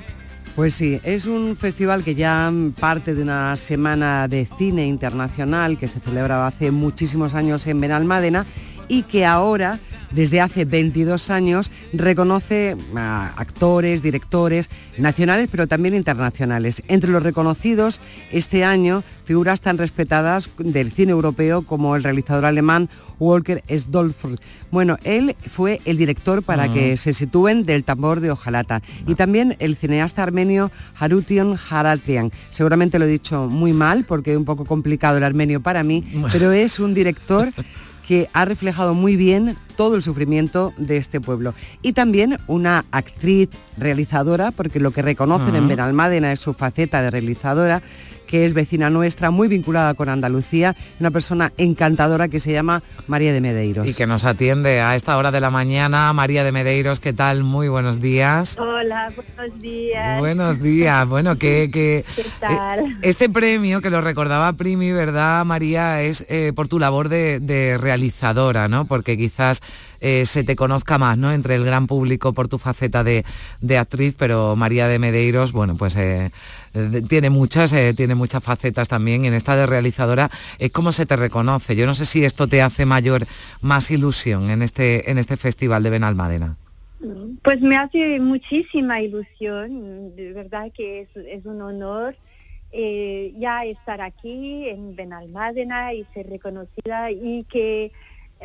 Pues 0.55 0.75
sí, 0.75 1.01
es 1.03 1.25
un 1.25 1.57
festival 1.57 2.01
que 2.01 2.15
ya 2.15 2.49
parte 2.79 3.13
de 3.13 3.23
una 3.23 3.57
semana 3.57 4.29
de 4.29 4.47
cine 4.57 4.87
internacional 4.87 5.77
que 5.77 5.89
se 5.89 5.99
celebraba 5.99 6.47
hace 6.47 6.71
muchísimos 6.71 7.33
años 7.33 7.67
en 7.67 7.81
Benalmádena 7.81 8.45
y 8.87 9.03
que 9.03 9.25
ahora, 9.25 9.79
desde 10.11 10.39
hace 10.39 10.63
22 10.63 11.29
años, 11.29 11.71
reconoce 11.91 12.77
a 12.95 13.33
actores, 13.35 14.01
directores 14.01 14.69
nacionales, 14.97 15.49
pero 15.51 15.67
también 15.67 15.93
internacionales. 15.93 16.81
Entre 16.87 17.09
los 17.09 17.23
reconocidos 17.23 17.99
este 18.31 18.63
año, 18.63 19.03
figuras 19.25 19.59
tan 19.59 19.77
respetadas 19.77 20.49
del 20.57 20.91
cine 20.93 21.11
europeo 21.11 21.63
como 21.63 21.97
el 21.97 22.03
realizador 22.03 22.45
alemán 22.45 22.89
Walker 23.19 23.63
Stolfr. 23.69 24.37
Bueno, 24.71 24.97
él 25.03 25.35
fue 25.51 25.81
el 25.85 25.97
director 25.97 26.43
para 26.43 26.71
que 26.71 26.97
se 26.97 27.13
sitúen 27.13 27.63
del 27.63 27.83
tambor 27.83 28.19
de 28.19 28.31
Ojalata. 28.31 28.81
Y 29.07 29.15
también 29.15 29.55
el 29.59 29.75
cineasta 29.75 30.23
armenio 30.23 30.71
Harution 30.99 31.57
Haratrian. 31.69 32.31
Seguramente 32.49 32.99
lo 32.99 33.05
he 33.05 33.09
dicho 33.09 33.47
muy 33.47 33.73
mal 33.73 34.05
porque 34.05 34.31
es 34.31 34.37
un 34.37 34.45
poco 34.45 34.65
complicado 34.65 35.17
el 35.17 35.23
armenio 35.23 35.61
para 35.61 35.83
mí, 35.83 36.03
pero 36.31 36.51
es 36.51 36.79
un 36.79 36.93
director 36.93 37.51
que 38.07 38.29
ha 38.33 38.45
reflejado 38.45 38.93
muy 38.93 39.15
bien 39.15 39.57
todo 39.75 39.95
el 39.95 40.03
sufrimiento 40.03 40.73
de 40.77 40.97
este 40.97 41.19
pueblo. 41.19 41.53
Y 41.81 41.93
también 41.93 42.37
una 42.47 42.85
actriz 42.91 43.49
realizadora, 43.77 44.51
porque 44.51 44.79
lo 44.79 44.91
que 44.91 45.01
reconocen 45.01 45.55
en 45.55 45.63
Ah. 45.63 45.67
Benalmádena 45.67 46.31
es 46.31 46.39
su 46.39 46.53
faceta 46.53 47.01
de 47.01 47.09
realizadora, 47.09 47.81
que 48.35 48.45
es 48.45 48.53
vecina 48.53 48.89
nuestra, 48.89 49.31
muy 49.31 49.47
vinculada 49.47 49.93
con 49.93 50.09
Andalucía, 50.09 50.75
una 50.99 51.09
persona 51.09 51.53
encantadora 51.55 52.27
que 52.27 52.41
se 52.41 52.51
llama 52.51 52.83
María 53.07 53.31
de 53.31 53.39
Medeiros. 53.39 53.87
Y 53.87 53.93
que 53.93 54.07
nos 54.07 54.25
atiende 54.25 54.81
a 54.81 54.97
esta 54.97 55.15
hora 55.15 55.31
de 55.31 55.39
la 55.39 55.51
mañana. 55.51 56.11
María 56.11 56.43
de 56.43 56.51
Medeiros, 56.51 56.99
¿qué 56.99 57.13
tal? 57.13 57.45
Muy 57.45 57.69
buenos 57.69 58.01
días. 58.01 58.57
Hola, 58.59 59.13
buenos 59.15 59.61
días. 59.61 60.19
Buenos 60.19 60.61
días. 60.61 61.07
Bueno, 61.07 61.37
que, 61.37 61.69
que 61.71 62.03
¿Qué 62.17 62.25
tal? 62.41 62.79
eh, 62.79 62.97
este 63.03 63.29
premio 63.29 63.79
que 63.79 63.89
lo 63.89 64.01
recordaba 64.01 64.51
Primi, 64.51 64.91
¿verdad, 64.91 65.45
María? 65.45 66.01
Es 66.01 66.25
eh, 66.27 66.51
por 66.53 66.67
tu 66.67 66.77
labor 66.77 67.07
de, 67.07 67.39
de 67.39 67.77
realizadora, 67.77 68.67
¿no? 68.67 68.83
Porque 68.83 69.17
quizás 69.17 69.61
eh, 69.99 70.25
se 70.25 70.43
te 70.43 70.55
conozca 70.55 70.97
más, 70.97 71.17
¿no? 71.17 71.31
Entre 71.31 71.55
el 71.55 71.65
gran 71.65 71.87
público 71.87 72.33
por 72.33 72.47
tu 72.47 72.57
faceta 72.57 73.03
de, 73.03 73.25
de 73.61 73.77
actriz, 73.77 74.15
pero 74.17 74.55
María 74.55 74.87
de 74.87 74.99
Medeiros, 74.99 75.51
bueno, 75.51 75.75
pues 75.77 75.95
eh, 75.95 76.31
tiene 77.07 77.29
muchas, 77.29 77.73
eh, 77.73 77.93
tiene 77.95 78.15
muchas 78.15 78.43
facetas 78.43 78.87
también. 78.87 79.25
En 79.25 79.33
esta 79.33 79.55
de 79.55 79.65
realizadora 79.65 80.29
es 80.59 80.71
como 80.71 80.91
se 80.91 81.05
te 81.05 81.15
reconoce. 81.15 81.75
Yo 81.75 81.85
no 81.85 81.95
sé 81.95 82.05
si 82.05 82.23
esto 82.23 82.47
te 82.47 82.61
hace 82.61 82.85
mayor, 82.85 83.25
más 83.61 83.91
ilusión 83.91 84.49
en 84.49 84.61
este, 84.61 85.09
en 85.09 85.17
este 85.17 85.37
festival 85.37 85.83
de 85.83 85.89
Benalmádena. 85.89 86.57
Pues 87.43 87.61
me 87.61 87.77
hace 87.77 88.19
muchísima 88.19 89.01
ilusión, 89.01 90.15
de 90.15 90.33
verdad 90.33 90.71
que 90.75 91.01
es, 91.01 91.45
un 91.45 91.61
honor 91.61 92.15
ya 93.37 93.63
estar 93.63 94.01
aquí 94.01 94.67
en 94.67 94.95
Benalmádena 94.95 95.93
y 95.93 96.05
ser 96.13 96.27
reconocida 96.27 97.09
y 97.11 97.45
que 97.45 97.91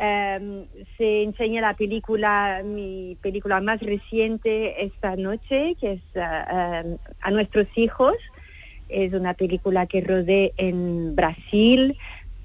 em, 0.01 0.66
se 0.96 1.22
enseñe 1.22 1.61
la 1.61 1.74
película, 1.74 2.62
mi 2.64 3.16
película 3.20 3.61
más 3.61 3.80
reciente 3.80 4.84
esta 4.84 5.16
noche, 5.16 5.76
que 5.80 5.92
es 5.92 6.03
ah, 6.16 6.82
em, 6.84 6.96
A 7.20 7.30
nuestros 7.30 7.66
hijos. 7.76 8.14
Es 8.88 9.12
una 9.12 9.34
película 9.34 9.86
que 9.86 10.01
rodé 10.01 10.53
en 10.57 11.14
Brasil, 11.14 11.96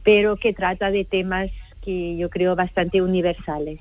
pero 0.04 0.36
que 0.36 0.54
trata 0.54 0.92
de 0.92 1.06
temas 1.06 1.50
que 1.82 2.18
yo 2.18 2.30
creo 2.30 2.56
bastante 2.56 3.02
universales. 3.02 3.80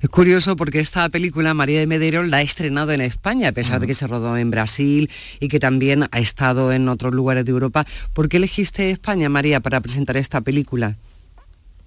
Es 0.00 0.08
curioso 0.08 0.56
porque 0.56 0.80
esta 0.80 1.06
película 1.10 1.52
María 1.52 1.80
de 1.80 1.86
Medeiros 1.86 2.26
la 2.28 2.38
ha 2.38 2.42
estrenado 2.42 2.92
en 2.92 3.02
España, 3.02 3.48
a 3.48 3.52
pesar 3.52 3.80
de 3.80 3.86
que 3.86 3.92
se 3.92 4.06
rodó 4.06 4.36
en 4.38 4.50
Brasil 4.50 5.10
y 5.40 5.48
que 5.48 5.60
también 5.60 6.04
ha 6.10 6.18
estado 6.20 6.72
en 6.72 6.88
otros 6.88 7.14
lugares 7.14 7.44
de 7.44 7.50
Europa. 7.50 7.84
¿Por 8.14 8.30
qué 8.30 8.38
elegiste 8.38 8.90
España, 8.90 9.28
María, 9.28 9.60
para 9.60 9.80
presentar 9.80 10.16
esta 10.16 10.40
película? 10.40 10.96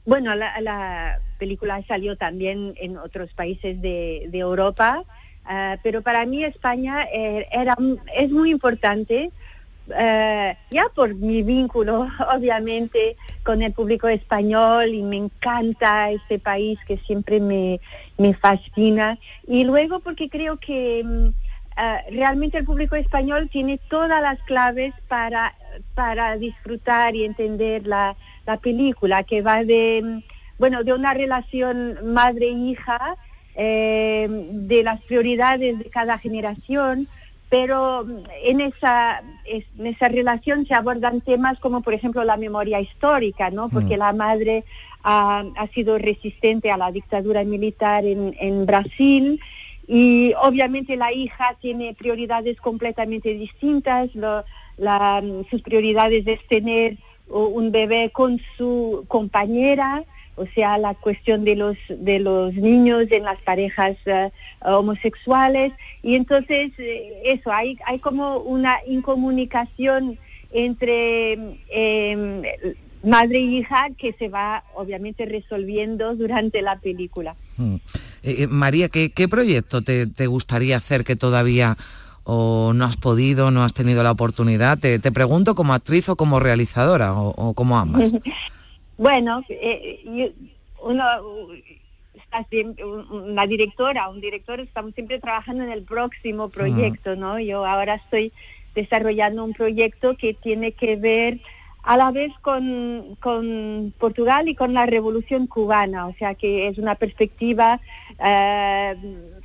Bueno, 0.06 0.36
la, 0.36 0.60
la 0.62 1.20
película 1.40 1.82
salió 1.88 2.16
también 2.16 2.76
en 2.78 2.98
otros 2.98 3.34
países 3.34 3.82
de, 3.82 4.30
Europa, 4.34 5.04
ah, 5.46 5.78
pero 5.82 6.04
para 6.04 6.26
mí 6.28 6.44
España 6.44 7.04
eh, 7.12 7.48
era, 7.52 7.76
es 8.16 8.30
muy 8.30 8.52
importante, 8.52 9.32
eh, 9.98 10.58
ya 10.70 10.84
por 10.94 11.16
mi 11.16 11.42
vínculo, 11.42 12.08
obviamente, 12.36 13.16
con 13.44 13.64
el 13.64 13.74
público 13.74 14.08
español 14.08 14.94
y 14.94 15.02
me 15.02 15.16
encanta 15.16 16.12
este 16.12 16.38
país 16.38 16.78
que 16.86 16.98
siempre 16.98 17.40
me, 17.40 17.80
me 18.18 18.36
fascina. 18.36 19.18
Y 19.48 19.64
luego 19.64 20.02
porque 20.02 20.30
creo 20.30 20.58
que 20.58 21.32
ah, 21.76 22.02
realmente 22.12 22.60
el 22.60 22.66
público 22.66 22.96
español 22.96 23.50
tiene 23.52 23.80
todas 23.90 24.22
las 24.22 24.40
claves 24.44 24.94
para, 25.08 25.56
para 25.96 26.38
disfrutar 26.38 27.16
y 27.16 27.24
entender 27.24 27.88
la, 27.88 28.16
la 28.50 28.58
película, 28.58 29.24
que 29.24 29.42
va 29.50 29.64
de, 29.64 30.22
bueno, 30.58 30.84
de 30.84 30.94
una 30.94 31.14
relación 31.14 31.78
madre-hija, 32.04 33.00
eh, 33.56 34.28
de 34.72 34.80
las 34.84 35.00
prioridades 35.04 35.78
de 35.78 35.86
cada 35.98 36.18
generación, 36.18 37.08
pero 37.50 38.06
en 38.44 38.58
esa, 38.70 39.22
es- 39.46 39.66
en 39.78 39.86
esa 39.94 40.08
relación 40.20 40.66
se 40.68 40.74
abordan 40.74 41.22
temas 41.22 41.56
como, 41.60 41.82
por 41.82 41.94
ejemplo, 41.94 42.24
la 42.24 42.38
memoria 42.38 42.80
histórica, 42.80 43.46
¿no? 43.58 43.70
Porque 43.70 43.96
Mm. 43.98 44.00
la 44.06 44.14
madre 44.14 44.56
ha, 45.04 45.44
ha 45.62 45.68
sido 45.76 45.92
resistente 45.98 46.68
a 46.72 46.78
la 46.84 46.92
dictadura 46.92 47.44
militar 47.56 48.02
en, 48.14 48.36
en 48.40 48.66
Brasil 48.66 49.40
y 49.88 50.34
obviamente 50.48 50.92
la 50.98 51.12
hija 51.14 51.48
tiene 51.62 51.94
prioridades 52.04 52.58
completamente 52.68 53.30
distintas. 53.46 54.04
Lo- 54.24 54.44
la- 54.78 55.22
sus 55.50 55.62
prioridades 55.62 56.24
es 56.28 56.40
tener 56.48 56.98
un 57.30 57.72
bebé 57.72 58.12
con 58.12 58.42
su 58.58 59.06
compañera, 59.08 60.04
o 60.36 60.46
sea, 60.56 60.78
la 60.78 60.94
cuestión 60.94 61.44
de 61.44 61.56
los, 61.56 61.78
de 61.90 62.20
los 62.20 62.54
niños 62.54 63.06
en 63.12 63.24
las 63.24 63.42
parejas 63.42 63.98
eh, 64.06 64.32
homosexuales. 64.62 65.74
Y 66.02 66.16
entonces, 66.16 66.72
eh, 66.78 67.22
eso, 67.26 67.52
hay, 67.52 67.78
hay 67.86 68.00
como 68.00 68.38
una 68.38 68.78
incomunicación 68.88 70.18
entre 70.52 71.58
eh, 71.70 72.44
madre 73.04 73.38
e 73.38 73.42
hija 73.42 73.90
que 73.98 74.14
se 74.18 74.30
va 74.30 74.64
obviamente 74.74 75.26
resolviendo 75.26 76.16
durante 76.16 76.62
la 76.62 76.80
película. 76.80 77.36
Mm. 77.58 77.76
Eh, 78.24 78.48
María, 78.48 78.90
¿qué, 78.90 79.12
qué 79.12 79.28
proyecto 79.28 79.82
te, 79.82 80.08
te 80.08 80.28
gustaría 80.28 80.78
hacer 80.78 81.04
que 81.04 81.16
todavía 81.16 81.78
o 82.32 82.74
no 82.74 82.86
has 82.86 82.98
podido, 82.98 83.50
no 83.50 83.64
has 83.64 83.74
tenido 83.74 84.04
la 84.04 84.12
oportunidad? 84.12 84.78
Te, 84.78 85.00
te 85.00 85.12
pregunto 85.12 85.56
como 85.56 85.74
actriz 85.74 86.10
o 86.10 86.16
como 86.16 86.40
realizadora 86.40 87.14
o, 87.14 87.30
o 87.36 87.54
como 87.54 87.78
ambas. 87.78 88.14
Bueno, 88.98 89.46
eh, 89.48 90.02
yo- 90.06 90.34
una, 90.84 91.20
directora, 93.48 94.10
un 94.10 94.20
director, 94.22 94.60
estamos 94.60 94.94
siempre 94.94 95.20
trabajando 95.20 95.64
en 95.64 95.72
el 95.72 95.84
próximo 95.84 96.50
proyecto, 96.50 97.16
¿no? 97.16 97.40
Yo 97.40 97.66
ahora 97.66 97.96
estoy 97.96 98.34
desarrollando 98.76 99.44
un 99.46 99.54
proyecto 99.54 100.16
que 100.18 100.34
tiene 100.34 100.74
que 100.74 100.96
ver 100.96 101.40
a 101.84 101.96
la 101.98 102.12
vez 102.12 102.32
con, 102.42 103.16
con 103.22 103.94
Portugal 103.98 104.48
y 104.50 104.56
con 104.56 104.74
la 104.74 104.86
revolución 104.86 105.48
cubana, 105.48 106.08
o 106.08 106.14
sea 106.20 106.36
que 106.36 106.68
es 106.68 106.78
una 106.78 106.96
perspectiva 106.96 107.80
eh, 108.24 108.96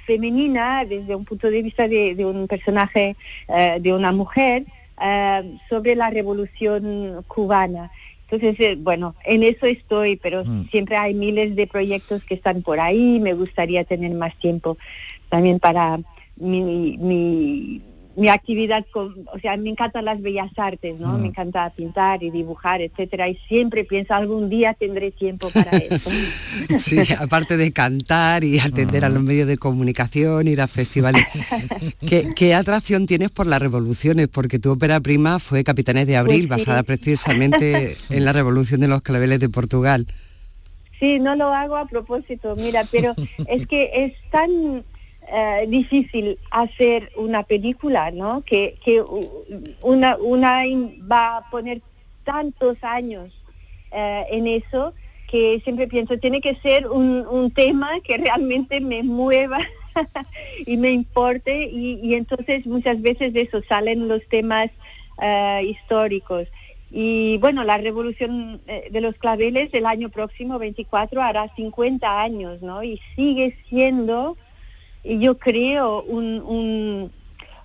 femenina 0.06 0.84
desde 0.84 1.14
un 1.14 1.24
punto 1.24 1.50
de 1.50 1.62
vista 1.62 1.88
de, 1.88 2.14
de 2.14 2.24
un 2.24 2.46
personaje, 2.46 3.16
eh, 3.48 3.78
de 3.80 3.92
una 3.92 4.12
mujer, 4.12 4.64
eh, 5.00 5.58
sobre 5.68 5.94
la 5.94 6.10
revolución 6.10 7.24
cubana. 7.26 7.90
Entonces, 8.28 8.58
eh, 8.60 8.76
bueno, 8.78 9.14
en 9.24 9.42
eso 9.42 9.66
estoy, 9.66 10.16
pero 10.16 10.44
siempre 10.70 10.96
hay 10.96 11.14
miles 11.14 11.54
de 11.56 11.66
proyectos 11.66 12.24
que 12.24 12.34
están 12.34 12.62
por 12.62 12.80
ahí. 12.80 13.20
Me 13.20 13.34
gustaría 13.34 13.84
tener 13.84 14.12
más 14.12 14.36
tiempo 14.38 14.76
también 15.28 15.60
para 15.60 16.00
mi, 16.36 16.96
mi, 16.98 17.82
mi 18.16 18.28
actividad, 18.28 18.84
con, 18.92 19.26
o 19.32 19.38
sea, 19.40 19.56
me 19.56 19.70
encantan 19.70 20.04
las 20.04 20.20
bellas 20.22 20.50
artes, 20.56 20.98
¿no? 21.00 21.18
Me 21.18 21.28
encanta 21.28 21.68
pintar 21.70 22.22
y 22.22 22.30
dibujar, 22.30 22.80
etcétera, 22.80 23.28
y 23.28 23.36
siempre 23.48 23.84
pienso 23.84 24.14
algún 24.14 24.48
día 24.48 24.74
tendré 24.74 25.10
tiempo 25.10 25.50
para 25.50 25.70
eso. 25.78 26.10
Sí, 26.78 26.98
aparte 27.18 27.56
de 27.56 27.72
cantar 27.72 28.44
y 28.44 28.60
atender 28.60 29.04
a 29.04 29.08
los 29.08 29.22
medios 29.22 29.48
de 29.48 29.58
comunicación, 29.58 30.46
ir 30.48 30.60
a 30.60 30.66
festivales. 30.68 31.24
¿Qué, 32.08 32.30
qué 32.34 32.54
atracción 32.54 33.06
tienes 33.06 33.30
por 33.30 33.46
las 33.46 33.60
revoluciones? 33.60 34.28
Porque 34.28 34.58
tu 34.58 34.70
ópera 34.72 35.00
prima 35.00 35.38
fue 35.38 35.64
Capitanes 35.64 36.06
de 36.06 36.16
Abril, 36.16 36.46
Pues 36.48 36.62
sí. 36.62 36.68
basada 36.70 36.82
precisamente 36.84 37.96
en 38.10 38.24
la 38.24 38.32
revolución 38.32 38.80
de 38.80 38.88
los 38.88 39.02
claveles 39.02 39.40
de 39.40 39.48
Portugal. 39.48 40.06
Sí, 41.00 41.18
no 41.18 41.34
lo 41.36 41.52
hago 41.52 41.76
a 41.76 41.86
propósito, 41.86 42.54
mira, 42.56 42.84
pero 42.90 43.14
es 43.48 43.66
que 43.66 43.90
es 43.92 44.12
tan 44.30 44.84
eh, 45.32 45.66
difícil 45.68 46.38
hacer 46.50 47.10
una 47.16 47.42
película, 47.42 48.10
¿no? 48.10 48.42
Que, 48.42 48.76
que 48.84 49.02
una, 49.82 50.16
una 50.16 50.62
va 51.10 51.38
a 51.38 51.50
poner 51.50 51.80
tantos 52.24 52.76
años 52.82 53.32
eh, 53.90 54.24
en 54.30 54.46
eso 54.46 54.94
que 55.30 55.60
siempre 55.64 55.88
pienso, 55.88 56.18
tiene 56.18 56.40
que 56.40 56.54
ser 56.56 56.88
un, 56.88 57.26
un 57.26 57.50
tema 57.50 58.00
que 58.00 58.18
realmente 58.18 58.80
me 58.80 59.02
mueva 59.02 59.58
y 60.66 60.76
me 60.76 60.90
importe 60.90 61.64
y, 61.64 61.98
y 62.02 62.14
entonces 62.14 62.66
muchas 62.66 63.00
veces 63.02 63.32
de 63.32 63.42
eso 63.42 63.60
salen 63.68 64.08
los 64.08 64.26
temas 64.28 64.70
eh, 65.20 65.62
históricos. 65.64 66.48
Y 66.90 67.38
bueno, 67.38 67.64
la 67.64 67.78
revolución 67.78 68.60
eh, 68.66 68.88
de 68.90 69.00
los 69.00 69.16
claveles 69.16 69.70
el 69.72 69.86
año 69.86 70.10
próximo, 70.10 70.58
24, 70.58 71.20
hará 71.22 71.52
50 71.56 72.22
años, 72.22 72.62
¿no? 72.62 72.84
Y 72.84 73.00
sigue 73.16 73.56
siendo, 73.68 74.36
yo 75.04 75.38
creo, 75.38 76.02
un, 76.02 77.10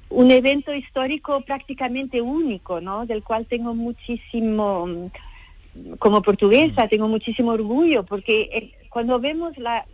un, 0.10 0.32
evento 0.32 0.74
histórico 0.74 1.42
prácticamente 1.42 2.22
único, 2.22 2.82
¿no? 2.82 3.06
Del 3.06 3.24
cual 3.24 3.46
tengo 3.46 3.74
muchísimo, 3.74 5.10
como 6.00 6.22
portuguesa, 6.22 6.88
tengo 6.88 7.08
muchísimo 7.08 7.52
orgullo, 7.52 8.04
porque 8.04 8.50
eh, 8.52 8.72
cuando 8.90 9.20
vemos 9.20 9.58
la, 9.58 9.86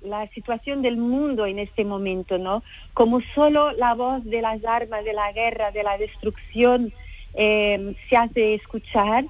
la 0.00 0.26
situación 0.28 0.80
del 0.80 0.96
mundo 0.96 1.44
en 1.44 1.58
este 1.58 1.84
momento, 1.84 2.38
¿no? 2.38 2.62
Como 2.94 3.20
solo 3.34 3.72
la 3.72 3.94
voz 3.94 4.24
de 4.24 4.40
las 4.40 4.64
armas, 4.64 5.04
de 5.04 5.12
la 5.12 5.30
guerra, 5.32 5.70
de 5.70 5.82
la 5.82 5.98
destrucción 5.98 6.92
eh, 7.34 7.94
se 8.08 8.16
hace 8.16 8.54
escuchar. 8.54 9.26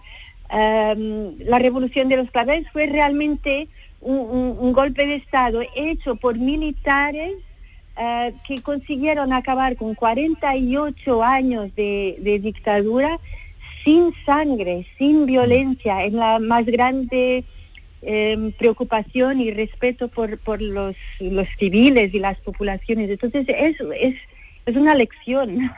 Em, 0.51 1.37
la 1.41 1.59
revolución 1.59 2.09
de 2.09 2.19
los 2.19 2.31
claveles 2.31 2.71
fue 2.71 2.87
realmente 2.87 3.69
un 4.01 4.75
golpe 4.75 5.07
de 5.07 5.15
Estado 5.15 5.63
hecho 5.75 6.17
por 6.17 6.37
militares 6.37 7.33
eh, 7.97 8.35
que 8.47 8.61
consiguieron 8.63 9.33
acabar 9.33 9.77
con 9.77 9.95
48 9.95 11.23
años 11.23 11.75
de, 11.75 12.17
de 12.21 12.39
dictadura 12.39 13.21
sin 13.85 14.13
sangre, 14.25 14.87
sin 14.99 15.27
violencia, 15.27 16.05
en 16.05 16.17
la 16.17 16.39
más 16.39 16.65
grande 16.65 17.45
em, 18.03 18.53
preocupación 18.53 19.41
y 19.41 19.51
respeto 19.51 20.09
por, 20.09 20.39
los, 20.61 20.97
civiles 21.59 22.13
y 22.15 22.19
las 22.19 22.39
poblaciones. 22.41 23.11
Entonces, 23.11 23.47
eso 23.49 23.93
es, 23.93 24.17
es 24.67 24.77
una 24.77 24.95
lección. 24.95 25.71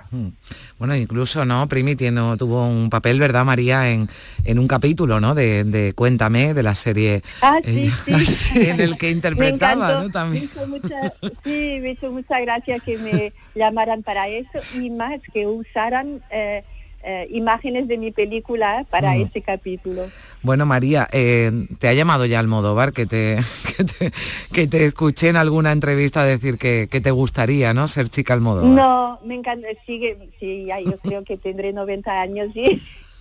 Bueno, 0.78 0.94
incluso, 0.94 1.44
¿no? 1.44 1.66
Primi 1.68 1.96
tiene, 1.96 2.20
tuvo 2.38 2.66
un 2.68 2.88
papel, 2.90 3.18
¿verdad, 3.18 3.44
María? 3.44 3.90
En, 3.90 4.08
en 4.44 4.58
un 4.58 4.68
capítulo, 4.68 5.20
¿no? 5.20 5.34
De, 5.34 5.64
de 5.64 5.92
Cuéntame, 5.94 6.54
de 6.54 6.62
la 6.62 6.74
serie 6.74 7.22
Ah, 7.42 7.58
sí, 7.64 7.90
ella, 8.06 8.18
sí. 8.24 8.60
en 8.70 8.80
el 8.80 8.96
que 8.96 9.06
Me 9.10 9.12
interpretaba, 9.12 9.72
encantó. 9.86 10.02
¿no? 10.02 10.10
También. 10.10 10.42
Me 10.44 10.46
hizo 10.46 10.66
mucha, 10.68 11.12
sí, 11.44 11.78
me 11.82 11.90
hizo 11.90 12.12
mucha 12.12 12.40
gracia 12.40 12.78
que 12.80 12.98
me 12.98 13.32
llamaran 13.54 14.02
para 14.02 14.28
eso 14.28 14.80
y 14.80 14.90
más 14.90 15.18
que 15.32 15.46
usaran 15.46 16.20
eh, 16.30 16.62
eh, 17.02 17.28
imágenes 17.30 17.88
de 17.88 17.98
mi 17.98 18.10
película 18.10 18.84
para 18.90 19.14
Mm. 19.14 19.22
ese 19.22 19.42
capítulo. 19.42 20.10
Bueno, 20.42 20.66
María, 20.66 21.08
eh, 21.12 21.50
¿te 21.78 21.88
ha 21.88 21.92
llamado 21.94 22.24
ya 22.26 22.38
Almodóvar 22.38 22.92
que 22.92 23.06
te, 23.06 23.36
que 23.76 23.84
te, 23.84 24.12
que 24.52 24.66
te 24.66 24.86
escuché 24.86 25.28
en 25.28 25.36
alguna 25.36 25.72
entrevista 25.72 26.24
decir 26.24 26.58
que, 26.58 26.88
que 26.90 27.00
te 27.00 27.10
gustaría, 27.10 27.74
¿no? 27.74 27.88
Ser 27.88 28.08
chica 28.08 28.34
Almodóvar. 28.34 28.70
No, 28.70 29.20
me 29.24 29.34
encanta, 29.34 29.68
sigue, 29.86 30.30
sí, 30.38 30.66
ya 30.66 30.80
yo 30.80 30.96
creo 30.98 31.24
que 31.24 31.36
tendré 31.36 31.72
90 31.72 32.20
años 32.20 32.48
y, 32.54 32.80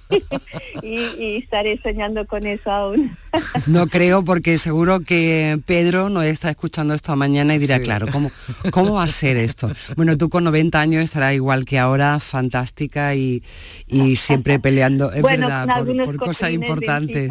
y, 0.81 0.95
y 1.17 1.37
estaré 1.43 1.79
soñando 1.83 2.25
con 2.25 2.45
eso 2.45 2.71
aún. 2.71 3.17
No 3.67 3.87
creo 3.87 4.23
porque 4.23 4.57
seguro 4.57 5.01
que 5.01 5.59
Pedro 5.65 6.09
nos 6.09 6.23
está 6.23 6.49
escuchando 6.49 6.93
esta 6.93 7.15
mañana 7.15 7.55
y 7.55 7.59
dirá, 7.59 7.79
claro, 7.79 8.07
¿cómo, 8.11 8.31
¿cómo 8.71 8.93
va 8.93 9.03
a 9.03 9.09
ser 9.09 9.37
esto? 9.37 9.71
Bueno, 9.95 10.17
tú 10.17 10.29
con 10.29 10.43
90 10.45 10.79
años 10.79 11.03
estarás 11.03 11.33
igual 11.33 11.65
que 11.65 11.79
ahora, 11.79 12.19
fantástica 12.19 13.15
y, 13.15 13.43
y 13.87 14.15
siempre 14.15 14.59
peleando, 14.59 15.11
es 15.11 15.21
Bueno, 15.21 15.47
verdad, 15.47 15.85
por, 16.05 16.17
cosas 16.17 16.51
importantes. 16.51 17.29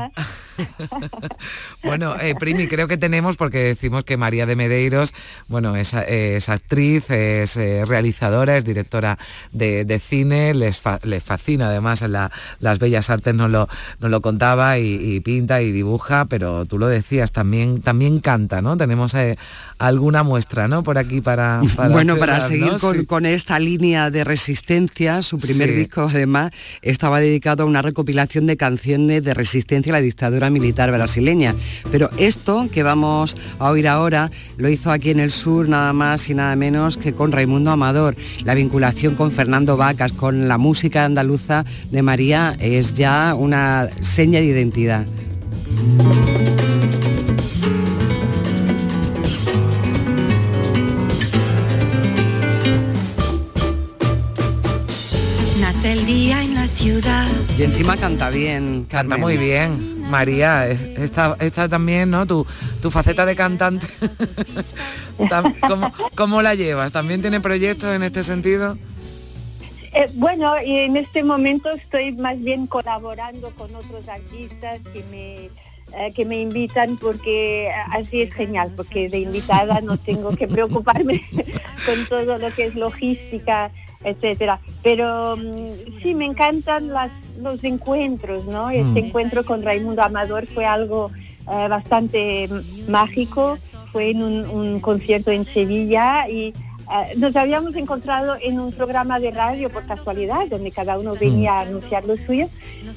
Bueno, 1.83 2.15
eh, 2.21 2.35
Primi, 2.39 2.67
creo 2.67 2.89
que 2.89 2.97
tenemos, 2.97 3.37
porque 3.37 3.59
decimos 3.59 4.05
que 4.05 4.17
María 4.17 4.47
de 4.47 4.57
Medeiros, 4.57 5.13
bueno, 5.49 5.77
es, 5.77 5.93
es 5.95 6.49
actriz, 6.49 7.11
es 7.11 7.57
eh, 7.57 7.85
realizadora, 7.87 8.57
es 8.57 8.65
directora 8.65 9.19
de, 9.53 9.85
de 9.85 9.99
cine, 9.99 10.55
les, 10.55 10.81
fa- 10.81 10.99
les 11.03 11.23
fascina 11.23 11.69
además 11.69 12.01
la- 12.03 12.31
las 12.59 12.79
bellas 12.79 13.11
artes, 13.11 13.35
nos 13.35 13.51
lo, 13.51 13.69
nos 14.01 14.11
lo 14.11 14.21
contaba 14.23 14.79
y, 14.79 14.95
y 14.95 15.21
pinta 15.21 15.61
y 15.63 15.73
dibuja, 15.73 16.25
pero 16.25 16.65
tú 16.65 16.79
lo 16.79 16.87
decías, 16.87 17.33
también, 17.33 17.81
también 17.83 18.21
canta, 18.21 18.63
¿no? 18.63 18.77
Tenemos 18.77 19.15
eh, 19.15 19.37
alguna 19.79 20.23
muestra, 20.23 20.69
¿no? 20.69 20.83
Por 20.83 20.97
aquí 20.99 21.21
para... 21.21 21.61
para 21.77 21.89
bueno, 21.91 22.17
para 22.17 22.41
seguir 22.41 22.73
¿no? 22.73 22.79
con, 22.79 22.95
Sí. 23.01 23.07
con 23.07 23.27
esta 23.27 23.59
línea 23.59 24.11
de 24.11 24.25
resistencia, 24.25 25.23
su 25.23 25.39
primer 25.39 25.69
Sí. 25.71 25.75
disco 25.77 26.03
además 26.11 26.53
estaba 26.83 27.21
dedicado 27.21 27.65
a 27.65 27.67
una 27.67 27.83
recopilación 27.83 28.47
de 28.47 28.57
canciones 28.57 29.25
de 29.25 29.35
resistencia 29.35 29.93
a 29.93 29.97
la 29.99 30.01
dictadura 30.03 30.44
militar 30.51 30.91
brasileña. 30.91 31.55
Pero 31.91 32.11
esto 32.17 32.69
que 32.73 32.83
vamos 32.83 33.37
a 33.59 33.71
oír 33.71 33.89
ahora 33.89 34.31
lo 34.57 34.69
hizo 34.69 34.91
aquí 34.91 35.11
en 35.11 35.21
el 35.21 35.31
sur 35.31 35.69
nada 35.69 35.93
más 35.93 36.29
y 36.29 36.35
nada 36.35 36.57
menos 36.57 36.97
que 36.97 37.15
con 37.15 37.33
Raimundo 37.33 37.71
Amador. 37.71 38.17
La 38.45 38.55
vinculación 38.55 39.15
con 39.15 39.31
Fernando 39.31 39.77
Vacas, 39.77 40.13
con 40.13 40.49
la 40.49 40.59
música 40.59 41.05
andaluza 41.05 41.65
de 41.91 42.03
María 42.03 42.57
es 42.59 42.95
ya 42.95 43.35
una 43.35 43.89
seña 44.01 44.41
de 44.41 44.47
identidad. 44.47 45.07
Y 57.57 57.63
encima 57.63 57.97
canta 57.97 58.31
bien. 58.31 58.85
Canta 58.85 59.17
muy 59.17 59.37
bien, 59.37 60.01
María. 60.11 60.67
Esta, 60.69 61.37
esta 61.39 61.69
también, 61.69 62.11
¿no? 62.11 62.27
Tu, 62.27 62.45
tu 62.83 62.91
faceta 62.91 63.25
de 63.25 63.37
cantante. 63.37 63.87
¿Cómo, 65.69 65.93
cómo 66.17 66.43
la 66.43 66.57
llevas? 66.57 66.91
¿También 66.91 67.21
tiene 67.21 67.41
proyectos 67.41 67.95
en 67.95 68.03
este 68.03 68.25
sentido? 68.25 68.77
Eh, 69.93 70.11
bueno, 70.15 70.61
y 70.61 70.79
en 70.79 70.97
este 70.97 71.23
momento 71.23 71.71
estoy 71.71 72.13
más 72.13 72.41
bien 72.41 72.67
colaborando 72.67 73.51
con 73.51 73.73
otros 73.77 74.09
artistas 74.09 74.81
que 74.93 75.05
me 75.11 75.51
eh, 75.97 76.13
que 76.13 76.25
me 76.25 76.41
invitan 76.41 76.97
porque 76.97 77.71
así 77.93 78.23
es 78.23 78.35
genial, 78.35 78.73
porque 78.75 79.09
de 79.09 79.21
invitada 79.21 79.81
no 79.81 79.97
tengo 79.97 80.35
que 80.35 80.49
preocuparme 80.49 81.23
con 81.87 82.07
todo 82.09 82.37
lo 82.37 82.53
que 82.53 82.65
es 82.67 82.75
logística, 82.75 83.71
etcétera. 84.05 84.61
Pero 84.83 85.37
mm, 85.37 85.67
sí, 86.03 86.15
me 86.15 86.25
encantan 86.27 86.89
las, 86.89 87.11
los 87.41 87.65
encuentros, 87.65 88.45
¿no? 88.45 88.71
Este 88.71 89.03
Mm. 89.03 89.07
encuentro 89.07 89.45
con 89.45 89.63
Raimundo 89.63 90.03
Amador 90.03 90.47
fue 90.53 90.65
algo 90.67 91.11
eh, 91.51 91.69
bastante 91.69 92.49
mágico, 92.89 93.59
fue 93.93 94.11
en 94.11 94.23
un, 94.23 94.47
un 94.47 94.81
concierto 94.81 95.31
en 95.31 95.45
Sevilla 95.45 96.29
y 96.29 96.53
nos 97.17 97.37
habíamos 97.37 97.75
encontrado 97.77 98.37
en 98.41 98.61
un 98.61 98.73
programa 98.73 99.21
de 99.21 99.31
radio 99.31 99.71
por 99.71 99.87
casualidad, 99.87 100.47
donde 100.49 100.71
cada 100.71 100.99
uno 100.99 101.15
venía 101.15 101.55
a 101.55 101.61
anunciar 101.61 102.05
lo 102.05 102.17
suyo, 102.17 102.49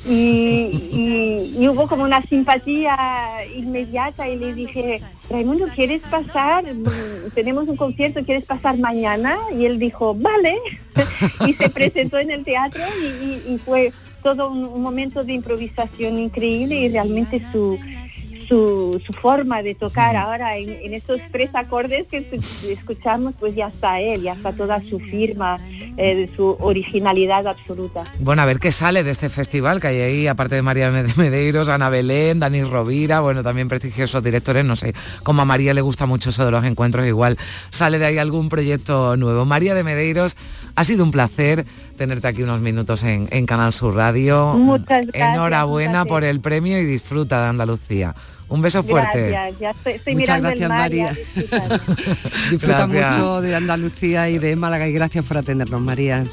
y, 0.05 1.67
hubo 1.67 1.88
como 1.88 2.03
una 2.03 2.21
simpatía 2.21 2.95
inmediata 3.55 4.27
y 4.27 4.38
le 4.38 4.53
dije, 4.53 5.01
Raimundo, 5.29 5.65
¿quieres 5.75 6.01
pasar? 6.01 6.63
Mm, 6.73 7.31
Tenemos 7.33 7.67
un 7.67 7.75
concierto, 7.75 8.23
¿quieres 8.23 8.45
pasar 8.45 8.77
mañana? 8.77 9.38
Y 9.57 9.65
él 9.65 9.79
dijo, 9.79 10.15
vale, 10.15 10.57
y 11.47 11.53
se 11.53 11.69
presentó 11.69 12.17
en 12.17 12.31
el 12.31 12.45
teatro 12.45 12.81
y, 13.01 13.57
fue 13.65 13.91
todo 14.23 14.49
un 14.49 14.81
momento 14.81 15.23
de 15.23 15.33
improvisación 15.33 16.17
increíble 16.17 16.75
y 16.75 16.89
realmente 16.89 17.41
su, 17.51 17.77
su, 18.48 19.02
su 19.06 19.14
forma 19.14 19.62
de 19.62 19.76
tocar 19.76 20.16
ahora 20.16 20.58
en, 20.58 20.70
en 20.70 20.93
esos 20.93 21.20
tres 21.32 21.50
acordes 21.54 22.08
que 22.08 22.30
escu- 22.30 22.70
escuchamos, 22.70 23.34
pues 23.39 23.56
ya 23.56 23.68
está 23.68 24.00
él, 24.00 24.22
ya 24.22 24.34
está 24.34 24.54
toda 24.54 24.82
su 24.89 25.00
firma, 25.00 25.60
eh, 25.98 26.30
su 26.36 26.58
originalidad 26.60 27.45
absoluta. 27.48 28.04
Bueno, 28.20 28.41
a 28.41 28.45
ver 28.45 28.60
qué 28.60 28.72
sale 28.72 29.04
de 29.04 29.12
este 29.12 29.30
festival, 29.30 29.80
que 29.80 29.88
hay 29.88 30.02
ahí, 30.02 30.28
aparte 30.28 30.56
de 30.56 30.62
María 30.62 30.91
de 30.91 31.14
Medeiros, 31.16 31.70
Ana 31.70 31.89
Belén, 31.89 32.39
Dani 32.39 32.64
Rovira, 32.64 33.20
bueno, 33.20 33.43
también 33.43 33.68
prestigiosos 33.68 34.24
directores, 34.24 34.64
no 34.64 34.76
sé, 34.76 34.93
como 35.24 35.41
a 35.41 35.45
María 35.45 35.74
le 35.74 35.82
gusta 35.82 36.06
mucho 36.06 36.30
eso 36.30 36.45
de 36.45 36.52
los 36.52 36.64
encuentros, 36.64 37.06
igual 37.06 37.38
sale 37.70 38.00
de 38.00 38.06
ahí 38.06 38.18
algún 38.18 38.50
proyecto 38.50 39.18
nuevo. 39.18 39.45
María 39.45 39.76
de 39.76 39.84
Medeiros, 39.84 40.38
ha 40.76 40.84
sido 40.84 41.04
un 41.04 41.12
placer 41.12 41.66
tenerte 41.98 42.28
aquí 42.28 42.43
unos 42.43 42.62
minutos 42.62 43.04
en, 43.04 43.28
en 43.32 43.45
Canal 43.45 43.74
Sur 43.74 43.95
Radio. 43.95 44.54
Muchas 44.54 45.08
gracias, 45.08 45.34
Enhorabuena 45.34 46.06
por 46.06 46.24
el 46.24 46.39
premio 46.39 46.80
y 46.80 46.86
disfruta 46.86 47.41
de 47.41 47.48
Andalucía. 47.48 48.14
Un 48.50 48.62
beso 48.62 48.82
fuerte. 48.84 49.30
Gracias, 49.30 49.60
ya 49.60 49.72
estoy, 49.72 49.93
estoy 49.93 50.16
Muchas 50.16 50.41
mirando 50.41 50.50
gracias, 50.50 50.64
el 50.64 50.70
mar. 50.70 50.91
ya 50.91 51.60
María. 51.60 51.80
Disfruta 52.52 52.88
Gracias. 52.88 53.18
mucho 53.18 53.41
de 53.41 53.56
Andalucía 53.56 54.30
y 54.30 54.38
de 54.38 54.56
Málaga 54.56 54.88
y 54.88 54.93
gracias 54.93 55.26
por 55.26 55.38
atendernos, 55.38 55.82
María. 55.82 56.24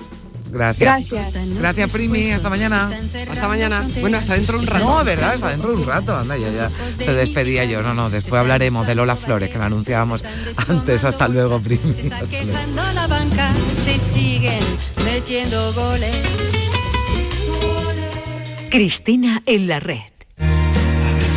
Gracias. 0.52 1.10
Gracias. 1.10 1.58
Gracias, 1.58 1.90
Primi. 1.90 2.30
Hasta 2.30 2.48
mañana. 2.48 2.88
Hasta 3.28 3.48
mañana. 3.48 3.88
Bueno, 4.00 4.18
hasta 4.18 4.34
dentro 4.34 4.56
de 4.56 4.62
un 4.62 4.66
rato. 4.68 4.84
No, 4.84 5.00
es 5.00 5.06
verdad, 5.06 5.34
está 5.34 5.48
dentro 5.48 5.70
de 5.70 5.76
un 5.78 5.86
rato. 5.86 6.16
Anda, 6.16 6.36
ya, 6.36 6.50
ya 6.50 6.70
te 6.96 7.12
despedía 7.12 7.64
yo. 7.64 7.82
No, 7.82 7.92
no, 7.92 8.08
después 8.08 8.38
hablaremos 8.38 8.86
de 8.86 8.94
Lola 8.94 9.16
Flores, 9.16 9.50
que 9.50 9.58
la 9.58 9.66
anunciábamos 9.66 10.24
antes. 10.68 11.04
Hasta 11.04 11.26
luego, 11.26 11.58
Primi. 11.58 11.90
Hasta 12.12 12.20
luego. 12.20 12.28
Quejando 12.30 12.92
la 12.92 13.06
banca, 13.08 13.52
se 13.84 13.98
siguen 14.14 14.60
metiendo 15.04 15.72
goles. 15.72 16.14
Cristina 18.70 19.42
en 19.46 19.66
la 19.66 19.80
red. 19.80 20.13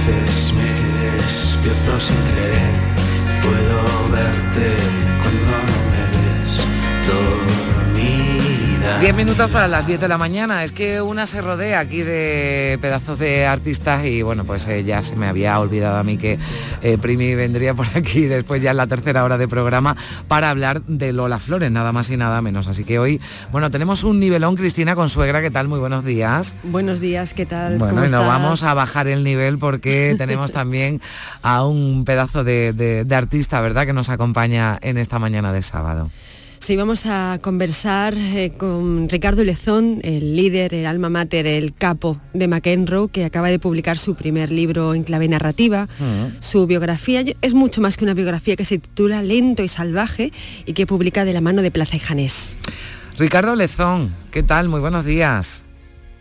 Veces 0.07 0.53
me 0.53 1.11
despierto 1.21 1.99
sin 1.99 2.15
creer, 2.31 2.71
puedo 3.41 4.09
verte 4.09 5.16
10 8.99 9.13
minutos 9.13 9.51
para 9.51 9.67
las 9.67 9.85
10 9.85 9.99
de 9.99 10.07
la 10.07 10.17
mañana. 10.17 10.63
Es 10.63 10.71
que 10.71 11.01
una 11.01 11.27
se 11.27 11.41
rodea 11.41 11.79
aquí 11.79 12.01
de 12.01 12.79
pedazos 12.81 13.19
de 13.19 13.45
artistas 13.45 14.05
y 14.05 14.23
bueno, 14.23 14.43
pues 14.43 14.65
eh, 14.67 14.83
ya 14.83 15.03
se 15.03 15.15
me 15.15 15.27
había 15.27 15.59
olvidado 15.59 15.97
a 15.97 16.03
mí 16.03 16.17
que 16.17 16.39
eh, 16.81 16.97
Primi 16.97 17.35
vendría 17.35 17.75
por 17.75 17.85
aquí 17.95 18.21
después 18.23 18.61
ya 18.61 18.71
en 18.71 18.77
la 18.77 18.87
tercera 18.87 19.23
hora 19.23 19.37
de 19.37 19.47
programa 19.47 19.95
para 20.27 20.49
hablar 20.49 20.81
de 20.83 21.13
Lola 21.13 21.37
Flores, 21.37 21.69
nada 21.69 21.91
más 21.91 22.09
y 22.09 22.17
nada 22.17 22.41
menos. 22.41 22.67
Así 22.67 22.85
que 22.85 22.97
hoy, 22.97 23.21
bueno, 23.51 23.69
tenemos 23.69 24.03
un 24.03 24.19
nivelón, 24.19 24.55
Cristina 24.55 24.95
Consuegra, 24.95 25.41
¿qué 25.41 25.51
tal? 25.51 25.67
Muy 25.67 25.79
buenos 25.79 26.03
días. 26.03 26.55
Buenos 26.63 26.99
días, 26.99 27.35
¿qué 27.35 27.45
tal? 27.45 27.77
Bueno, 27.77 28.01
¿Cómo 28.01 28.27
vamos 28.27 28.63
a 28.63 28.73
bajar 28.73 29.07
el 29.07 29.23
nivel 29.23 29.59
porque 29.59 30.15
tenemos 30.17 30.51
también 30.51 31.01
a 31.43 31.65
un 31.65 32.03
pedazo 32.03 32.43
de, 32.43 32.73
de 32.73 33.15
artista, 33.15 33.61
¿verdad?, 33.61 33.85
que 33.85 33.93
nos 33.93 34.09
acompaña 34.09 34.79
en 34.81 34.97
esta 34.97 35.19
mañana 35.19 35.53
de 35.53 35.61
sábado. 35.61 36.09
Sí, 36.67 36.75
vamos 36.75 37.05
a 37.05 37.39
conversar 37.41 38.13
eh, 38.13 38.51
con 38.57 39.07
Ricardo 39.07 39.41
Lezón, 39.45 40.01
el 40.03 40.35
líder, 40.35 40.73
el 40.73 40.85
alma 40.85 41.09
mater, 41.09 41.47
el 41.47 41.73
capo 41.73 42.19
de 42.33 42.49
McEnroe, 42.49 43.07
que 43.07 43.23
acaba 43.23 43.47
de 43.47 43.57
publicar 43.57 43.97
su 43.97 44.15
primer 44.15 44.51
libro 44.51 44.93
en 44.93 45.03
clave 45.03 45.29
narrativa. 45.29 45.87
Su 46.41 46.67
biografía 46.67 47.23
es 47.41 47.53
mucho 47.53 47.79
más 47.79 47.95
que 47.95 48.03
una 48.03 48.13
biografía 48.13 48.57
que 48.57 48.65
se 48.65 48.79
titula 48.79 49.21
Lento 49.23 49.63
y 49.63 49.69
Salvaje 49.69 50.33
y 50.65 50.73
que 50.73 50.85
publica 50.85 51.23
de 51.23 51.31
la 51.31 51.39
mano 51.39 51.61
de 51.61 51.71
Plaza 51.71 51.95
y 51.95 51.99
Janés. 51.99 52.59
Ricardo 53.17 53.55
Lezón, 53.55 54.13
¿qué 54.29 54.43
tal? 54.43 54.67
Muy 54.67 54.81
buenos 54.81 55.05
días. 55.05 55.63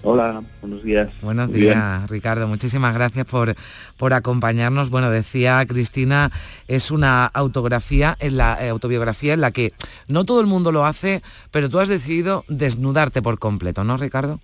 Hola, 0.02 0.42
buenos 0.60 0.84
días. 0.84 1.08
Buenos 1.20 1.48
Muy 1.48 1.60
bien. 1.60 1.74
días, 1.74 2.10
Ricardo. 2.10 2.46
Muchísimas 2.46 2.94
gracias 2.94 3.26
por, 3.26 3.54
por 3.96 4.12
acompañarnos. 4.12 4.90
Bueno, 4.90 5.10
decía 5.10 5.64
Cristina, 5.66 6.30
es 6.68 6.90
una 6.90 7.26
autografía 7.26 8.16
en 8.20 8.36
la 8.36 8.64
eh, 8.64 8.68
autobiografía 8.68 9.34
en 9.34 9.40
la 9.40 9.50
que 9.50 9.72
no 10.08 10.24
todo 10.24 10.40
el 10.40 10.46
mundo 10.46 10.70
lo 10.70 10.86
hace, 10.86 11.22
pero 11.50 11.68
tú 11.68 11.80
has 11.80 11.88
decidido 11.88 12.44
desnudarte 12.48 13.22
por 13.22 13.38
completo, 13.38 13.82
¿no, 13.84 13.96
Ricardo? 13.96 14.40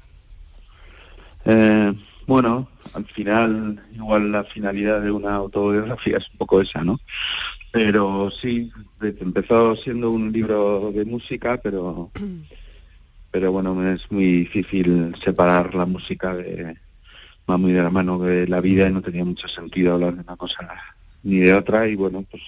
Eh, 1.44 1.92
bueno, 2.26 2.68
al 2.94 3.04
final, 3.06 3.82
igual 3.94 4.32
la 4.32 4.44
finalidad 4.44 5.00
de 5.00 5.10
una 5.10 5.34
autobiografía 5.34 6.18
es 6.18 6.28
un 6.30 6.38
poco 6.38 6.60
esa, 6.60 6.82
¿no? 6.82 7.00
Pero 7.72 8.30
sí, 8.30 8.70
empezó 9.00 9.76
siendo 9.76 10.10
un 10.10 10.32
libro 10.32 10.92
de 10.92 11.04
música, 11.04 11.60
pero 11.62 12.10
pero 13.32 13.50
bueno, 13.52 13.90
es 13.92 14.10
muy 14.12 14.24
difícil 14.44 15.14
separar 15.24 15.74
la 15.74 15.86
música 15.86 16.34
de 16.36 16.76
va 17.50 17.58
muy 17.58 17.72
de 17.72 17.82
la 17.82 17.90
mano 17.90 18.18
de 18.20 18.46
la 18.46 18.60
vida 18.60 18.88
y 18.88 18.92
no 18.92 19.02
tenía 19.02 19.24
mucho 19.24 19.48
sentido 19.48 19.94
hablar 19.94 20.14
de 20.14 20.20
una 20.22 20.36
cosa 20.36 20.68
ni 21.24 21.38
de 21.40 21.54
otra 21.54 21.88
y 21.88 21.96
bueno, 21.96 22.24
pues 22.30 22.42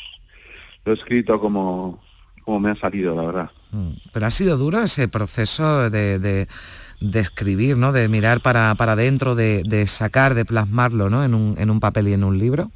lo 0.84 0.92
he 0.92 0.96
escrito 0.96 1.40
como 1.40 2.02
como 2.44 2.60
me 2.60 2.70
ha 2.70 2.76
salido, 2.76 3.14
la 3.16 3.22
verdad. 3.24 3.50
Mm, 3.72 3.92
Pero 4.12 4.26
ha 4.26 4.30
sido 4.30 4.58
duro 4.58 4.82
ese 4.82 5.08
proceso 5.08 5.88
de, 5.90 6.18
de- 6.18 6.46
de 7.00 7.20
escribir, 7.20 7.76
¿no? 7.78 7.92
De 7.92 8.08
mirar 8.08 8.40
para, 8.42 8.74
para 8.76 8.92
adentro, 8.92 9.34
de, 9.34 9.62
de 9.64 9.86
sacar, 9.86 10.34
de 10.34 10.44
plasmarlo, 10.44 11.10
¿no? 11.10 11.24
En 11.24 11.34
un, 11.34 11.54
en 11.58 11.70
un 11.70 11.80
papel 11.80 12.08
y 12.08 12.12
en 12.12 12.22
un 12.24 12.38
libro. 12.38 12.70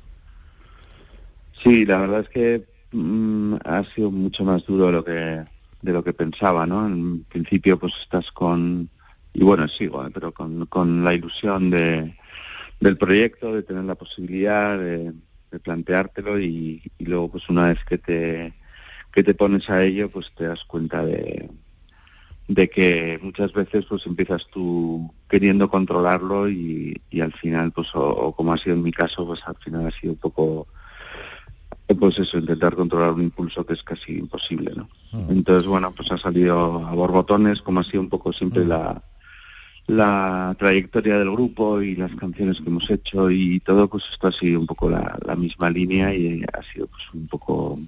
Sí, 1.63 1.85
la 1.85 1.99
verdad 1.99 2.21
es 2.21 2.29
que 2.31 2.65
mm, 2.93 3.55
ha 3.65 3.85
sido 3.95 4.11
mucho 4.11 4.45
más 4.45 4.65
duro 4.67 4.87
de 4.87 4.93
lo 4.93 5.05
que 5.05 5.45
de 5.83 5.93
lo 5.93 6.03
que 6.03 6.13
pensaba, 6.13 6.67
¿no? 6.67 6.87
En 6.87 7.25
principio, 7.25 7.79
pues 7.79 7.95
estás 8.03 8.31
con 8.33 8.91
y 9.33 9.45
bueno, 9.45 9.69
sí, 9.69 9.85
igual, 9.85 10.11
pero 10.13 10.33
con, 10.33 10.67
con 10.67 11.05
la 11.05 11.15
ilusión 11.15 11.71
de 11.71 12.17
del 12.81 12.97
proyecto, 12.97 13.55
de 13.55 13.63
tener 13.63 13.85
la 13.85 13.97
posibilidad 13.97 14.79
de, 14.79 15.13
de 15.51 15.59
planteártelo 15.59 16.39
y, 16.41 16.83
y 16.99 17.05
luego, 17.05 17.33
pues 17.33 17.49
una 17.49 17.69
vez 17.69 17.79
que 17.85 17.99
te 17.99 18.55
que 19.13 19.23
te 19.23 19.35
pones 19.35 19.69
a 19.71 19.83
ello, 19.85 20.11
pues 20.11 20.33
te 20.37 20.45
das 20.47 20.65
cuenta 20.65 21.05
de 21.05 21.51
de 22.49 22.71
que 22.71 23.19
muchas 23.23 23.53
veces 23.53 23.85
pues 23.87 24.07
empiezas 24.07 24.47
tú 24.51 25.13
queriendo 25.29 25.69
controlarlo 25.69 26.49
y, 26.49 26.99
y 27.11 27.21
al 27.21 27.33
final 27.35 27.73
pues 27.73 27.95
o, 27.95 28.09
o 28.09 28.35
como 28.35 28.55
ha 28.55 28.57
sido 28.59 28.75
en 28.75 28.83
mi 28.83 28.91
caso 28.91 29.27
pues 29.27 29.41
al 29.45 29.57
final 29.57 29.87
ha 29.87 29.91
sido 29.91 30.15
un 30.15 30.19
poco 30.19 30.67
pues 31.95 32.19
eso, 32.19 32.39
intentar 32.39 32.75
controlar 32.75 33.13
un 33.13 33.23
impulso 33.23 33.65
que 33.65 33.75
es 33.75 33.83
casi 33.83 34.19
imposible, 34.19 34.73
¿no? 34.77 34.89
Entonces, 35.31 35.67
bueno, 35.67 35.93
pues 35.93 36.13
ha 36.13 36.19
salido 36.19 36.87
a 36.87 36.93
borbotones, 36.93 37.63
como 37.63 37.81
ha 37.81 37.85
sido 37.85 38.01
un 38.03 38.11
poco 38.11 38.33
siempre 38.33 38.65
la, 38.65 39.03
la 39.87 40.55
trayectoria 40.59 41.19
del 41.19 41.31
grupo 41.31 41.81
y 41.81 41.97
las 41.97 42.15
canciones 42.15 42.61
que 42.61 42.69
hemos 42.69 42.91
hecho 42.91 43.31
y 43.31 43.61
todo, 43.61 43.89
pues 43.89 44.05
esto 44.13 44.29
ha 44.29 44.33
sido 44.33 44.61
un 44.61 44.67
poco 44.67 44.91
la, 44.91 45.19
la 45.25 45.35
misma 45.35 45.71
línea 45.71 46.15
y 46.15 46.45
ha 46.53 46.63
sido 46.73 46.87
pues 46.89 47.03
un 47.15 47.27
poco 47.27 47.81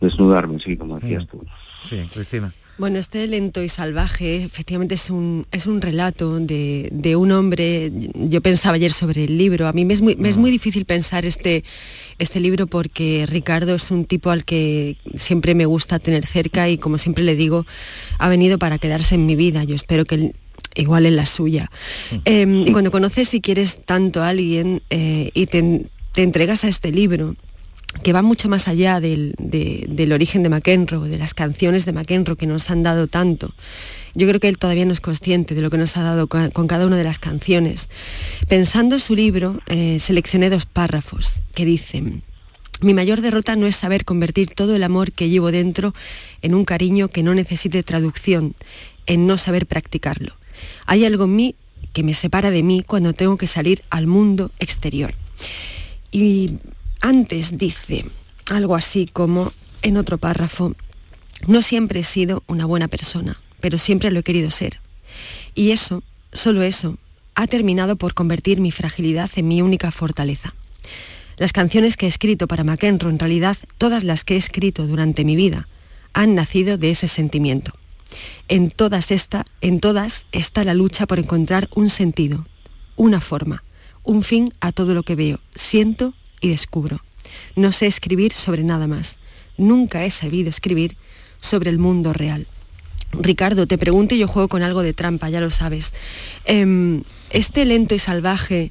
desnudarme, 0.00 0.60
sí, 0.60 0.76
como 0.76 0.98
decías 1.00 1.26
tú. 1.26 1.44
Sí, 1.82 2.06
Cristina. 2.12 2.52
Bueno, 2.78 2.98
este 2.98 3.26
lento 3.26 3.62
y 3.62 3.68
salvaje 3.68 4.42
efectivamente 4.44 4.94
es 4.94 5.10
un, 5.10 5.46
es 5.52 5.66
un 5.66 5.80
relato 5.80 6.40
de, 6.40 6.88
de 6.90 7.16
un 7.16 7.30
hombre. 7.30 7.92
Yo 8.14 8.40
pensaba 8.40 8.76
ayer 8.76 8.92
sobre 8.92 9.24
el 9.24 9.36
libro. 9.36 9.68
A 9.68 9.72
mí 9.72 9.84
me 9.84 9.94
es 9.94 10.00
muy, 10.00 10.16
me 10.16 10.28
es 10.28 10.38
muy 10.38 10.50
difícil 10.50 10.84
pensar 10.84 11.26
este, 11.26 11.64
este 12.18 12.40
libro 12.40 12.66
porque 12.66 13.26
Ricardo 13.28 13.74
es 13.74 13.90
un 13.90 14.06
tipo 14.06 14.30
al 14.30 14.44
que 14.44 14.96
siempre 15.14 15.54
me 15.54 15.66
gusta 15.66 15.98
tener 15.98 16.26
cerca 16.26 16.68
y 16.70 16.78
como 16.78 16.98
siempre 16.98 17.24
le 17.24 17.36
digo, 17.36 17.66
ha 18.18 18.28
venido 18.28 18.58
para 18.58 18.78
quedarse 18.78 19.16
en 19.16 19.26
mi 19.26 19.36
vida. 19.36 19.64
Yo 19.64 19.74
espero 19.74 20.04
que 20.04 20.14
él 20.16 20.34
igual 20.74 21.06
en 21.06 21.16
la 21.16 21.26
suya. 21.26 21.70
Eh, 22.24 22.66
cuando 22.72 22.90
conoces 22.90 23.34
y 23.34 23.40
quieres 23.40 23.80
tanto 23.84 24.22
a 24.22 24.28
alguien 24.28 24.82
eh, 24.90 25.30
y 25.34 25.46
te, 25.46 25.84
te 26.12 26.22
entregas 26.22 26.64
a 26.64 26.68
este 26.68 26.90
libro, 26.90 27.36
que 28.02 28.12
va 28.12 28.22
mucho 28.22 28.48
más 28.48 28.68
allá 28.68 29.00
del, 29.00 29.34
de- 29.38 29.86
del 29.88 30.12
origen 30.12 30.42
de 30.42 30.48
McEnroe, 30.48 31.08
de 31.08 31.18
las 31.18 31.34
canciones 31.34 31.84
de 31.84 31.92
McEnroe 31.92 32.36
que 32.36 32.46
nos 32.46 32.70
han 32.70 32.82
dado 32.82 33.06
tanto. 33.06 33.54
Yo 34.14 34.26
creo 34.26 34.40
que 34.40 34.48
él 34.48 34.58
todavía 34.58 34.84
no 34.84 34.92
es 34.92 35.00
consciente 35.00 35.54
de 35.54 35.62
lo 35.62 35.70
que 35.70 35.78
nos 35.78 35.96
ha 35.96 36.02
dado 36.02 36.26
con, 36.26 36.50
con 36.50 36.66
cada 36.66 36.86
una 36.86 36.96
de 36.96 37.04
las 37.04 37.18
canciones. 37.18 37.88
Pensando 38.48 38.96
en 38.96 39.00
su 39.00 39.14
libro, 39.14 39.60
eh, 39.66 39.98
seleccioné 40.00 40.50
dos 40.50 40.66
párrafos 40.66 41.36
que 41.54 41.64
dicen, 41.64 42.22
mi 42.80 42.94
mayor 42.94 43.20
derrota 43.20 43.56
no 43.56 43.66
es 43.66 43.76
saber 43.76 44.04
convertir 44.04 44.50
todo 44.50 44.74
el 44.74 44.82
amor 44.82 45.12
que 45.12 45.28
llevo 45.28 45.52
dentro 45.52 45.94
en 46.42 46.54
un 46.54 46.64
cariño 46.64 47.08
que 47.08 47.22
no 47.22 47.34
necesite 47.34 47.82
traducción, 47.82 48.54
en 49.06 49.26
no 49.26 49.36
saber 49.38 49.66
practicarlo. 49.66 50.34
Hay 50.86 51.04
algo 51.04 51.24
en 51.24 51.36
mí 51.36 51.54
que 51.92 52.02
me 52.02 52.14
separa 52.14 52.50
de 52.50 52.62
mí 52.62 52.82
cuando 52.84 53.12
tengo 53.12 53.36
que 53.36 53.46
salir 53.46 53.82
al 53.90 54.06
mundo 54.06 54.50
exterior. 54.58 55.14
Y 56.10 56.54
antes 57.02 57.58
dice 57.58 58.06
algo 58.48 58.74
así 58.74 59.06
como 59.12 59.52
en 59.82 59.96
otro 59.98 60.16
párrafo, 60.16 60.74
No 61.48 61.60
siempre 61.60 62.00
he 62.00 62.04
sido 62.04 62.44
una 62.46 62.66
buena 62.66 62.86
persona, 62.86 63.40
pero 63.60 63.76
siempre 63.76 64.12
lo 64.12 64.20
he 64.20 64.22
querido 64.22 64.50
ser. 64.50 64.78
Y 65.56 65.72
eso, 65.72 66.04
solo 66.32 66.62
eso, 66.62 66.98
ha 67.34 67.48
terminado 67.48 67.96
por 67.96 68.14
convertir 68.14 68.60
mi 68.60 68.70
fragilidad 68.70 69.28
en 69.34 69.48
mi 69.48 69.60
única 69.60 69.90
fortaleza. 69.90 70.54
Las 71.38 71.52
canciones 71.52 71.96
que 71.96 72.06
he 72.06 72.08
escrito 72.08 72.46
para 72.46 72.62
McEnroe, 72.62 73.10
en 73.10 73.18
realidad 73.18 73.56
todas 73.76 74.04
las 74.04 74.22
que 74.22 74.34
he 74.34 74.36
escrito 74.36 74.86
durante 74.86 75.24
mi 75.24 75.34
vida, 75.34 75.66
han 76.12 76.36
nacido 76.36 76.78
de 76.78 76.90
ese 76.90 77.08
sentimiento. 77.08 77.72
En 78.46 78.70
todas, 78.70 79.10
esta, 79.10 79.44
en 79.60 79.80
todas 79.80 80.26
está 80.30 80.62
la 80.62 80.74
lucha 80.74 81.06
por 81.06 81.18
encontrar 81.18 81.68
un 81.74 81.88
sentido, 81.88 82.46
una 82.94 83.20
forma, 83.20 83.64
un 84.04 84.22
fin 84.22 84.54
a 84.60 84.70
todo 84.70 84.94
lo 84.94 85.02
que 85.02 85.16
veo, 85.16 85.40
siento 85.56 86.14
y 86.42 86.48
descubro. 86.48 87.00
No 87.56 87.72
sé 87.72 87.86
escribir 87.86 88.32
sobre 88.32 88.62
nada 88.62 88.86
más. 88.86 89.16
Nunca 89.56 90.04
he 90.04 90.10
sabido 90.10 90.50
escribir 90.50 90.96
sobre 91.40 91.70
el 91.70 91.78
mundo 91.78 92.12
real. 92.12 92.46
Ricardo, 93.12 93.66
te 93.66 93.78
pregunto 93.78 94.14
y 94.14 94.18
yo 94.18 94.28
juego 94.28 94.48
con 94.48 94.62
algo 94.62 94.82
de 94.82 94.94
trampa, 94.94 95.30
ya 95.30 95.40
lo 95.40 95.50
sabes. 95.50 95.92
Em, 96.44 97.02
este 97.30 97.64
lento 97.64 97.94
y 97.94 97.98
salvaje 97.98 98.70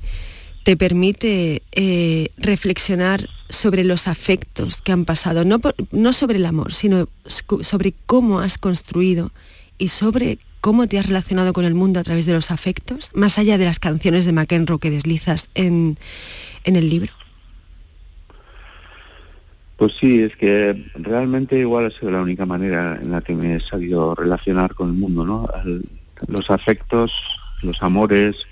te 0.63 0.77
permite 0.77 1.63
eh, 1.71 2.29
reflexionar 2.37 3.29
sobre 3.49 3.83
los 3.83 4.07
afectos 4.07 4.81
que 4.81 4.91
han 4.91 5.05
pasado, 5.05 5.43
no, 5.45 5.59
no 5.91 6.13
sobre 6.13 6.37
el 6.37 6.45
amor, 6.45 6.73
sino 6.73 7.07
sobre 7.25 7.93
cómo 8.05 8.39
has 8.39 8.57
construido 8.57 9.31
y 9.77 9.89
sobre 9.89 10.39
cómo 10.61 10.87
te 10.87 10.99
has 10.99 11.07
relacionado 11.07 11.53
con 11.53 11.65
el 11.65 11.73
mundo 11.73 11.99
a 11.99 12.03
través 12.03 12.25
de 12.25 12.33
los 12.33 12.51
afectos, 12.51 13.09
más 13.13 13.39
allá 13.39 13.57
de 13.57 13.65
las 13.65 13.79
canciones 13.79 14.25
de 14.25 14.31
McEnroe 14.31 14.79
que 14.79 14.91
deslizas 14.91 15.49
en, 15.55 15.97
en 16.63 16.75
el 16.75 16.89
libro. 16.89 17.11
Pues 19.81 19.93
sí, 19.93 20.21
es 20.21 20.35
que 20.35 20.91
realmente 20.93 21.57
igual 21.57 21.87
ha 21.87 21.89
sido 21.89 22.11
la 22.11 22.21
única 22.21 22.45
manera 22.45 22.99
en 23.01 23.09
la 23.09 23.21
que 23.21 23.33
me 23.33 23.55
he 23.55 23.59
sabido 23.59 24.13
relacionar 24.13 24.75
con 24.75 24.89
el 24.89 24.93
mundo, 24.93 25.25
¿no? 25.25 25.49
los 26.27 26.51
afectos, 26.51 27.11
los 27.63 27.81
amores, 27.81 28.45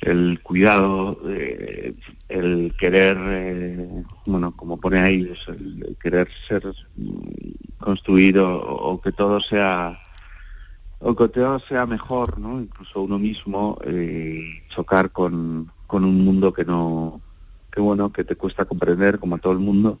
el 0.00 0.40
cuidado, 0.42 1.20
eh, 1.28 1.94
el 2.28 2.74
querer, 2.76 3.16
eh, 3.20 3.88
bueno, 4.26 4.50
como 4.56 4.80
pone 4.80 4.98
ahí, 4.98 5.32
el, 5.46 5.96
querer 6.02 6.28
ser 6.48 6.66
mm, 6.96 7.78
construido 7.78 8.60
o, 8.60 9.00
que 9.00 9.12
todo 9.12 9.38
sea 9.38 9.96
o 10.98 11.14
que 11.14 11.28
todo 11.28 11.60
sea 11.68 11.86
mejor, 11.86 12.36
¿no? 12.40 12.60
Incluso 12.60 13.02
uno 13.02 13.16
mismo 13.16 13.78
eh, 13.84 14.42
chocar 14.70 15.12
con, 15.12 15.70
con 15.86 16.04
un 16.04 16.24
mundo 16.24 16.52
que 16.52 16.64
no, 16.64 17.20
que 17.70 17.80
bueno, 17.80 18.12
que 18.12 18.24
te 18.24 18.34
cuesta 18.34 18.64
comprender 18.64 19.20
como 19.20 19.36
a 19.36 19.38
todo 19.38 19.52
el 19.52 19.60
mundo. 19.60 20.00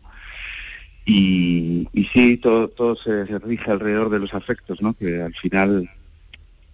Y, 1.10 1.88
sí, 2.12 2.36
todo, 2.36 2.68
todo 2.68 2.94
se, 2.94 3.24
rige 3.38 3.70
alrededor 3.70 4.10
de 4.10 4.18
los 4.18 4.34
afectos, 4.34 4.82
¿no? 4.82 4.92
Que 4.92 5.22
al 5.22 5.34
final 5.34 5.90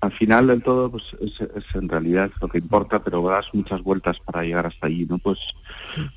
al 0.00 0.12
final 0.12 0.48
del 0.48 0.62
todo 0.62 0.90
pues 0.90 1.16
es, 1.20 1.40
en 1.74 1.88
realidad 1.88 2.30
lo 2.40 2.48
que 2.48 2.58
importa, 2.58 3.02
pero 3.02 3.26
das 3.26 3.54
muchas 3.54 3.80
vueltas 3.80 4.18
para 4.20 4.42
llegar 4.42 4.66
hasta 4.66 4.88
allí, 4.88 5.06
¿no? 5.06 5.18
Pues 5.18 5.38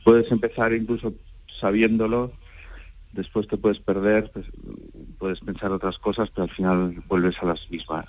puedes 0.04 0.30
empezar 0.32 0.74
incluso 0.74 1.14
sabiéndolo, 1.60 2.34
después 3.14 3.48
te 3.48 3.56
puedes 3.56 3.80
perder, 3.80 4.32
pues, 4.34 4.48
puedes 5.20 5.40
pensar 5.40 5.72
otras 5.72 6.00
cosas, 6.00 6.30
pero 6.32 6.46
al 6.46 6.50
final 6.50 7.04
vuelves 7.08 7.36
a 7.42 7.46
las 7.46 7.70
mismas. 7.70 8.08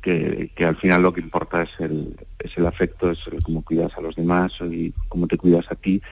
Que, 0.00 0.50
que, 0.56 0.64
al 0.64 0.76
final 0.76 1.02
lo 1.02 1.12
que 1.12 1.20
importa 1.20 1.62
es 1.62 1.70
el, 1.78 2.16
es 2.40 2.56
el 2.56 2.66
afecto, 2.66 3.10
es 3.12 3.24
el 3.30 3.40
cómo 3.40 3.62
cuidas 3.62 3.96
a 3.96 4.00
los 4.00 4.16
demás 4.16 4.52
y 4.62 4.92
cómo 5.08 5.28
te 5.28 5.36
cuidas 5.36 5.66
a 5.70 5.76
ti. 5.76 6.02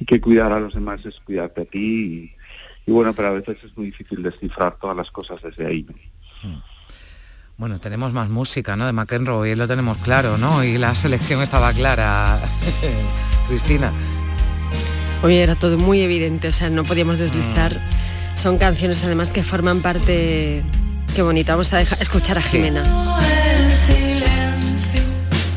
Y 0.00 0.06
que 0.06 0.20
cuidar 0.20 0.50
a 0.50 0.58
los 0.58 0.74
demás 0.74 1.06
es 1.06 1.20
cuidarte 1.20 1.60
a 1.60 1.64
ti. 1.64 2.32
Y, 2.88 2.90
bueno, 2.90 3.12
pero 3.12 3.28
a 3.28 3.32
veces 3.32 3.58
es 3.62 3.76
muy 3.76 3.86
difícil 3.86 4.22
descifrar 4.22 4.78
todas 4.80 4.96
las 4.96 5.10
cosas 5.10 5.42
desde 5.42 5.66
ahí. 5.66 5.86
Hmm. 6.42 6.56
Bueno, 7.58 7.78
tenemos 7.80 8.14
más 8.14 8.30
música, 8.30 8.76
¿no? 8.76 8.86
De 8.86 8.94
McEnroe, 8.94 9.50
y 9.50 9.54
lo 9.54 9.68
tenemos 9.68 9.98
claro, 9.98 10.38
¿no? 10.38 10.64
Y 10.64 10.78
la 10.78 10.94
selección 10.94 11.42
estaba 11.42 11.70
clara, 11.74 12.40
Cristina. 13.48 13.92
Hoy 15.22 15.36
era 15.36 15.54
todo 15.54 15.76
muy 15.76 16.00
evidente, 16.00 16.48
o 16.48 16.52
sea, 16.52 16.70
no 16.70 16.82
podíamos 16.82 17.18
deslizar. 17.18 17.74
Mm. 17.74 18.38
Son 18.38 18.56
canciones 18.56 19.04
además 19.04 19.32
que 19.32 19.42
forman 19.42 19.82
parte... 19.82 20.62
Qué 21.14 21.20
bonita, 21.20 21.52
vamos 21.52 21.70
a 21.74 21.82
escuchar 21.82 22.38
a 22.38 22.42
Jimena. 22.42 22.84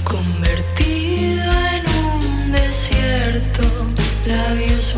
convertido 0.04 1.54
en 1.76 1.86
un 2.14 2.52
desierto, 2.52 3.64
labios, 4.26 4.96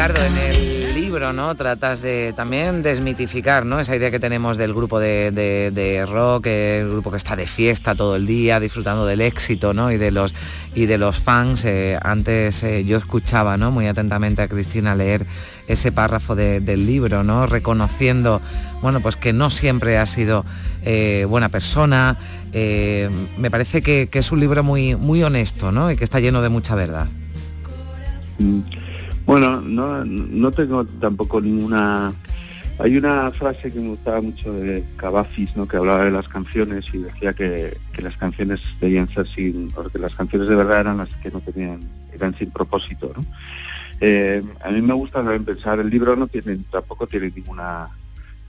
boca 0.00 0.26
en 0.26 0.36
el 0.38 0.94
libro, 0.94 1.32
¿no? 1.34 1.54
Tratas 1.54 2.00
de 2.00 2.32
también 2.34 2.82
desmitificar, 2.82 3.66
¿no? 3.66 3.80
Esa 3.80 3.94
idea 3.94 4.10
que 4.10 4.18
tenemos 4.18 4.56
del 4.56 4.72
grupo 4.72 4.98
de, 4.98 6.06
rock, 6.08 6.46
el 6.46 6.88
grupo 6.88 7.10
que 7.10 7.18
está 7.18 7.36
de 7.36 7.46
fiesta 7.46 7.94
todo 7.94 8.16
el 8.16 8.26
día, 8.26 8.60
disfrutando 8.60 9.04
del 9.04 9.20
éxito, 9.20 9.74
¿no? 9.74 9.92
Y 9.92 9.98
de 9.98 10.10
los 10.10 10.34
y 10.74 10.86
de 10.86 10.96
los 10.96 11.18
fans. 11.18 11.66
Eh, 11.66 11.98
antes 12.02 12.62
eh, 12.62 12.84
yo 12.84 12.96
escuchaba, 12.96 13.58
¿no? 13.58 13.70
Muy 13.70 13.88
atentamente 13.88 14.40
a 14.40 14.48
Cristina 14.48 14.94
leer 14.94 15.26
ese 15.68 15.92
párrafo 15.92 16.34
del 16.34 16.86
libro, 16.86 17.22
¿no? 17.22 17.46
Reconociendo, 17.46 18.40
bueno, 18.80 19.00
pues 19.00 19.16
que 19.16 19.34
no 19.34 19.50
siempre 19.50 19.98
ha 19.98 20.06
sido 20.06 20.46
eh, 20.82 21.26
buena 21.28 21.50
persona. 21.50 22.16
me 22.52 23.50
parece 23.50 23.82
que, 23.82 24.08
es 24.10 24.32
un 24.32 24.40
libro 24.40 24.64
muy, 24.64 24.96
muy 24.96 25.22
honesto, 25.22 25.72
¿no? 25.72 25.90
Y 25.90 25.96
que 25.96 26.04
está 26.04 26.20
lleno 26.20 26.40
de 26.40 26.48
mucha 26.48 26.74
verdad. 26.74 27.06
Mm. 28.38 28.79
Bueno, 29.30 29.60
no, 29.60 30.04
no 30.04 30.50
tengo 30.50 30.84
tampoco 30.84 31.40
ninguna... 31.40 32.12
Hay 32.80 32.96
una 32.96 33.30
frase 33.30 33.72
que 33.72 33.78
me 33.78 33.90
gustaba 33.90 34.20
mucho 34.20 34.52
de 34.52 34.82
Cavafis, 34.96 35.54
¿no? 35.54 35.68
que 35.68 35.76
hablaba 35.76 36.04
de 36.04 36.10
las 36.10 36.26
canciones 36.26 36.84
y 36.92 36.98
decía 36.98 37.32
que, 37.32 37.78
las 38.02 38.16
canciones 38.16 38.58
debían 38.80 39.08
ser 39.14 39.28
sin... 39.28 39.70
porque 39.70 40.00
las 40.00 40.16
canciones 40.16 40.48
de 40.48 40.56
verdad 40.56 40.80
eran 40.80 40.96
las 40.96 41.10
que 41.22 41.30
no 41.30 41.38
tenían, 41.42 41.88
eran 42.12 42.36
sin 42.38 42.50
propósito. 42.50 43.12
¿no? 43.16 43.24
Eh, 44.00 44.42
a 44.64 44.70
mí 44.72 44.82
me 44.82 44.94
gusta 44.94 45.20
también 45.20 45.44
pensar, 45.44 45.78
el 45.78 45.90
libro 45.90 46.16
no 46.16 46.26
tiene, 46.26 46.58
tampoco 46.68 47.06
tiene 47.06 47.30
ninguna 47.30 47.88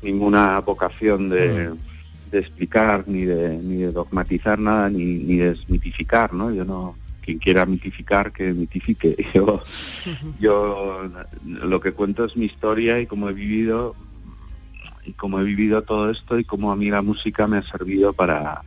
ninguna 0.01 0.59
vocación 0.61 1.29
de, 1.29 1.69
mm. 1.69 2.31
de 2.31 2.39
explicar 2.39 3.03
ni 3.05 3.25
de, 3.25 3.55
ni 3.55 3.83
de 3.83 3.91
dogmatizar 3.91 4.57
nada 4.57 4.89
ni, 4.89 5.05
ni 5.05 5.37
desmitificar, 5.37 6.33
¿no? 6.33 6.51
Yo 6.51 6.65
no, 6.65 6.95
quien 7.21 7.37
quiera 7.37 7.65
mitificar, 7.65 8.31
que 8.31 8.53
mitifique. 8.53 9.15
Yo, 9.33 9.61
yo 10.39 11.09
lo 11.43 11.79
que 11.79 11.93
cuento 11.93 12.25
es 12.25 12.35
mi 12.35 12.45
historia 12.45 12.99
y 12.99 13.05
cómo 13.05 13.29
he 13.29 13.33
vivido 13.33 13.95
y 15.05 15.13
cómo 15.13 15.39
he 15.39 15.43
vivido 15.43 15.81
todo 15.83 16.11
esto 16.11 16.37
y 16.37 16.43
cómo 16.43 16.71
a 16.71 16.75
mí 16.75 16.89
la 16.89 17.01
música 17.01 17.47
me 17.47 17.57
ha 17.57 17.63
servido 17.63 18.13
para 18.13 18.63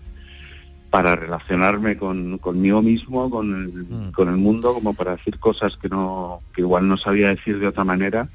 para 0.90 1.16
relacionarme 1.16 1.96
con, 1.96 2.38
conmigo 2.38 2.80
mismo, 2.80 3.28
con 3.28 3.52
el, 3.52 3.84
mm. 3.84 4.12
con 4.12 4.28
el 4.28 4.36
mundo, 4.36 4.74
como 4.74 4.94
para 4.94 5.16
decir 5.16 5.40
cosas 5.40 5.76
que 5.76 5.88
no, 5.88 6.40
que 6.54 6.60
igual 6.60 6.86
no 6.86 6.96
sabía 6.96 7.30
decir 7.30 7.58
de 7.58 7.66
otra 7.66 7.82
manera, 7.82 8.28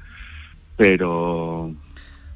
pero 0.76 1.72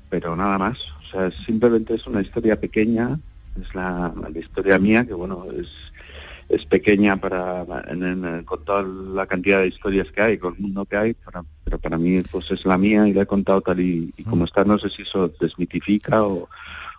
pero 0.09 0.35
nada 0.35 0.57
más. 0.57 0.79
O 1.01 1.11
sea, 1.11 1.31
simplemente 1.45 1.95
es 1.95 2.07
una 2.07 2.23
historia 2.23 2.59
pequeña, 2.59 3.19
es 3.61 3.75
la, 3.75 4.15
la 4.17 4.39
historia 4.39 4.79
mía, 4.79 5.05
que 5.05 5.13
bueno, 5.13 5.45
es 5.53 5.69
es 6.49 6.65
pequeña 6.67 7.17
para 7.17 7.65
con 8.45 8.65
toda 8.65 8.83
la 8.83 9.27
cantidad 9.27 9.61
de 9.61 9.69
historias 9.69 10.11
que 10.11 10.23
hay, 10.23 10.39
con 10.39 10.55
el 10.55 10.61
mundo 10.61 10.85
que 10.85 10.97
hay, 10.97 11.17
pero 11.65 11.79
para 11.79 11.99
mí 11.99 12.23
pues 12.31 12.51
es 12.51 12.65
la 12.65 12.79
mía 12.79 13.09
y 13.09 13.13
la 13.13 13.23
he 13.23 13.27
contado 13.27 13.61
tal 13.61 13.81
y, 13.81 14.13
como 14.25 14.43
mm. 14.43 14.45
está, 14.45 14.65
no 14.65 14.79
sé 14.79 14.91
si 14.91 15.03
eso 15.03 15.33
desmitifica 15.41 16.23
o, 16.23 16.49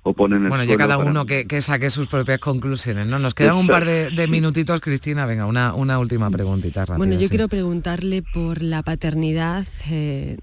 o 0.03 0.13
pone 0.13 0.35
en 0.35 0.43
el 0.43 0.49
Bueno, 0.49 0.63
ya 0.63 0.77
cada 0.77 0.97
uno 0.97 1.25
que, 1.25 1.61
saque 1.61 1.89
sus 1.89 2.07
propias 2.07 2.39
conclusiones, 2.39 3.07
¿no? 3.07 3.17
Nos 3.17 3.33
quedan 3.33 3.55
un 3.57 3.67
par 3.67 3.85
de, 3.85 4.27
minutitos, 4.27 4.79
Cristina, 4.79 5.25
venga, 5.25 5.45
una, 5.47 5.73
una 5.73 5.97
última 5.97 6.29
preguntita 6.29 6.81
rápida. 6.81 6.97
Bueno, 6.97 7.19
yo 7.19 7.27
quiero 7.27 7.47
preguntarle 7.47 8.21
por 8.21 8.61
la 8.61 8.83
paternidad, 8.83 9.65
eh, 9.89 10.37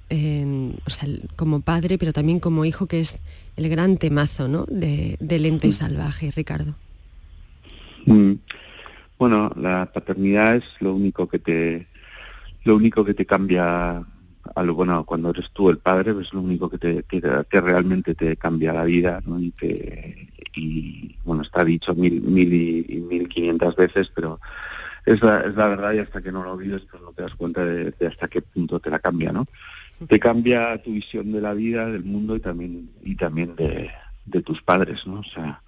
o 0.85 0.91
sea, 0.91 1.09
como 1.37 1.61
padre, 1.61 1.97
pero 1.97 2.13
también 2.13 2.41
como 2.41 2.65
hijo, 2.65 2.87
que 2.87 3.01
es 3.01 3.21
el 3.57 3.69
gran 3.69 3.99
temazo, 3.99 4.49
¿no? 4.49 4.67
De, 4.69 5.17
Lento 5.21 5.67
y 5.67 5.71
mm. 5.71 5.75
Salvaje, 5.75 6.31
Ricardo. 6.35 6.75
Mm. 8.07 8.33
Bueno, 9.23 9.53
la 9.55 9.87
paternidad 9.87 10.57
es 10.57 10.65
lo 10.81 10.93
único 10.93 11.29
que 11.29 11.39
te 11.39 11.87
lo 12.65 12.75
único 12.75 13.05
que 13.05 13.15
te 13.15 13.25
cambia 13.25 13.99
a 14.57 14.63
lo 14.65 14.75
bueno 14.75 15.05
cuando 15.05 15.31
eres 15.31 15.49
tú 15.53 15.71
el 15.71 15.79
padre 15.79 16.13
pues 16.13 16.27
es 16.27 16.35
lo 16.35 16.41
único 16.41 16.69
que 16.69 16.79
te 16.79 17.05
que, 17.05 17.61
realmente 17.61 18.17
te 18.17 18.37
cambia 18.37 18.73
la 18.73 18.83
vida 18.83 19.23
¿no? 19.25 19.39
y 19.39 19.53
te 19.53 20.29
y 20.57 21.15
bueno 21.23 21.43
está 21.43 21.65
dicho 21.65 21.95
mil 21.95 22.21
mil 22.21 22.53
y, 22.53 23.01
mil 23.09 23.29
quinientas 23.29 23.77
veces 23.77 24.11
pero 24.13 24.41
es 25.07 25.23
la, 25.23 25.43
es 25.43 25.55
la 25.55 25.69
verdad 25.69 25.93
y 25.93 26.01
hasta 26.01 26.21
que 26.21 26.33
no 26.33 26.43
lo 26.43 26.57
vives 26.57 26.83
pues 26.91 27.01
no 27.01 27.13
te 27.13 27.23
das 27.23 27.37
cuenta 27.37 27.65
de, 27.65 27.95
hasta 28.05 28.27
qué 28.27 28.43
punto 28.43 28.81
te 28.81 28.91
la 28.91 28.99
cambia 28.99 29.31
no 29.31 29.47
te 30.09 30.19
cambia 30.19 30.83
tu 30.83 30.95
visión 30.95 31.31
de 31.31 31.41
la 31.41 31.55
vida 31.55 31.87
del 31.87 32.03
mundo 32.03 32.35
y 32.35 32.41
también 32.41 32.91
y 33.05 33.15
también 33.15 33.55
de, 33.55 33.89
de 34.25 34.43
tus 34.43 34.61
padres 34.63 35.07
no 35.07 35.21
o 35.21 35.23
sea 35.23 35.63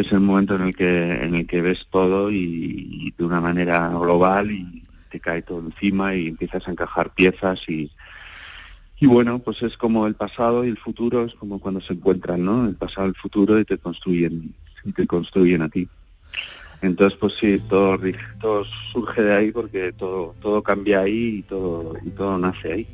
es 0.00 0.12
el 0.12 0.20
momento 0.20 0.56
en 0.56 0.62
el 0.62 0.76
que 0.76 1.24
en 1.24 1.34
el 1.34 1.46
que 1.46 1.62
ves 1.62 1.86
todo 1.90 2.30
y, 2.30 3.12
de 3.16 3.24
una 3.24 3.40
manera 3.40 3.88
global 3.88 4.50
y, 4.50 4.84
te 5.10 5.18
cae 5.18 5.42
todo 5.42 5.58
encima 5.58 6.14
y 6.14 6.28
empiezas 6.28 6.68
a 6.68 6.70
encajar 6.70 7.12
piezas 7.12 7.68
y, 7.68 7.90
y 9.00 9.06
bueno, 9.06 9.40
pues 9.40 9.60
es 9.62 9.76
como 9.76 10.06
el 10.06 10.14
pasado 10.14 10.64
y 10.64 10.68
el 10.68 10.78
futuro, 10.78 11.24
es 11.24 11.34
como 11.34 11.58
cuando 11.58 11.80
se 11.80 11.94
encuentran, 11.94 12.44
¿no? 12.44 12.68
El 12.68 12.76
pasado 12.76 13.08
y 13.08 13.10
el 13.10 13.16
futuro 13.16 13.58
y 13.58 13.64
te 13.64 13.76
construyen, 13.76 14.54
y 14.84 14.92
te 14.92 15.08
construyen 15.08 15.62
a 15.62 15.68
ti. 15.68 15.88
Entonces, 16.82 17.18
pues 17.20 17.34
sí, 17.38 17.60
todo, 17.68 17.98
todo 18.40 18.64
surge 18.92 19.22
de 19.22 19.34
ahí 19.34 19.52
porque 19.52 19.92
todo, 19.92 20.34
todo 20.40 20.62
cambia 20.62 21.00
ahí 21.00 21.38
y 21.38 21.42
todo, 21.42 21.94
y 22.04 22.10
todo 22.10 22.38
nace 22.38 22.72
ahí. 22.72 22.86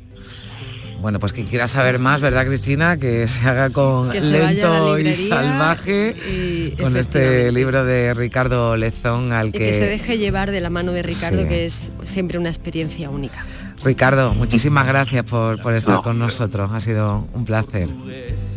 Bueno, 0.99 1.19
pues 1.19 1.31
quien 1.31 1.45
quiera 1.45 1.67
saber 1.67 1.99
más, 1.99 2.21
¿verdad, 2.21 2.45
Cristina? 2.47 2.97
Que 2.97 3.27
se 3.27 3.47
haga 3.47 3.69
con 3.69 4.09
lento 4.09 4.97
y 4.97 5.13
salvaje 5.13 6.73
con 6.79 6.97
este 6.97 7.51
libro 7.51 7.85
de 7.85 8.15
Ricardo 8.15 8.75
Lezón 8.75 9.31
al 9.31 9.51
que... 9.51 9.59
que 9.59 9.73
se 9.75 9.85
deje 9.85 10.17
llevar 10.17 10.49
de 10.49 10.59
la 10.59 10.71
mano 10.71 10.91
de 10.91 11.03
Ricardo, 11.03 11.47
que 11.47 11.65
es 11.65 11.91
siempre 12.03 12.39
una 12.39 12.49
experiencia 12.49 13.11
única. 13.11 13.45
Ricardo, 13.87 14.33
muchísimas 14.33 14.85
gracias 14.85 15.23
por, 15.23 15.61
por 15.61 15.73
estar 15.73 16.01
con 16.01 16.19
nosotros. 16.19 16.69
Ha 16.73 16.81
sido 16.81 17.25
un 17.33 17.45
placer. 17.45 17.87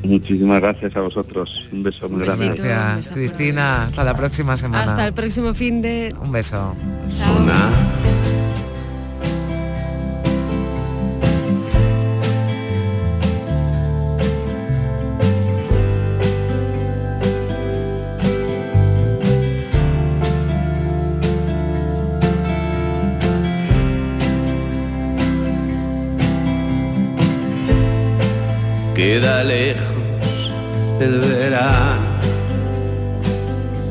Muchísimas 0.03 0.61
gracias 0.61 0.97
a 0.97 1.03
vosotros. 1.03 1.69
Un 1.71 1.85
beso 1.85 2.09
muy 2.09 2.25
grande. 2.25 2.55
Gracias, 2.57 3.15
Cristina. 3.15 3.85
Hasta 3.85 4.03
la 4.03 4.15
próxima 4.15 4.57
semana. 4.57 4.91
Hasta 4.91 5.07
el 5.07 5.13
próximo 5.13 5.55
fin 5.55 5.83
de... 5.83 6.13
Un 6.21 6.33
beso. 6.33 6.75
Queda 29.31 29.45
lejos 29.45 30.53
el 31.01 31.21
verano 31.21 32.19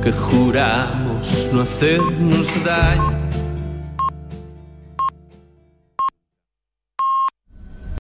que 0.04 0.12
juramos 0.12 1.48
no 1.54 1.62
hacernos 1.62 2.48
daño 2.66 3.19